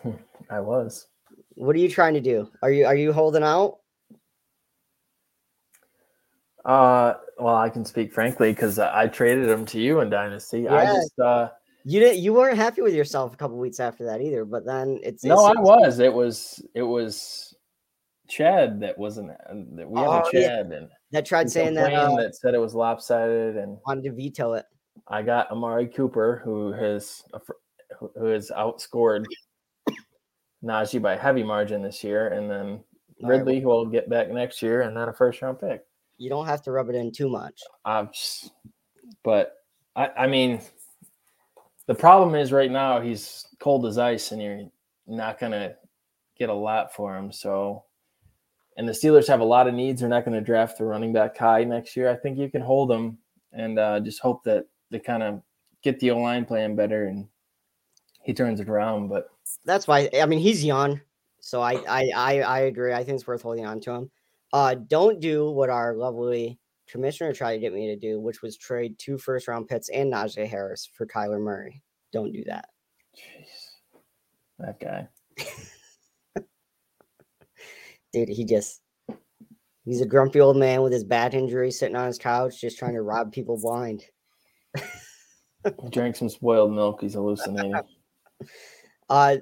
I 0.50 0.60
was. 0.60 1.06
What 1.54 1.76
are 1.76 1.80
you 1.80 1.90
trying 1.90 2.14
to 2.14 2.20
do? 2.20 2.50
Are 2.62 2.70
you 2.70 2.86
are 2.86 2.96
you 2.96 3.12
holding 3.12 3.42
out? 3.42 3.79
Uh, 6.64 7.14
well, 7.38 7.56
I 7.56 7.70
can 7.70 7.84
speak 7.84 8.12
frankly 8.12 8.52
because 8.52 8.78
I 8.78 9.06
traded 9.06 9.48
him 9.48 9.64
to 9.66 9.80
you 9.80 10.00
in 10.00 10.10
Dynasty. 10.10 10.62
Yeah. 10.62 10.74
I 10.74 10.84
just 10.86 11.18
uh, 11.18 11.48
you 11.84 12.00
didn't 12.00 12.18
you 12.18 12.34
weren't 12.34 12.56
happy 12.56 12.82
with 12.82 12.94
yourself 12.94 13.32
a 13.32 13.36
couple 13.36 13.56
weeks 13.58 13.80
after 13.80 14.04
that 14.06 14.20
either. 14.20 14.44
But 14.44 14.66
then 14.66 15.00
it's 15.02 15.24
no, 15.24 15.44
I 15.44 15.58
was. 15.58 15.98
It 15.98 16.12
was 16.12 16.62
it 16.74 16.82
was 16.82 17.54
Chad 18.28 18.80
that 18.80 18.98
wasn't 18.98 19.28
that 19.28 19.88
we 19.88 20.00
oh, 20.00 20.20
a 20.20 20.22
Chad 20.30 20.68
yeah. 20.70 20.76
and 20.76 20.88
that 21.12 21.26
tried 21.26 21.50
saying 21.50 21.74
that 21.74 21.92
uh, 21.92 22.16
that 22.16 22.36
said 22.36 22.54
it 22.54 22.60
was 22.60 22.74
lopsided 22.74 23.56
and 23.56 23.78
wanted 23.86 24.04
to 24.04 24.12
veto 24.12 24.52
it. 24.52 24.66
I 25.08 25.22
got 25.22 25.50
Amari 25.50 25.86
Cooper 25.86 26.42
who 26.44 26.72
has 26.72 27.22
who 27.98 28.26
has 28.26 28.50
outscored 28.54 29.24
Najee 30.62 31.00
by 31.00 31.16
heavy 31.16 31.42
margin 31.42 31.82
this 31.82 32.04
year, 32.04 32.28
and 32.28 32.50
then 32.50 32.80
Ridley, 33.22 33.54
right. 33.54 33.62
who 33.62 33.68
will 33.68 33.86
get 33.86 34.08
back 34.10 34.30
next 34.30 34.62
year, 34.62 34.82
and 34.82 34.96
then 34.96 35.08
a 35.08 35.12
first 35.12 35.40
round 35.40 35.58
pick. 35.58 35.82
You 36.20 36.28
don't 36.28 36.44
have 36.44 36.60
to 36.62 36.70
rub 36.70 36.90
it 36.90 36.94
in 36.94 37.12
too 37.12 37.30
much. 37.30 37.62
Um, 37.86 38.10
but 39.24 39.54
I, 39.96 40.08
I 40.18 40.26
mean, 40.26 40.60
the 41.86 41.94
problem 41.94 42.34
is 42.34 42.52
right 42.52 42.70
now 42.70 43.00
he's 43.00 43.46
cold 43.58 43.86
as 43.86 43.96
ice, 43.96 44.30
and 44.30 44.42
you're 44.42 44.66
not 45.06 45.40
gonna 45.40 45.76
get 46.38 46.50
a 46.50 46.54
lot 46.54 46.94
for 46.94 47.16
him. 47.16 47.32
So, 47.32 47.84
and 48.76 48.86
the 48.86 48.92
Steelers 48.92 49.28
have 49.28 49.40
a 49.40 49.44
lot 49.44 49.66
of 49.66 49.72
needs. 49.72 50.00
They're 50.00 50.10
not 50.10 50.24
going 50.24 50.38
to 50.38 50.44
draft 50.44 50.78
the 50.78 50.84
running 50.84 51.12
back 51.12 51.36
high 51.36 51.64
next 51.64 51.96
year. 51.96 52.10
I 52.10 52.16
think 52.16 52.38
you 52.38 52.50
can 52.50 52.62
hold 52.62 52.88
them 52.88 53.18
and 53.52 53.78
uh, 53.78 54.00
just 54.00 54.20
hope 54.20 54.44
that 54.44 54.66
they 54.90 54.98
kind 54.98 55.22
of 55.22 55.42
get 55.82 56.00
the 56.00 56.10
O 56.10 56.18
line 56.18 56.44
playing 56.44 56.76
better 56.76 57.06
and 57.06 57.26
he 58.22 58.32
turns 58.32 58.60
it 58.60 58.68
around. 58.68 59.08
But 59.08 59.28
that's 59.64 59.86
why 59.86 60.08
I 60.20 60.26
mean 60.26 60.38
he's 60.38 60.64
young, 60.64 61.00
so 61.40 61.60
I 61.60 61.74
I 61.88 62.10
I, 62.14 62.40
I 62.40 62.58
agree. 62.60 62.92
I 62.92 63.04
think 63.04 63.16
it's 63.16 63.26
worth 63.26 63.42
holding 63.42 63.66
on 63.66 63.80
to 63.80 63.92
him. 63.92 64.10
Uh, 64.52 64.74
don't 64.74 65.20
do 65.20 65.50
what 65.50 65.70
our 65.70 65.94
lovely 65.94 66.58
commissioner 66.88 67.32
tried 67.32 67.54
to 67.54 67.60
get 67.60 67.72
me 67.72 67.86
to 67.86 67.96
do, 67.96 68.20
which 68.20 68.42
was 68.42 68.56
trade 68.56 68.98
two 68.98 69.16
first 69.16 69.48
round 69.48 69.68
picks 69.68 69.88
and 69.90 70.12
Najee 70.12 70.48
Harris 70.48 70.88
for 70.92 71.06
Kyler 71.06 71.40
Murray. 71.40 71.82
Don't 72.12 72.32
do 72.32 72.42
that. 72.44 72.68
Jeez, 73.16 73.46
that 74.58 74.80
guy. 74.80 75.08
Dude, 78.12 78.28
he 78.28 78.44
just 78.44 78.80
he's 79.84 80.00
a 80.00 80.06
grumpy 80.06 80.40
old 80.40 80.56
man 80.56 80.82
with 80.82 80.92
his 80.92 81.04
back 81.04 81.34
injury 81.34 81.70
sitting 81.70 81.96
on 81.96 82.08
his 82.08 82.18
couch 82.18 82.60
just 82.60 82.78
trying 82.78 82.94
to 82.94 83.02
rob 83.02 83.32
people 83.32 83.58
blind. 83.60 84.02
he 84.76 85.88
drank 85.90 86.16
some 86.16 86.28
spoiled 86.28 86.72
milk. 86.72 87.00
He's 87.00 87.14
hallucinating. 87.14 87.74
Uh, 89.10 89.36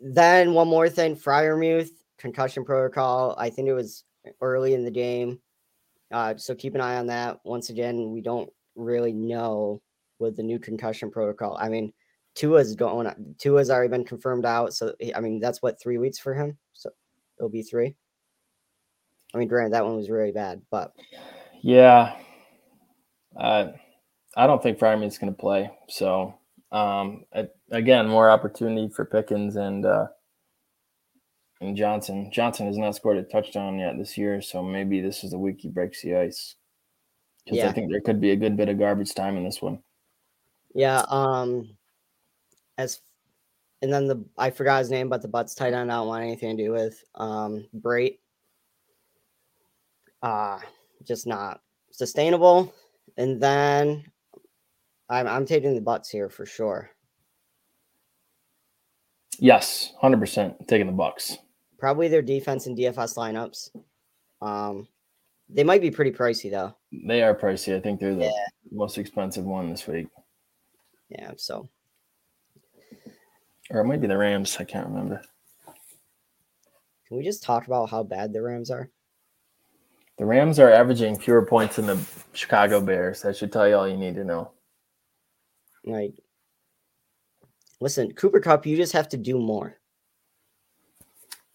then 0.00 0.54
one 0.54 0.68
more 0.68 0.88
thing, 0.88 1.16
Freiermuth 1.16 1.90
concussion 2.18 2.64
protocol. 2.64 3.34
I 3.36 3.50
think 3.50 3.66
it 3.68 3.74
was 3.74 4.04
early 4.40 4.74
in 4.74 4.84
the 4.84 4.90
game, 4.90 5.40
uh, 6.12 6.36
so 6.36 6.54
keep 6.54 6.74
an 6.74 6.80
eye 6.80 6.96
on 6.96 7.06
that. 7.06 7.40
Once 7.44 7.70
again, 7.70 8.10
we 8.10 8.20
don't 8.20 8.50
really 8.76 9.12
know 9.12 9.80
with 10.18 10.36
the 10.36 10.42
new 10.42 10.58
concussion 10.58 11.10
protocol. 11.10 11.56
I 11.60 11.68
mean, 11.68 11.92
Tua's 12.34 12.74
going. 12.74 13.34
Tua's 13.38 13.70
already 13.70 13.90
been 13.90 14.04
confirmed 14.04 14.46
out, 14.46 14.74
so 14.74 14.94
I 15.14 15.20
mean 15.20 15.40
that's 15.40 15.60
what 15.62 15.80
three 15.80 15.98
weeks 15.98 16.18
for 16.18 16.34
him. 16.34 16.56
So 16.72 16.90
it'll 17.38 17.50
be 17.50 17.62
three. 17.62 17.94
I 19.34 19.38
mean, 19.38 19.48
granted, 19.48 19.72
that 19.72 19.84
one 19.84 19.96
was 19.96 20.10
really 20.10 20.32
bad, 20.32 20.62
but 20.70 20.92
yeah, 21.62 22.16
uh, 23.38 23.68
I 24.36 24.46
don't 24.46 24.62
think 24.62 24.78
Freiermuth's 24.78 25.18
going 25.18 25.32
to 25.32 25.38
play. 25.38 25.70
So 25.88 26.34
um, 26.70 27.24
again, 27.70 28.08
more 28.08 28.30
opportunity 28.30 28.88
for 28.88 29.04
Pickens 29.04 29.56
and 29.56 29.84
uh, 29.84 30.06
and 31.62 31.76
Johnson. 31.76 32.30
Johnson 32.32 32.66
has 32.66 32.76
not 32.76 32.96
scored 32.96 33.16
a 33.16 33.22
touchdown 33.22 33.78
yet 33.78 33.96
this 33.96 34.18
year, 34.18 34.42
so 34.42 34.62
maybe 34.62 35.00
this 35.00 35.24
is 35.24 35.30
the 35.30 35.38
week 35.38 35.60
he 35.60 35.68
breaks 35.68 36.02
the 36.02 36.16
ice. 36.16 36.56
Because 37.44 37.58
yeah. 37.58 37.68
I 37.68 37.72
think 37.72 37.90
there 37.90 38.00
could 38.00 38.20
be 38.20 38.32
a 38.32 38.36
good 38.36 38.56
bit 38.56 38.68
of 38.68 38.78
garbage 38.78 39.14
time 39.14 39.36
in 39.36 39.44
this 39.44 39.62
one. 39.62 39.78
Yeah. 40.74 41.04
Um. 41.08 41.76
As 42.78 43.00
and 43.80 43.92
then 43.92 44.06
the 44.06 44.24
I 44.36 44.50
forgot 44.50 44.80
his 44.80 44.90
name, 44.90 45.08
but 45.08 45.22
the 45.22 45.28
Bucks 45.28 45.54
tight 45.54 45.72
end 45.72 45.92
I 45.92 45.96
don't 45.96 46.08
want 46.08 46.24
anything 46.24 46.56
to 46.56 46.64
do 46.64 46.72
with. 46.72 47.02
Um, 47.14 47.66
Brate. 47.74 48.18
Uh 50.22 50.58
just 51.04 51.26
not 51.26 51.60
sustainable. 51.90 52.72
And 53.16 53.40
then 53.40 54.04
I'm 55.08 55.26
I'm 55.26 55.46
taking 55.46 55.74
the 55.74 55.80
Bucks 55.80 56.08
here 56.08 56.28
for 56.28 56.46
sure. 56.46 56.90
Yes, 59.38 59.92
hundred 60.00 60.20
percent 60.20 60.68
taking 60.68 60.86
the 60.86 60.92
Bucks. 60.92 61.38
Probably 61.82 62.06
their 62.06 62.22
defense 62.22 62.68
and 62.68 62.78
DFS 62.78 63.16
lineups. 63.16 63.70
Um, 64.40 64.86
they 65.48 65.64
might 65.64 65.80
be 65.80 65.90
pretty 65.90 66.12
pricey 66.12 66.48
though. 66.48 66.76
They 66.92 67.24
are 67.24 67.34
pricey. 67.34 67.76
I 67.76 67.80
think 67.80 67.98
they're 67.98 68.14
the 68.14 68.26
yeah. 68.26 68.46
most 68.70 68.98
expensive 68.98 69.44
one 69.44 69.68
this 69.68 69.88
week. 69.88 70.06
Yeah. 71.08 71.32
So. 71.36 71.68
Or 73.68 73.80
it 73.80 73.84
might 73.84 74.00
be 74.00 74.06
the 74.06 74.16
Rams. 74.16 74.56
I 74.60 74.64
can't 74.64 74.86
remember. 74.86 75.22
Can 77.08 77.16
we 77.16 77.24
just 77.24 77.42
talk 77.42 77.66
about 77.66 77.90
how 77.90 78.04
bad 78.04 78.32
the 78.32 78.42
Rams 78.42 78.70
are? 78.70 78.88
The 80.18 80.24
Rams 80.24 80.60
are 80.60 80.70
averaging 80.70 81.18
fewer 81.18 81.44
points 81.44 81.76
than 81.76 81.86
the 81.86 82.00
Chicago 82.32 82.80
Bears. 82.80 83.22
That 83.22 83.36
should 83.36 83.50
tell 83.50 83.66
you 83.66 83.74
all 83.74 83.88
you 83.88 83.96
need 83.96 84.14
to 84.14 84.24
know. 84.24 84.52
Like, 85.84 86.14
listen, 87.80 88.12
Cooper 88.12 88.38
Kupp, 88.38 88.66
you 88.66 88.76
just 88.76 88.92
have 88.92 89.08
to 89.08 89.16
do 89.16 89.40
more. 89.40 89.80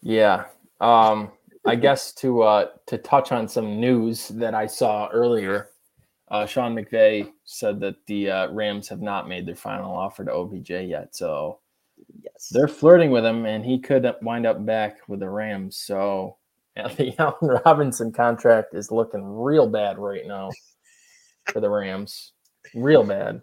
Yeah. 0.02 0.44
Um, 0.80 1.32
I 1.66 1.74
guess 1.74 2.12
to 2.14 2.42
uh, 2.42 2.68
to 2.86 2.98
touch 2.98 3.32
on 3.32 3.48
some 3.48 3.80
news 3.80 4.28
that 4.28 4.54
I 4.54 4.66
saw 4.66 5.08
earlier, 5.08 5.68
uh, 6.30 6.46
Sean 6.46 6.74
McVay 6.74 7.30
said 7.44 7.80
that 7.80 7.96
the 8.06 8.30
uh, 8.30 8.50
Rams 8.50 8.88
have 8.88 9.02
not 9.02 9.28
made 9.28 9.46
their 9.46 9.56
final 9.56 9.94
offer 9.94 10.24
to 10.24 10.32
OBJ 10.32 10.70
yet. 10.70 11.14
So 11.14 11.58
yes. 12.22 12.48
they're 12.50 12.68
flirting 12.68 13.10
with 13.10 13.24
him, 13.24 13.44
and 13.44 13.64
he 13.64 13.78
could 13.78 14.10
wind 14.22 14.46
up 14.46 14.64
back 14.64 14.96
with 15.08 15.20
the 15.20 15.28
Rams. 15.28 15.76
So 15.76 16.36
yeah, 16.76 16.88
the 16.96 17.14
Allen 17.18 17.60
Robinson 17.64 18.12
contract 18.12 18.74
is 18.74 18.90
looking 18.90 19.24
real 19.24 19.68
bad 19.68 19.98
right 19.98 20.26
now 20.26 20.50
for 21.52 21.60
the 21.60 21.70
Rams. 21.70 22.32
Real 22.74 23.04
bad. 23.04 23.40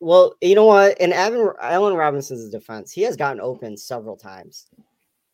Well, 0.00 0.34
you 0.40 0.54
know 0.54 0.66
what? 0.66 0.98
In 1.00 1.12
Allen, 1.12 1.52
Allen 1.60 1.94
Robinson's 1.94 2.50
defense, 2.50 2.92
he 2.92 3.02
has 3.02 3.16
gotten 3.16 3.40
open 3.40 3.76
several 3.76 4.16
times. 4.16 4.66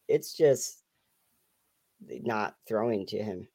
It's 0.09 0.35
just 0.35 0.83
not 2.09 2.57
throwing 2.67 3.07
to 3.07 3.19
him. 3.19 3.49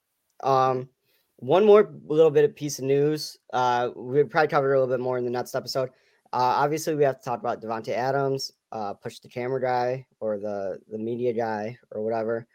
Um, 0.43 0.89
one 1.37 1.65
more 1.65 1.93
little 2.07 2.31
bit 2.31 2.45
of 2.45 2.55
piece 2.55 2.79
of 2.79 2.85
news. 2.85 3.37
Uh, 3.53 3.89
we 3.95 4.23
probably 4.23 4.47
covered 4.47 4.73
a 4.73 4.79
little 4.79 4.93
bit 4.93 5.01
more 5.01 5.17
in 5.17 5.25
the 5.25 5.31
next 5.31 5.55
episode. 5.55 5.89
Uh, 6.33 6.57
obviously, 6.57 6.95
we 6.95 7.03
have 7.03 7.19
to 7.19 7.23
talk 7.23 7.39
about 7.39 7.61
Davante 7.61 7.89
Adams, 7.89 8.53
uh, 8.71 8.93
push 8.93 9.19
the 9.19 9.29
camera 9.29 9.61
guy 9.61 10.05
or 10.19 10.37
the 10.37 10.79
the 10.91 10.97
media 10.97 11.33
guy 11.33 11.77
or 11.91 12.03
whatever. 12.03 12.47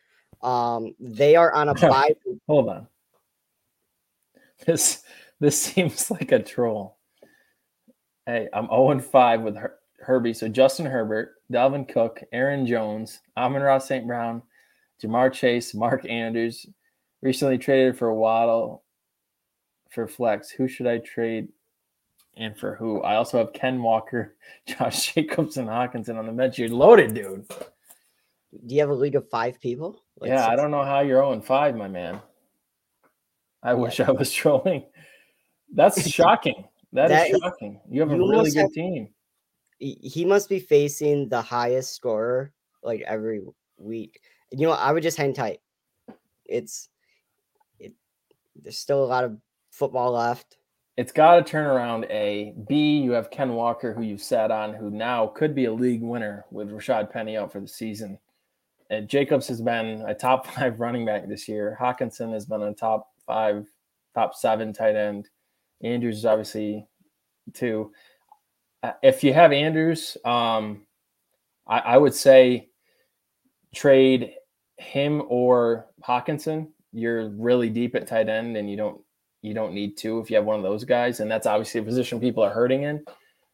Um, 0.42 0.94
they 0.98 1.36
are 1.36 1.52
on 1.52 1.68
a 1.68 1.74
bye. 1.88 2.14
Hold 2.48 2.68
on. 2.68 2.86
This 4.66 5.02
this 5.40 5.60
seems 5.62 6.10
like 6.10 6.32
a 6.32 6.42
troll. 6.42 6.98
Hey, 8.26 8.48
I'm 8.52 8.66
0 8.66 9.00
5 9.00 9.40
with 9.40 9.56
Her- 9.56 9.78
Herbie. 9.98 10.34
So 10.34 10.48
Justin 10.48 10.86
Herbert, 10.86 11.41
Dalvin 11.52 11.88
Cook, 11.88 12.22
Aaron 12.32 12.66
Jones, 12.66 13.20
Amon-Ra 13.36 13.78
St. 13.78 14.06
Brown, 14.06 14.42
Ja'Marr 15.02 15.32
Chase, 15.32 15.74
Mark 15.74 16.08
Andrews. 16.08 16.66
Recently 17.20 17.58
traded 17.58 17.96
for 17.96 18.12
Waddle 18.12 18.82
for 19.90 20.08
flex. 20.08 20.50
Who 20.50 20.66
should 20.66 20.86
I 20.86 20.98
trade 20.98 21.48
and 22.36 22.58
for 22.58 22.74
who? 22.74 23.00
I 23.02 23.16
also 23.16 23.38
have 23.38 23.52
Ken 23.52 23.80
Walker, 23.82 24.34
Josh 24.66 25.12
Jacobs, 25.14 25.56
and 25.56 25.68
Hockenson 25.68 26.18
on 26.18 26.26
the 26.26 26.32
bench. 26.32 26.58
You're 26.58 26.68
loaded, 26.70 27.14
dude. 27.14 27.46
Do 28.66 28.74
you 28.74 28.80
have 28.80 28.90
a 28.90 28.94
league 28.94 29.14
of 29.14 29.28
five 29.30 29.60
people? 29.60 30.02
Like 30.18 30.30
yeah? 30.30 30.46
I 30.46 30.56
don't 30.56 30.70
know 30.70 30.84
how 30.84 31.00
you're 31.00 31.22
0 31.22 31.40
5, 31.40 31.76
my 31.76 31.88
man. 31.88 32.20
I 33.62 33.74
wish 33.74 34.00
I 34.00 34.10
was 34.10 34.32
trolling. 34.32 34.84
That's 35.72 36.08
shocking. 36.08 36.64
that, 36.92 37.08
that 37.08 37.30
is 37.30 37.38
shocking. 37.38 37.80
You 37.88 38.00
have 38.00 38.10
a 38.10 38.16
really 38.16 38.50
good 38.50 38.62
have, 38.62 38.72
team. 38.72 39.08
He 39.82 40.24
must 40.24 40.48
be 40.48 40.60
facing 40.60 41.28
the 41.28 41.42
highest 41.42 41.96
scorer 41.96 42.52
like 42.84 43.00
every 43.00 43.40
week. 43.78 44.20
You 44.52 44.68
know, 44.68 44.72
I 44.72 44.92
would 44.92 45.02
just 45.02 45.16
hang 45.16 45.34
tight. 45.34 45.60
It's 46.46 46.88
it, 47.80 47.92
there's 48.62 48.78
still 48.78 49.02
a 49.02 49.06
lot 49.06 49.24
of 49.24 49.36
football 49.72 50.12
left. 50.12 50.58
It's 50.96 51.10
got 51.10 51.36
to 51.36 51.42
turn 51.42 51.66
around. 51.66 52.04
A 52.10 52.54
B. 52.68 53.00
You 53.00 53.10
have 53.12 53.32
Ken 53.32 53.54
Walker, 53.54 53.92
who 53.92 54.02
you've 54.02 54.22
sat 54.22 54.52
on, 54.52 54.72
who 54.72 54.88
now 54.88 55.26
could 55.26 55.54
be 55.54 55.64
a 55.64 55.72
league 55.72 56.02
winner 56.02 56.44
with 56.52 56.70
Rashad 56.70 57.10
Penny 57.10 57.36
out 57.36 57.50
for 57.50 57.60
the 57.60 57.66
season. 57.66 58.18
And 58.90 59.08
Jacobs 59.08 59.48
has 59.48 59.60
been 59.60 60.04
a 60.06 60.14
top 60.14 60.46
five 60.54 60.78
running 60.78 61.04
back 61.04 61.26
this 61.26 61.48
year. 61.48 61.76
Hockenson 61.80 62.32
has 62.32 62.46
been 62.46 62.62
a 62.62 62.72
top 62.72 63.08
five, 63.26 63.66
top 64.14 64.36
seven 64.36 64.72
tight 64.72 64.94
end. 64.94 65.28
Andrews 65.82 66.18
is 66.18 66.24
obviously 66.24 66.86
two. 67.52 67.90
Uh, 68.82 68.92
if 69.02 69.22
you 69.22 69.32
have 69.32 69.52
Andrews, 69.52 70.16
um, 70.24 70.86
I, 71.66 71.78
I 71.78 71.96
would 71.96 72.14
say 72.14 72.70
trade 73.74 74.34
him 74.76 75.22
or 75.28 75.86
Hockenson. 76.04 76.68
You're 76.92 77.28
really 77.30 77.70
deep 77.70 77.94
at 77.94 78.06
tight 78.06 78.28
end, 78.28 78.56
and 78.56 78.70
you 78.70 78.76
don't 78.76 79.00
you 79.40 79.54
don't 79.54 79.74
need 79.74 79.96
to 79.98 80.20
if 80.20 80.30
you 80.30 80.36
have 80.36 80.44
one 80.44 80.56
of 80.56 80.62
those 80.62 80.84
guys, 80.84 81.20
and 81.20 81.30
that's 81.30 81.46
obviously 81.46 81.80
a 81.80 81.84
position 81.84 82.20
people 82.20 82.42
are 82.42 82.52
hurting 82.52 82.82
in. 82.82 83.04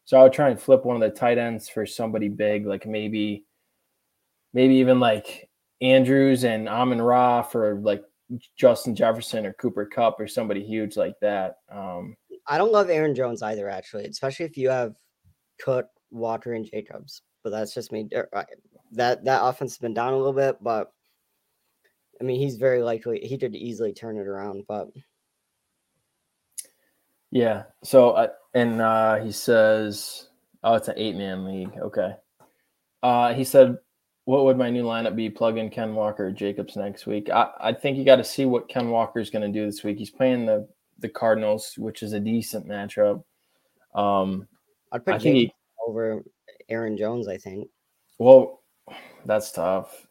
So 0.05 0.19
I 0.19 0.23
would 0.23 0.33
try 0.33 0.49
and 0.49 0.59
flip 0.59 0.85
one 0.85 0.95
of 0.95 1.01
the 1.01 1.15
tight 1.15 1.37
ends 1.37 1.69
for 1.69 1.85
somebody 1.85 2.29
big, 2.29 2.65
like 2.65 2.85
maybe 2.85 3.45
maybe 4.53 4.75
even 4.75 4.99
like 4.99 5.49
Andrews 5.81 6.43
and 6.43 6.67
Amon 6.67 7.01
Ra 7.01 7.41
for 7.43 7.75
like 7.75 8.03
Justin 8.57 8.95
Jefferson 8.95 9.45
or 9.45 9.53
Cooper 9.53 9.85
Kupp 9.85 10.19
or 10.19 10.27
somebody 10.27 10.63
huge 10.63 10.97
like 10.97 11.15
that. 11.21 11.57
Um, 11.71 12.15
I 12.47 12.57
don't 12.57 12.71
love 12.71 12.89
Aaron 12.89 13.15
Jones 13.15 13.41
either, 13.41 13.69
actually, 13.69 14.05
especially 14.05 14.45
if 14.45 14.57
you 14.57 14.69
have 14.69 14.95
Cook, 15.59 15.87
Walker, 16.11 16.53
and 16.53 16.65
Jacobs. 16.65 17.21
But 17.43 17.51
that's 17.51 17.73
just 17.73 17.91
me. 17.91 18.07
Er, 18.13 18.29
that 18.91 19.23
that 19.25 19.43
offense 19.43 19.73
has 19.73 19.77
been 19.77 19.93
down 19.93 20.13
a 20.13 20.17
little 20.17 20.33
bit, 20.33 20.57
but 20.61 20.91
I 22.19 22.23
mean, 22.23 22.39
he's 22.39 22.57
very 22.57 22.81
likely 22.81 23.19
he 23.19 23.37
could 23.37 23.55
easily 23.55 23.93
turn 23.93 24.17
it 24.17 24.27
around. 24.27 24.65
But 24.67 24.89
yeah, 27.31 27.63
so 27.83 28.11
uh, 28.11 28.27
and 28.53 28.81
uh, 28.81 29.17
he 29.17 29.31
says, 29.31 30.27
"Oh, 30.63 30.75
it's 30.75 30.87
an 30.87 30.97
eight 30.97 31.15
man 31.15 31.45
league." 31.45 31.77
Okay. 31.77 32.15
Uh, 33.01 33.33
he 33.33 33.45
said 33.45 33.77
what 34.29 34.45
would 34.45 34.59
my 34.59 34.69
new 34.69 34.83
lineup 34.83 35.15
be? 35.15 35.27
Plug 35.27 35.57
in 35.57 35.71
Ken 35.71 35.95
Walker 35.95 36.31
Jacobs 36.31 36.75
next 36.75 37.07
week. 37.07 37.31
I, 37.31 37.49
I 37.59 37.73
think 37.73 37.97
you 37.97 38.05
got 38.05 38.17
to 38.17 38.23
see 38.23 38.45
what 38.45 38.69
Ken 38.69 38.91
Walker 38.91 39.19
is 39.19 39.31
going 39.31 39.41
to 39.41 39.59
do 39.59 39.65
this 39.65 39.83
week. 39.83 39.97
He's 39.97 40.11
playing 40.11 40.45
the 40.45 40.67
the 40.99 41.09
Cardinals, 41.09 41.73
which 41.79 42.03
is 42.03 42.13
a 42.13 42.19
decent 42.19 42.67
matchup. 42.67 43.23
Um, 43.95 44.47
I'd 44.91 45.05
put 45.05 45.15
I 45.15 45.19
think 45.19 45.35
he, 45.35 45.53
over 45.85 46.23
Aaron 46.69 46.97
Jones. 46.97 47.27
I 47.27 47.37
think. 47.37 47.69
Well, 48.17 48.61
that's 49.25 49.51
tough, 49.51 50.07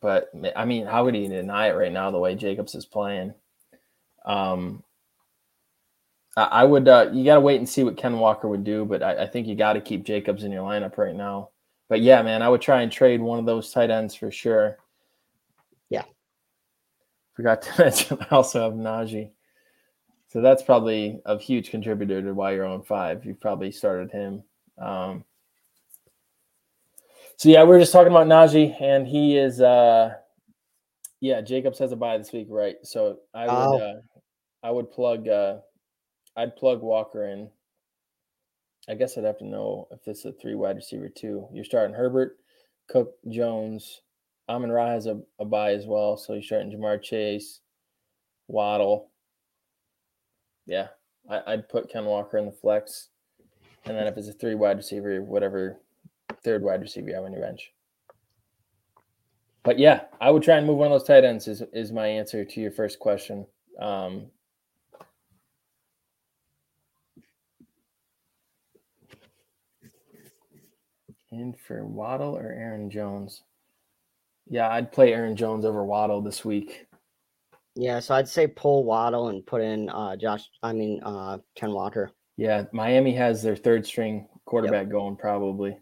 but 0.00 0.30
I 0.56 0.64
mean, 0.64 0.86
how 0.86 1.04
would 1.04 1.14
he 1.14 1.28
deny 1.28 1.68
it 1.68 1.76
right 1.76 1.92
now? 1.92 2.10
The 2.10 2.18
way 2.18 2.34
Jacobs 2.34 2.74
is 2.74 2.86
playing, 2.86 3.34
um, 4.24 4.82
I, 6.36 6.44
I 6.44 6.64
would. 6.64 6.88
Uh, 6.88 7.10
you 7.12 7.24
got 7.24 7.34
to 7.34 7.40
wait 7.40 7.58
and 7.58 7.68
see 7.68 7.84
what 7.84 7.96
Ken 7.96 8.18
Walker 8.18 8.48
would 8.48 8.64
do, 8.64 8.84
but 8.84 9.02
I, 9.02 9.24
I 9.24 9.26
think 9.26 9.46
you 9.46 9.54
got 9.54 9.74
to 9.74 9.80
keep 9.80 10.04
Jacobs 10.04 10.44
in 10.44 10.52
your 10.52 10.64
lineup 10.64 10.96
right 10.98 11.14
now 11.14 11.50
but 11.90 12.00
yeah, 12.00 12.22
man, 12.22 12.40
I 12.40 12.48
would 12.48 12.62
try 12.62 12.82
and 12.82 12.90
trade 12.90 13.20
one 13.20 13.40
of 13.40 13.46
those 13.46 13.72
tight 13.72 13.90
ends 13.90 14.14
for 14.14 14.30
sure. 14.30 14.78
Yeah. 15.90 16.04
Forgot 17.34 17.62
to 17.62 17.72
mention, 17.82 18.18
I 18.20 18.34
also 18.36 18.62
have 18.62 18.74
Najee. 18.74 19.32
So 20.30 20.40
that's 20.40 20.62
probably 20.62 21.20
a 21.26 21.38
huge 21.38 21.70
contributor 21.70 22.22
to 22.22 22.32
why 22.34 22.54
you're 22.54 22.64
on 22.64 22.82
five. 22.82 23.24
You've 23.24 23.40
probably 23.40 23.72
started 23.72 24.12
him. 24.12 24.44
Um, 24.78 25.24
so 27.36 27.48
yeah, 27.48 27.64
we 27.64 27.74
are 27.74 27.80
just 27.80 27.92
talking 27.92 28.12
about 28.12 28.28
Najee, 28.28 28.80
and 28.80 29.06
he 29.08 29.36
is 29.36 29.60
uh 29.60 30.14
yeah, 31.20 31.40
Jacobs 31.40 31.78
has 31.80 31.92
a 31.92 31.96
bye 31.96 32.16
this 32.16 32.32
week, 32.32 32.46
right? 32.48 32.76
So 32.84 33.18
I 33.34 33.46
would 33.46 33.50
oh. 33.50 33.78
uh 33.78 34.00
I 34.62 34.70
would 34.70 34.90
plug 34.92 35.26
uh 35.26 35.56
I'd 36.36 36.54
plug 36.54 36.80
Walker 36.80 37.26
in 37.26 37.50
I 38.88 38.94
guess 38.94 39.18
I'd 39.18 39.24
have 39.24 39.38
to 39.38 39.46
know 39.46 39.88
if 39.90 40.04
this 40.04 40.20
is 40.20 40.26
a 40.26 40.32
three 40.32 40.54
wide 40.54 40.76
receiver 40.76 41.08
too. 41.08 41.48
You're 41.52 41.64
starting 41.64 41.94
Herbert, 41.94 42.36
Cook, 42.88 43.14
Jones. 43.28 44.02
Amon 44.48 44.70
Ra 44.70 44.88
has 44.88 45.06
a, 45.06 45.20
a 45.38 45.44
bye 45.44 45.72
as 45.72 45.86
well, 45.86 46.16
so 46.16 46.34
you're 46.34 46.42
starting 46.42 46.72
Ja'Marr 46.72 47.00
Chase, 47.00 47.60
Waddle. 48.48 49.10
Yeah, 50.70 50.86
I, 51.28 51.56
would 51.56 51.68
put 51.68 51.90
Ken 51.90 52.04
Walker 52.04 52.38
in 52.38 52.46
the 52.46 52.52
flex, 52.52 53.08
and 53.86 53.96
then 53.96 54.06
if 54.06 54.16
it's 54.16 54.28
a 54.28 54.32
three 54.32 54.54
wide 54.54 54.76
receiver, 54.76 55.20
whatever 55.20 55.80
third 56.44 56.62
wide 56.62 56.80
receiver 56.80 57.08
you 57.08 57.14
have 57.16 57.24
on 57.24 57.32
your 57.32 57.40
bench. 57.40 57.72
But 59.64 59.80
yeah, 59.80 60.02
I 60.20 60.30
would 60.30 60.44
try 60.44 60.58
and 60.58 60.66
move 60.68 60.76
one 60.76 60.86
of 60.86 60.92
those 60.92 61.08
tight 61.08 61.24
ends. 61.24 61.48
Is 61.48 61.64
is 61.72 61.90
my 61.90 62.06
answer 62.06 62.44
to 62.44 62.60
your 62.60 62.70
first 62.70 63.00
question. 63.00 63.46
Um, 63.80 64.26
In 71.32 71.52
for 71.52 71.84
Waddle 71.84 72.36
or 72.36 72.52
Aaron 72.52 72.90
Jones? 72.90 73.42
Yeah, 74.48 74.68
I'd 74.68 74.92
play 74.92 75.12
Aaron 75.12 75.34
Jones 75.34 75.64
over 75.64 75.84
Waddle 75.84 76.20
this 76.22 76.44
week. 76.44 76.86
Yeah, 77.74 78.00
so 78.00 78.14
I'd 78.14 78.28
say 78.28 78.46
pull 78.46 78.84
Waddle 78.84 79.28
and 79.28 79.44
put 79.46 79.62
in 79.62 79.88
uh 79.90 80.16
Josh. 80.16 80.48
I 80.62 80.72
mean 80.72 81.02
uh 81.02 81.38
Ken 81.54 81.72
Walker. 81.72 82.10
Yeah, 82.36 82.64
Miami 82.72 83.14
has 83.14 83.42
their 83.42 83.56
third 83.56 83.86
string 83.86 84.28
quarterback 84.44 84.84
yep. 84.84 84.90
going 84.90 85.16
probably. 85.16 85.72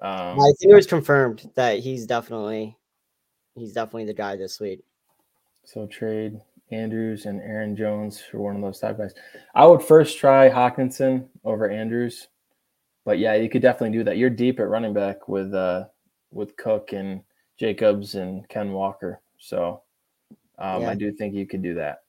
Um, 0.00 0.40
I 0.40 0.52
think 0.58 0.72
it 0.72 0.74
was 0.74 0.86
confirmed 0.86 1.50
that 1.54 1.80
he's 1.80 2.06
definitely 2.06 2.76
he's 3.54 3.72
definitely 3.72 4.06
the 4.06 4.14
guy 4.14 4.36
this 4.36 4.60
week. 4.60 4.80
So 5.64 5.86
trade 5.86 6.40
Andrews 6.70 7.26
and 7.26 7.40
Aaron 7.40 7.76
Jones 7.76 8.20
for 8.20 8.38
one 8.38 8.56
of 8.56 8.62
those 8.62 8.80
top 8.80 8.98
guys. 8.98 9.14
I 9.54 9.66
would 9.66 9.82
first 9.82 10.18
try 10.18 10.48
Hockenson 10.48 11.26
over 11.44 11.70
Andrews 11.70 12.28
but 13.08 13.18
yeah, 13.18 13.36
you 13.36 13.48
could 13.48 13.62
definitely 13.62 13.96
do 13.96 14.04
that. 14.04 14.18
You're 14.18 14.28
deep 14.28 14.60
at 14.60 14.68
running 14.68 14.92
back 14.92 15.28
with 15.28 15.54
uh 15.54 15.86
with 16.30 16.58
Cook 16.58 16.92
and 16.92 17.22
Jacobs 17.58 18.16
and 18.16 18.46
Ken 18.50 18.70
Walker. 18.70 19.22
So 19.38 19.80
um, 20.58 20.82
yeah. 20.82 20.90
I 20.90 20.94
do 20.94 21.12
think 21.12 21.34
you 21.34 21.46
could 21.46 21.62
do 21.62 21.74
that. 21.74 22.02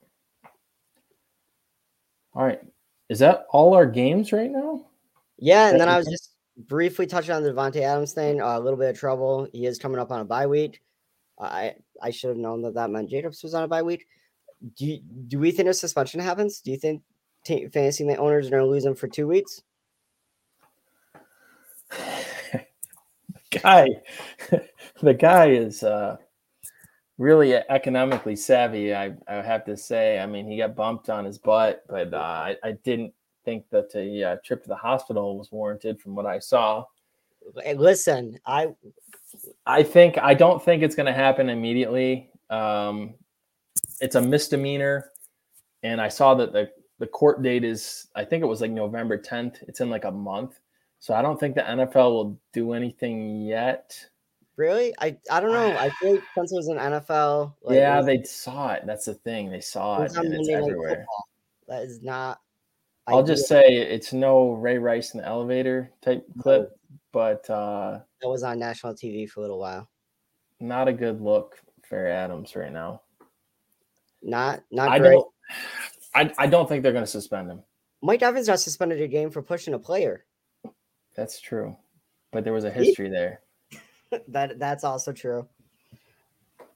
All 2.34 2.44
right. 2.44 2.60
Is 3.08 3.18
that 3.20 3.46
all 3.50 3.74
our 3.74 3.86
games 3.86 4.32
right 4.32 4.50
now? 4.50 4.86
Yeah, 5.38 5.70
and 5.70 5.80
then 5.80 5.88
I 5.88 5.96
was 5.96 6.06
just 6.06 6.34
briefly 6.56 7.06
touching 7.06 7.34
on 7.34 7.42
the 7.42 7.52
Davante 7.52 7.80
Adams 7.82 8.12
thing. 8.12 8.40
Uh, 8.40 8.58
a 8.58 8.60
little 8.60 8.78
bit 8.78 8.90
of 8.90 8.98
trouble. 8.98 9.48
He 9.52 9.66
is 9.66 9.78
coming 9.78 9.98
up 9.98 10.12
on 10.12 10.20
a 10.20 10.24
bye 10.24 10.46
week. 10.46 10.80
I 11.38 11.74
I 12.02 12.10
should 12.10 12.28
have 12.28 12.36
known 12.36 12.62
that 12.62 12.74
that 12.74 12.90
meant 12.90 13.10
Jacobs 13.10 13.42
was 13.42 13.54
on 13.54 13.64
a 13.64 13.68
bye 13.68 13.82
week. 13.82 14.06
Do 14.76 14.86
you, 14.86 15.00
do 15.28 15.38
we 15.38 15.50
think 15.50 15.68
a 15.68 15.74
suspension 15.74 16.20
happens? 16.20 16.60
Do 16.60 16.70
you 16.70 16.76
think 16.76 17.02
t- 17.44 17.68
fantasy 17.68 18.04
owners 18.04 18.46
are 18.46 18.50
going 18.50 18.62
to 18.62 18.68
lose 18.68 18.84
him 18.84 18.94
for 18.94 19.08
two 19.08 19.26
weeks? 19.26 19.62
guy, 23.62 23.88
the 25.02 25.14
guy 25.14 25.46
is 25.50 25.82
uh, 25.82 26.18
really 27.20 27.54
economically 27.54 28.34
savvy. 28.34 28.94
I, 28.94 29.12
I 29.28 29.42
have 29.42 29.66
to 29.66 29.76
say. 29.76 30.18
I 30.18 30.26
mean, 30.26 30.48
he 30.48 30.56
got 30.56 30.74
bumped 30.74 31.10
on 31.10 31.26
his 31.26 31.36
butt, 31.36 31.84
but 31.86 32.14
uh, 32.14 32.16
I, 32.16 32.56
I 32.64 32.72
didn't 32.82 33.12
think 33.44 33.68
that 33.70 33.94
a 33.94 34.24
uh, 34.24 34.36
trip 34.42 34.62
to 34.62 34.68
the 34.68 34.74
hospital 34.76 35.36
was 35.36 35.52
warranted 35.52 36.00
from 36.00 36.14
what 36.14 36.24
I 36.24 36.38
saw. 36.38 36.84
Hey, 37.62 37.74
listen, 37.74 38.38
I 38.46 38.68
I 39.66 39.82
think 39.82 40.16
I 40.18 40.32
don't 40.32 40.64
think 40.64 40.82
it's 40.82 40.94
going 40.94 41.06
to 41.06 41.12
happen 41.12 41.50
immediately. 41.50 42.30
Um, 42.48 43.14
it's 44.00 44.14
a 44.14 44.22
misdemeanor. 44.22 45.10
and 45.82 46.00
I 46.00 46.08
saw 46.08 46.34
that 46.34 46.52
the 46.52 46.70
the 47.00 47.06
court 47.06 47.42
date 47.42 47.64
is 47.64 48.08
I 48.14 48.24
think 48.24 48.42
it 48.42 48.46
was 48.46 48.62
like 48.62 48.70
November 48.70 49.18
10th. 49.18 49.56
It's 49.68 49.80
in 49.80 49.90
like 49.90 50.04
a 50.04 50.10
month. 50.10 50.58
So 51.00 51.14
I 51.14 51.22
don't 51.22 51.38
think 51.38 51.54
the 51.54 51.62
NFL 51.62 52.12
will 52.12 52.40
do 52.52 52.72
anything 52.72 53.42
yet. 53.42 53.94
Really? 54.56 54.94
I 54.98 55.16
I 55.30 55.40
don't 55.40 55.52
know. 55.52 55.76
I 55.76 55.90
think 56.02 56.22
since 56.34 56.52
it 56.52 56.56
was 56.56 56.68
an 56.68 56.76
NFL, 56.76 57.54
like, 57.62 57.76
yeah, 57.76 57.96
was, 57.96 58.06
they 58.06 58.22
saw 58.24 58.72
it. 58.72 58.82
That's 58.86 59.06
the 59.06 59.14
thing. 59.14 59.50
They 59.50 59.60
saw 59.60 60.02
it, 60.02 60.14
and 60.16 60.34
it's 60.34 60.48
everywhere. 60.48 61.06
That 61.68 61.82
is 61.82 62.02
not. 62.02 62.40
I'll 63.06 63.24
just 63.24 63.48
say 63.48 63.62
it's 63.66 64.12
no 64.12 64.52
Ray 64.52 64.78
Rice 64.78 65.14
in 65.14 65.20
the 65.20 65.26
elevator 65.26 65.90
type 66.02 66.26
clip, 66.40 66.76
but 67.12 67.48
uh 67.50 68.00
that 68.20 68.28
was 68.28 68.42
on 68.42 68.58
national 68.58 68.94
TV 68.94 69.28
for 69.28 69.40
a 69.40 69.42
little 69.42 69.58
while. 69.58 69.88
Not 70.60 70.88
a 70.88 70.92
good 70.92 71.20
look 71.20 71.56
for 71.82 72.06
Adams 72.06 72.54
right 72.54 72.72
now. 72.72 73.02
Not 74.22 74.62
not 74.70 74.88
I 74.88 74.98
great. 74.98 75.12
Don't, 75.12 75.28
I, 76.14 76.32
I 76.38 76.46
don't 76.46 76.68
think 76.68 76.82
they're 76.82 76.92
going 76.92 77.04
to 77.04 77.10
suspend 77.10 77.50
him. 77.50 77.62
Mike 78.02 78.22
Evans 78.22 78.46
got 78.46 78.60
suspended 78.60 79.00
a 79.00 79.08
game 79.08 79.30
for 79.30 79.42
pushing 79.42 79.74
a 79.74 79.78
player. 79.78 80.24
That's 81.16 81.40
true, 81.40 81.76
but 82.32 82.44
there 82.44 82.52
was 82.52 82.64
a 82.64 82.70
history 82.70 83.08
there. 83.08 83.40
that 84.28 84.58
that's 84.58 84.84
also 84.84 85.12
true, 85.12 85.46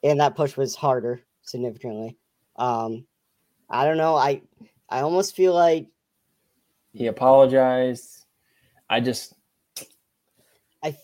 and 0.02 0.20
that 0.20 0.36
push 0.36 0.56
was 0.56 0.74
harder 0.74 1.20
significantly. 1.42 2.16
Um, 2.56 3.06
I 3.68 3.84
don't 3.84 3.96
know. 3.96 4.16
I 4.16 4.42
I 4.88 5.00
almost 5.00 5.34
feel 5.34 5.54
like 5.54 5.88
he 6.92 7.06
apologized. 7.06 8.24
I 8.88 9.00
just 9.00 9.34
I 10.82 10.96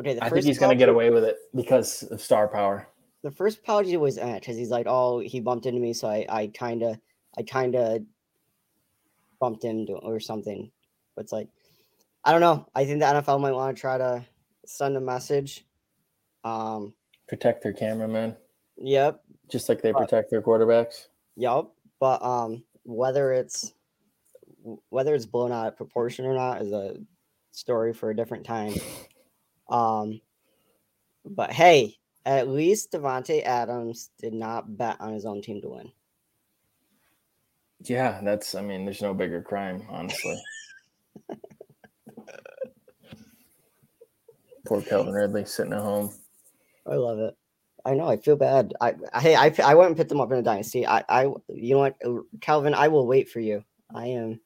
okay. 0.00 0.18
I 0.20 0.28
think 0.28 0.44
he's 0.44 0.58
going 0.58 0.76
to 0.76 0.78
get 0.78 0.88
away 0.88 1.10
with 1.10 1.24
it 1.24 1.36
because 1.54 2.02
of 2.04 2.20
star 2.20 2.48
power. 2.48 2.88
The 3.22 3.30
first 3.30 3.58
apology 3.58 3.96
was 3.96 4.16
because 4.16 4.56
he's 4.56 4.70
like, 4.70 4.86
"Oh, 4.88 5.20
he 5.20 5.40
bumped 5.40 5.66
into 5.66 5.80
me, 5.80 5.92
so 5.92 6.08
I 6.08 6.26
I 6.28 6.46
kind 6.48 6.82
of 6.82 6.98
I 7.38 7.42
kind 7.42 7.76
of 7.76 8.02
bumped 9.40 9.64
into 9.64 9.94
or 9.94 10.18
something." 10.18 10.70
But 11.14 11.24
it's 11.24 11.32
like 11.32 11.48
I 12.24 12.32
don't 12.32 12.40
know. 12.40 12.66
I 12.74 12.84
think 12.84 13.00
the 13.00 13.06
NFL 13.06 13.40
might 13.40 13.52
want 13.52 13.76
to 13.76 13.80
try 13.80 13.98
to 13.98 14.24
send 14.64 14.96
a 14.96 15.00
message. 15.00 15.64
Um, 16.44 16.94
protect 17.28 17.62
their 17.62 17.72
cameramen. 17.72 18.36
Yep. 18.78 19.22
Just 19.50 19.68
like 19.68 19.82
they 19.82 19.92
protect 19.92 20.30
their 20.30 20.42
quarterbacks. 20.42 21.06
Yep. 21.36 21.66
But 22.00 22.22
um, 22.24 22.64
whether 22.84 23.32
it's 23.32 23.72
whether 24.90 25.14
it's 25.14 25.26
blown 25.26 25.52
out 25.52 25.66
of 25.66 25.76
proportion 25.76 26.24
or 26.24 26.34
not 26.34 26.62
is 26.62 26.72
a 26.72 26.96
story 27.50 27.92
for 27.92 28.10
a 28.10 28.16
different 28.16 28.44
time. 28.44 28.74
Um, 29.68 30.20
but 31.24 31.50
hey, 31.50 31.96
at 32.26 32.48
least 32.48 32.92
Davante 32.92 33.42
Adams 33.42 34.10
did 34.18 34.34
not 34.34 34.76
bet 34.76 35.00
on 35.00 35.14
his 35.14 35.24
own 35.24 35.40
team 35.40 35.62
to 35.62 35.68
win. 35.68 35.90
Yeah, 37.80 38.20
that's. 38.22 38.54
I 38.54 38.60
mean, 38.60 38.84
there's 38.84 39.00
no 39.00 39.14
bigger 39.14 39.40
crime, 39.40 39.82
honestly. 39.88 40.40
Poor 44.72 44.80
Calvin 44.80 45.12
Ridley 45.12 45.44
sitting 45.44 45.74
at 45.74 45.80
home. 45.80 46.10
I 46.86 46.94
love 46.94 47.18
it. 47.18 47.36
I 47.84 47.92
know. 47.92 48.08
I 48.08 48.16
feel 48.16 48.36
bad. 48.36 48.72
I, 48.80 48.94
hey, 49.20 49.36
I, 49.36 49.52
I 49.62 49.74
went 49.74 49.88
and 49.88 49.96
picked 49.98 50.08
them 50.08 50.20
up 50.22 50.32
in 50.32 50.38
a 50.38 50.42
dynasty. 50.42 50.86
I, 50.86 51.04
I, 51.10 51.24
you 51.50 51.74
know 51.74 51.80
what, 51.80 51.96
Calvin, 52.40 52.72
I 52.72 52.88
will 52.88 53.06
wait 53.06 53.28
for 53.28 53.40
you. 53.40 53.62
I 53.94 54.06
am. 54.06 54.40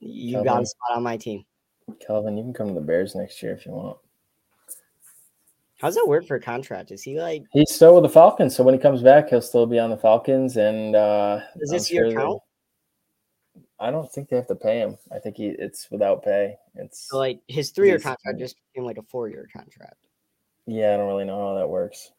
You 0.00 0.32
Calvin, 0.32 0.44
got 0.44 0.62
a 0.62 0.66
spot 0.66 0.96
on 0.96 1.04
my 1.04 1.16
team. 1.16 1.44
Calvin, 2.04 2.36
you 2.36 2.42
can 2.42 2.52
come 2.52 2.66
to 2.66 2.74
the 2.74 2.80
Bears 2.80 3.14
next 3.14 3.40
year 3.44 3.52
if 3.52 3.64
you 3.64 3.70
want. 3.70 3.96
How's 5.80 5.94
that 5.94 6.08
work 6.08 6.26
for 6.26 6.34
a 6.34 6.40
contract? 6.40 6.90
Is 6.90 7.04
he 7.04 7.20
like 7.20 7.44
he's 7.52 7.72
still 7.72 7.94
with 7.94 8.02
the 8.02 8.08
Falcons? 8.08 8.56
So 8.56 8.64
when 8.64 8.74
he 8.74 8.80
comes 8.80 9.02
back, 9.02 9.28
he'll 9.28 9.40
still 9.40 9.66
be 9.66 9.78
on 9.78 9.90
the 9.90 9.96
Falcons. 9.96 10.56
And 10.56 10.96
uh 10.96 11.40
does 11.60 11.70
this 11.70 11.92
year 11.92 12.12
count? 12.12 12.42
I 13.80 13.90
don't 13.90 14.10
think 14.12 14.28
they 14.28 14.36
have 14.36 14.46
to 14.48 14.54
pay 14.54 14.78
him. 14.78 14.98
I 15.10 15.18
think 15.18 15.38
he 15.38 15.46
it's 15.46 15.90
without 15.90 16.22
pay. 16.22 16.56
It's 16.74 17.08
so 17.08 17.18
like 17.18 17.40
his 17.48 17.70
three 17.70 17.88
year 17.88 17.98
contract 17.98 18.38
just 18.38 18.56
became 18.72 18.84
like 18.84 18.98
a 18.98 19.02
four 19.02 19.28
year 19.28 19.48
contract. 19.52 19.96
Yeah, 20.66 20.94
I 20.94 20.96
don't 20.98 21.08
really 21.08 21.24
know 21.24 21.48
how 21.48 21.54
that 21.54 21.68
works. 21.68 22.12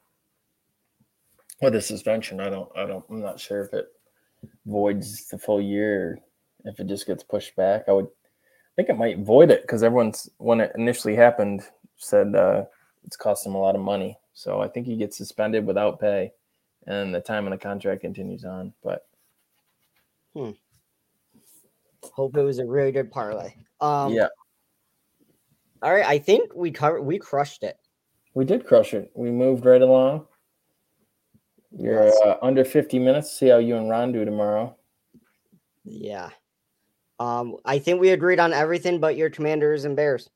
With 1.61 1.73
the 1.73 1.81
suspension, 1.81 2.39
I 2.39 2.49
don't 2.49 2.69
I 2.75 2.87
don't 2.87 3.05
I'm 3.09 3.21
not 3.21 3.39
sure 3.39 3.63
if 3.63 3.73
it 3.73 3.87
voids 4.65 5.27
the 5.27 5.37
full 5.37 5.61
year 5.61 6.19
if 6.65 6.79
it 6.79 6.87
just 6.87 7.05
gets 7.05 7.23
pushed 7.23 7.55
back. 7.55 7.83
I 7.87 7.91
would 7.91 8.05
I 8.07 8.75
think 8.75 8.89
it 8.89 8.97
might 8.97 9.19
void 9.19 9.51
it 9.51 9.61
because 9.61 9.83
everyone's 9.83 10.29
when 10.37 10.61
it 10.61 10.71
initially 10.75 11.15
happened 11.15 11.61
said 11.97 12.35
uh 12.35 12.65
it's 13.05 13.15
cost 13.15 13.45
him 13.45 13.53
a 13.53 13.61
lot 13.61 13.75
of 13.75 13.81
money. 13.81 14.17
So 14.33 14.61
I 14.61 14.67
think 14.67 14.87
he 14.87 14.95
gets 14.95 15.15
suspended 15.15 15.67
without 15.67 15.99
pay 15.99 16.31
and 16.87 17.13
the 17.13 17.21
time 17.21 17.45
of 17.45 17.51
the 17.51 17.57
contract 17.57 18.01
continues 18.01 18.45
on. 18.45 18.73
But 18.83 19.05
hmm. 20.33 20.51
Hope 22.03 22.35
it 22.37 22.43
was 22.43 22.59
a 22.59 22.65
really 22.65 22.91
good 22.91 23.11
parlay. 23.11 23.53
Um, 23.79 24.13
yeah. 24.13 24.27
All 25.81 25.93
right, 25.93 26.05
I 26.05 26.19
think 26.19 26.53
we 26.55 26.71
covered. 26.71 27.01
We 27.01 27.17
crushed 27.17 27.63
it. 27.63 27.77
We 28.33 28.45
did 28.45 28.65
crush 28.65 28.93
it. 28.93 29.11
We 29.15 29.31
moved 29.31 29.65
right 29.65 29.81
along. 29.81 30.25
You're 31.77 32.05
yes. 32.05 32.17
uh, 32.25 32.35
under 32.41 32.63
50 32.63 32.99
minutes. 32.99 33.31
See 33.31 33.47
how 33.47 33.57
you 33.57 33.77
and 33.77 33.89
Ron 33.89 34.11
do 34.11 34.25
tomorrow. 34.25 34.75
Yeah. 35.83 36.29
Um, 37.19 37.57
I 37.65 37.79
think 37.79 37.99
we 37.99 38.09
agreed 38.09 38.39
on 38.39 38.53
everything 38.53 38.99
but 38.99 39.15
your 39.15 39.29
Commanders 39.29 39.85
and 39.85 39.95
Bears. 39.95 40.29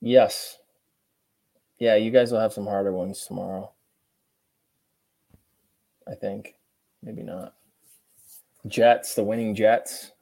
Yes. 0.00 0.58
Yeah, 1.78 1.96
you 1.96 2.10
guys 2.10 2.32
will 2.32 2.40
have 2.40 2.52
some 2.52 2.66
harder 2.66 2.92
ones 2.92 3.24
tomorrow. 3.26 3.72
I 6.06 6.14
think. 6.14 6.54
Maybe 7.02 7.22
not. 7.22 7.54
Jets, 8.66 9.14
the 9.14 9.22
winning 9.22 9.54
Jets 9.54 10.12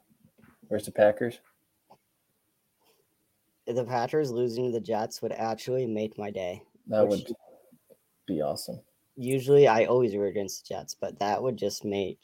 versus 0.69 0.87
the 0.87 0.93
Packers. 0.93 1.41
The 3.67 3.85
Packers 3.85 4.31
losing 4.31 4.67
to 4.67 4.73
the 4.73 4.81
Jets 4.81 5.23
would 5.23 5.33
actually 5.33 5.87
make 5.87 6.19
my 6.19 6.31
day. 6.31 6.63
That 6.87 7.09
would 7.09 7.27
be 8.27 8.41
awesome. 8.41 8.81
Usually, 9.17 9.67
I 9.67 9.87
always 9.87 10.15
root 10.15 10.29
against 10.29 10.69
the 10.69 10.75
Jets, 10.75 10.95
but 10.95 11.19
that 11.19 11.43
would 11.43 11.57
just 11.57 11.85
make 11.85 12.19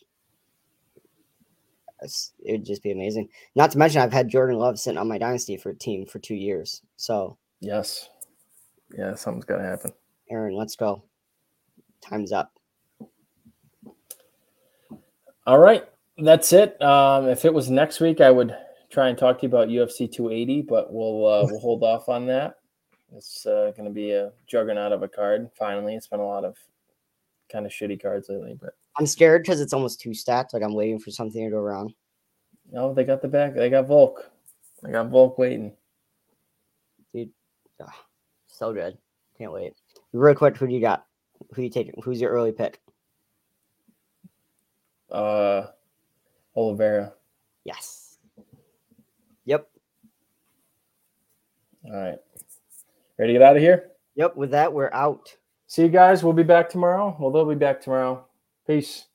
it 2.41 2.51
would 2.51 2.67
just 2.67 2.83
be 2.83 2.91
amazing. 2.91 3.29
Not 3.55 3.71
to 3.71 3.79
mention, 3.79 4.01
I've 4.01 4.13
had 4.13 4.29
Jordan 4.29 4.59
Love 4.59 4.77
sitting 4.77 4.99
on 4.99 5.07
my 5.07 5.19
dynasty 5.19 5.57
for 5.57 5.71
a 5.71 5.75
team 5.75 6.05
for 6.05 6.19
two 6.19 6.35
years. 6.35 6.83
So 6.97 7.39
yes, 7.61 8.09
yeah, 8.97 9.15
something's 9.15 9.45
got 9.45 9.59
to 9.59 9.63
happen. 9.63 9.93
Aaron, 10.29 10.57
let's 10.57 10.75
go. 10.75 11.05
Time's 12.01 12.33
up. 12.33 12.53
All 15.47 15.59
right 15.59 15.85
that's 16.19 16.53
it. 16.53 16.81
Um, 16.83 17.29
if 17.29 17.45
it 17.45 17.55
was 17.55 17.71
next 17.71 18.01
week, 18.01 18.21
I 18.21 18.31
would 18.31 18.57
try 18.91 19.09
and 19.09 19.17
talk 19.17 19.39
to 19.39 19.43
you 19.43 19.49
about 19.49 19.69
UFC 19.69 20.11
280, 20.11 20.63
but 20.63 20.93
we'll 20.93 21.27
uh, 21.27 21.47
we'll 21.47 21.61
hold 21.61 21.83
off 21.83 22.09
on 22.09 22.27
that. 22.27 22.57
It's 23.15 23.45
uh, 23.47 23.73
going 23.77 23.89
to 23.89 23.95
be 23.95 24.13
a 24.13 24.33
juggernaut 24.47 24.93
of 24.93 25.03
a 25.03 25.09
card. 25.09 25.51
Finally, 25.59 25.95
it's 25.95 26.07
been 26.07 26.21
a 26.21 26.27
lot 26.27 26.45
of 26.45 26.57
kind 27.51 27.67
of 27.67 27.73
shitty 27.73 28.01
cards 28.01 28.29
lately, 28.29 28.57
but 28.59 28.75
I'm 28.99 29.07
scared 29.07 29.43
because 29.43 29.61
it's 29.61 29.73
almost 29.73 30.01
too 30.01 30.15
stacked. 30.15 30.55
Like 30.55 30.63
I'm 30.63 30.75
waiting 30.75 30.99
for 30.99 31.11
something 31.11 31.45
to 31.45 31.51
go 31.51 31.59
around. 31.59 31.95
No, 32.71 32.95
they 32.95 33.05
got 33.05 33.21
the 33.21 33.29
back. 33.29 33.55
They 33.55 33.69
got 33.69 33.87
Volk. 33.87 34.31
They 34.83 34.91
got 34.91 35.11
Volk 35.11 35.39
waiting. 35.39 35.75
Dude, 37.15 37.31
oh, 37.81 37.87
so 38.47 38.73
good. 38.73 38.97
Can't 39.37 39.53
wait. 39.53 39.75
Real 40.13 40.35
quick, 40.35 40.57
who 40.57 40.67
do 40.67 40.75
you 40.75 40.81
got? 40.81 41.07
Who 41.55 41.63
you 41.63 41.71
taking? 41.71 41.95
Who's 42.03 42.21
your 42.21 42.31
early 42.31 42.53
pick? 42.53 42.81
Uh, 45.11 45.67
Oliveira. 46.57 47.13
Yes. 47.65 48.19
Yep. 49.45 49.69
All 51.85 51.93
right. 51.93 52.19
Ready 53.19 53.33
to 53.33 53.39
get 53.39 53.43
out 53.43 53.57
of 53.57 53.63
here? 53.63 53.91
Yep. 54.15 54.37
With 54.37 54.51
that, 54.51 54.73
we're 54.73 54.93
out. 54.93 55.37
See 55.67 55.83
you 55.83 55.89
guys. 55.89 56.23
We'll 56.23 56.33
be 56.33 56.43
back 56.43 56.69
tomorrow. 56.69 57.17
Well, 57.19 57.31
they'll 57.31 57.45
be 57.45 57.55
back 57.55 57.81
tomorrow. 57.81 58.25
Peace. 58.67 59.07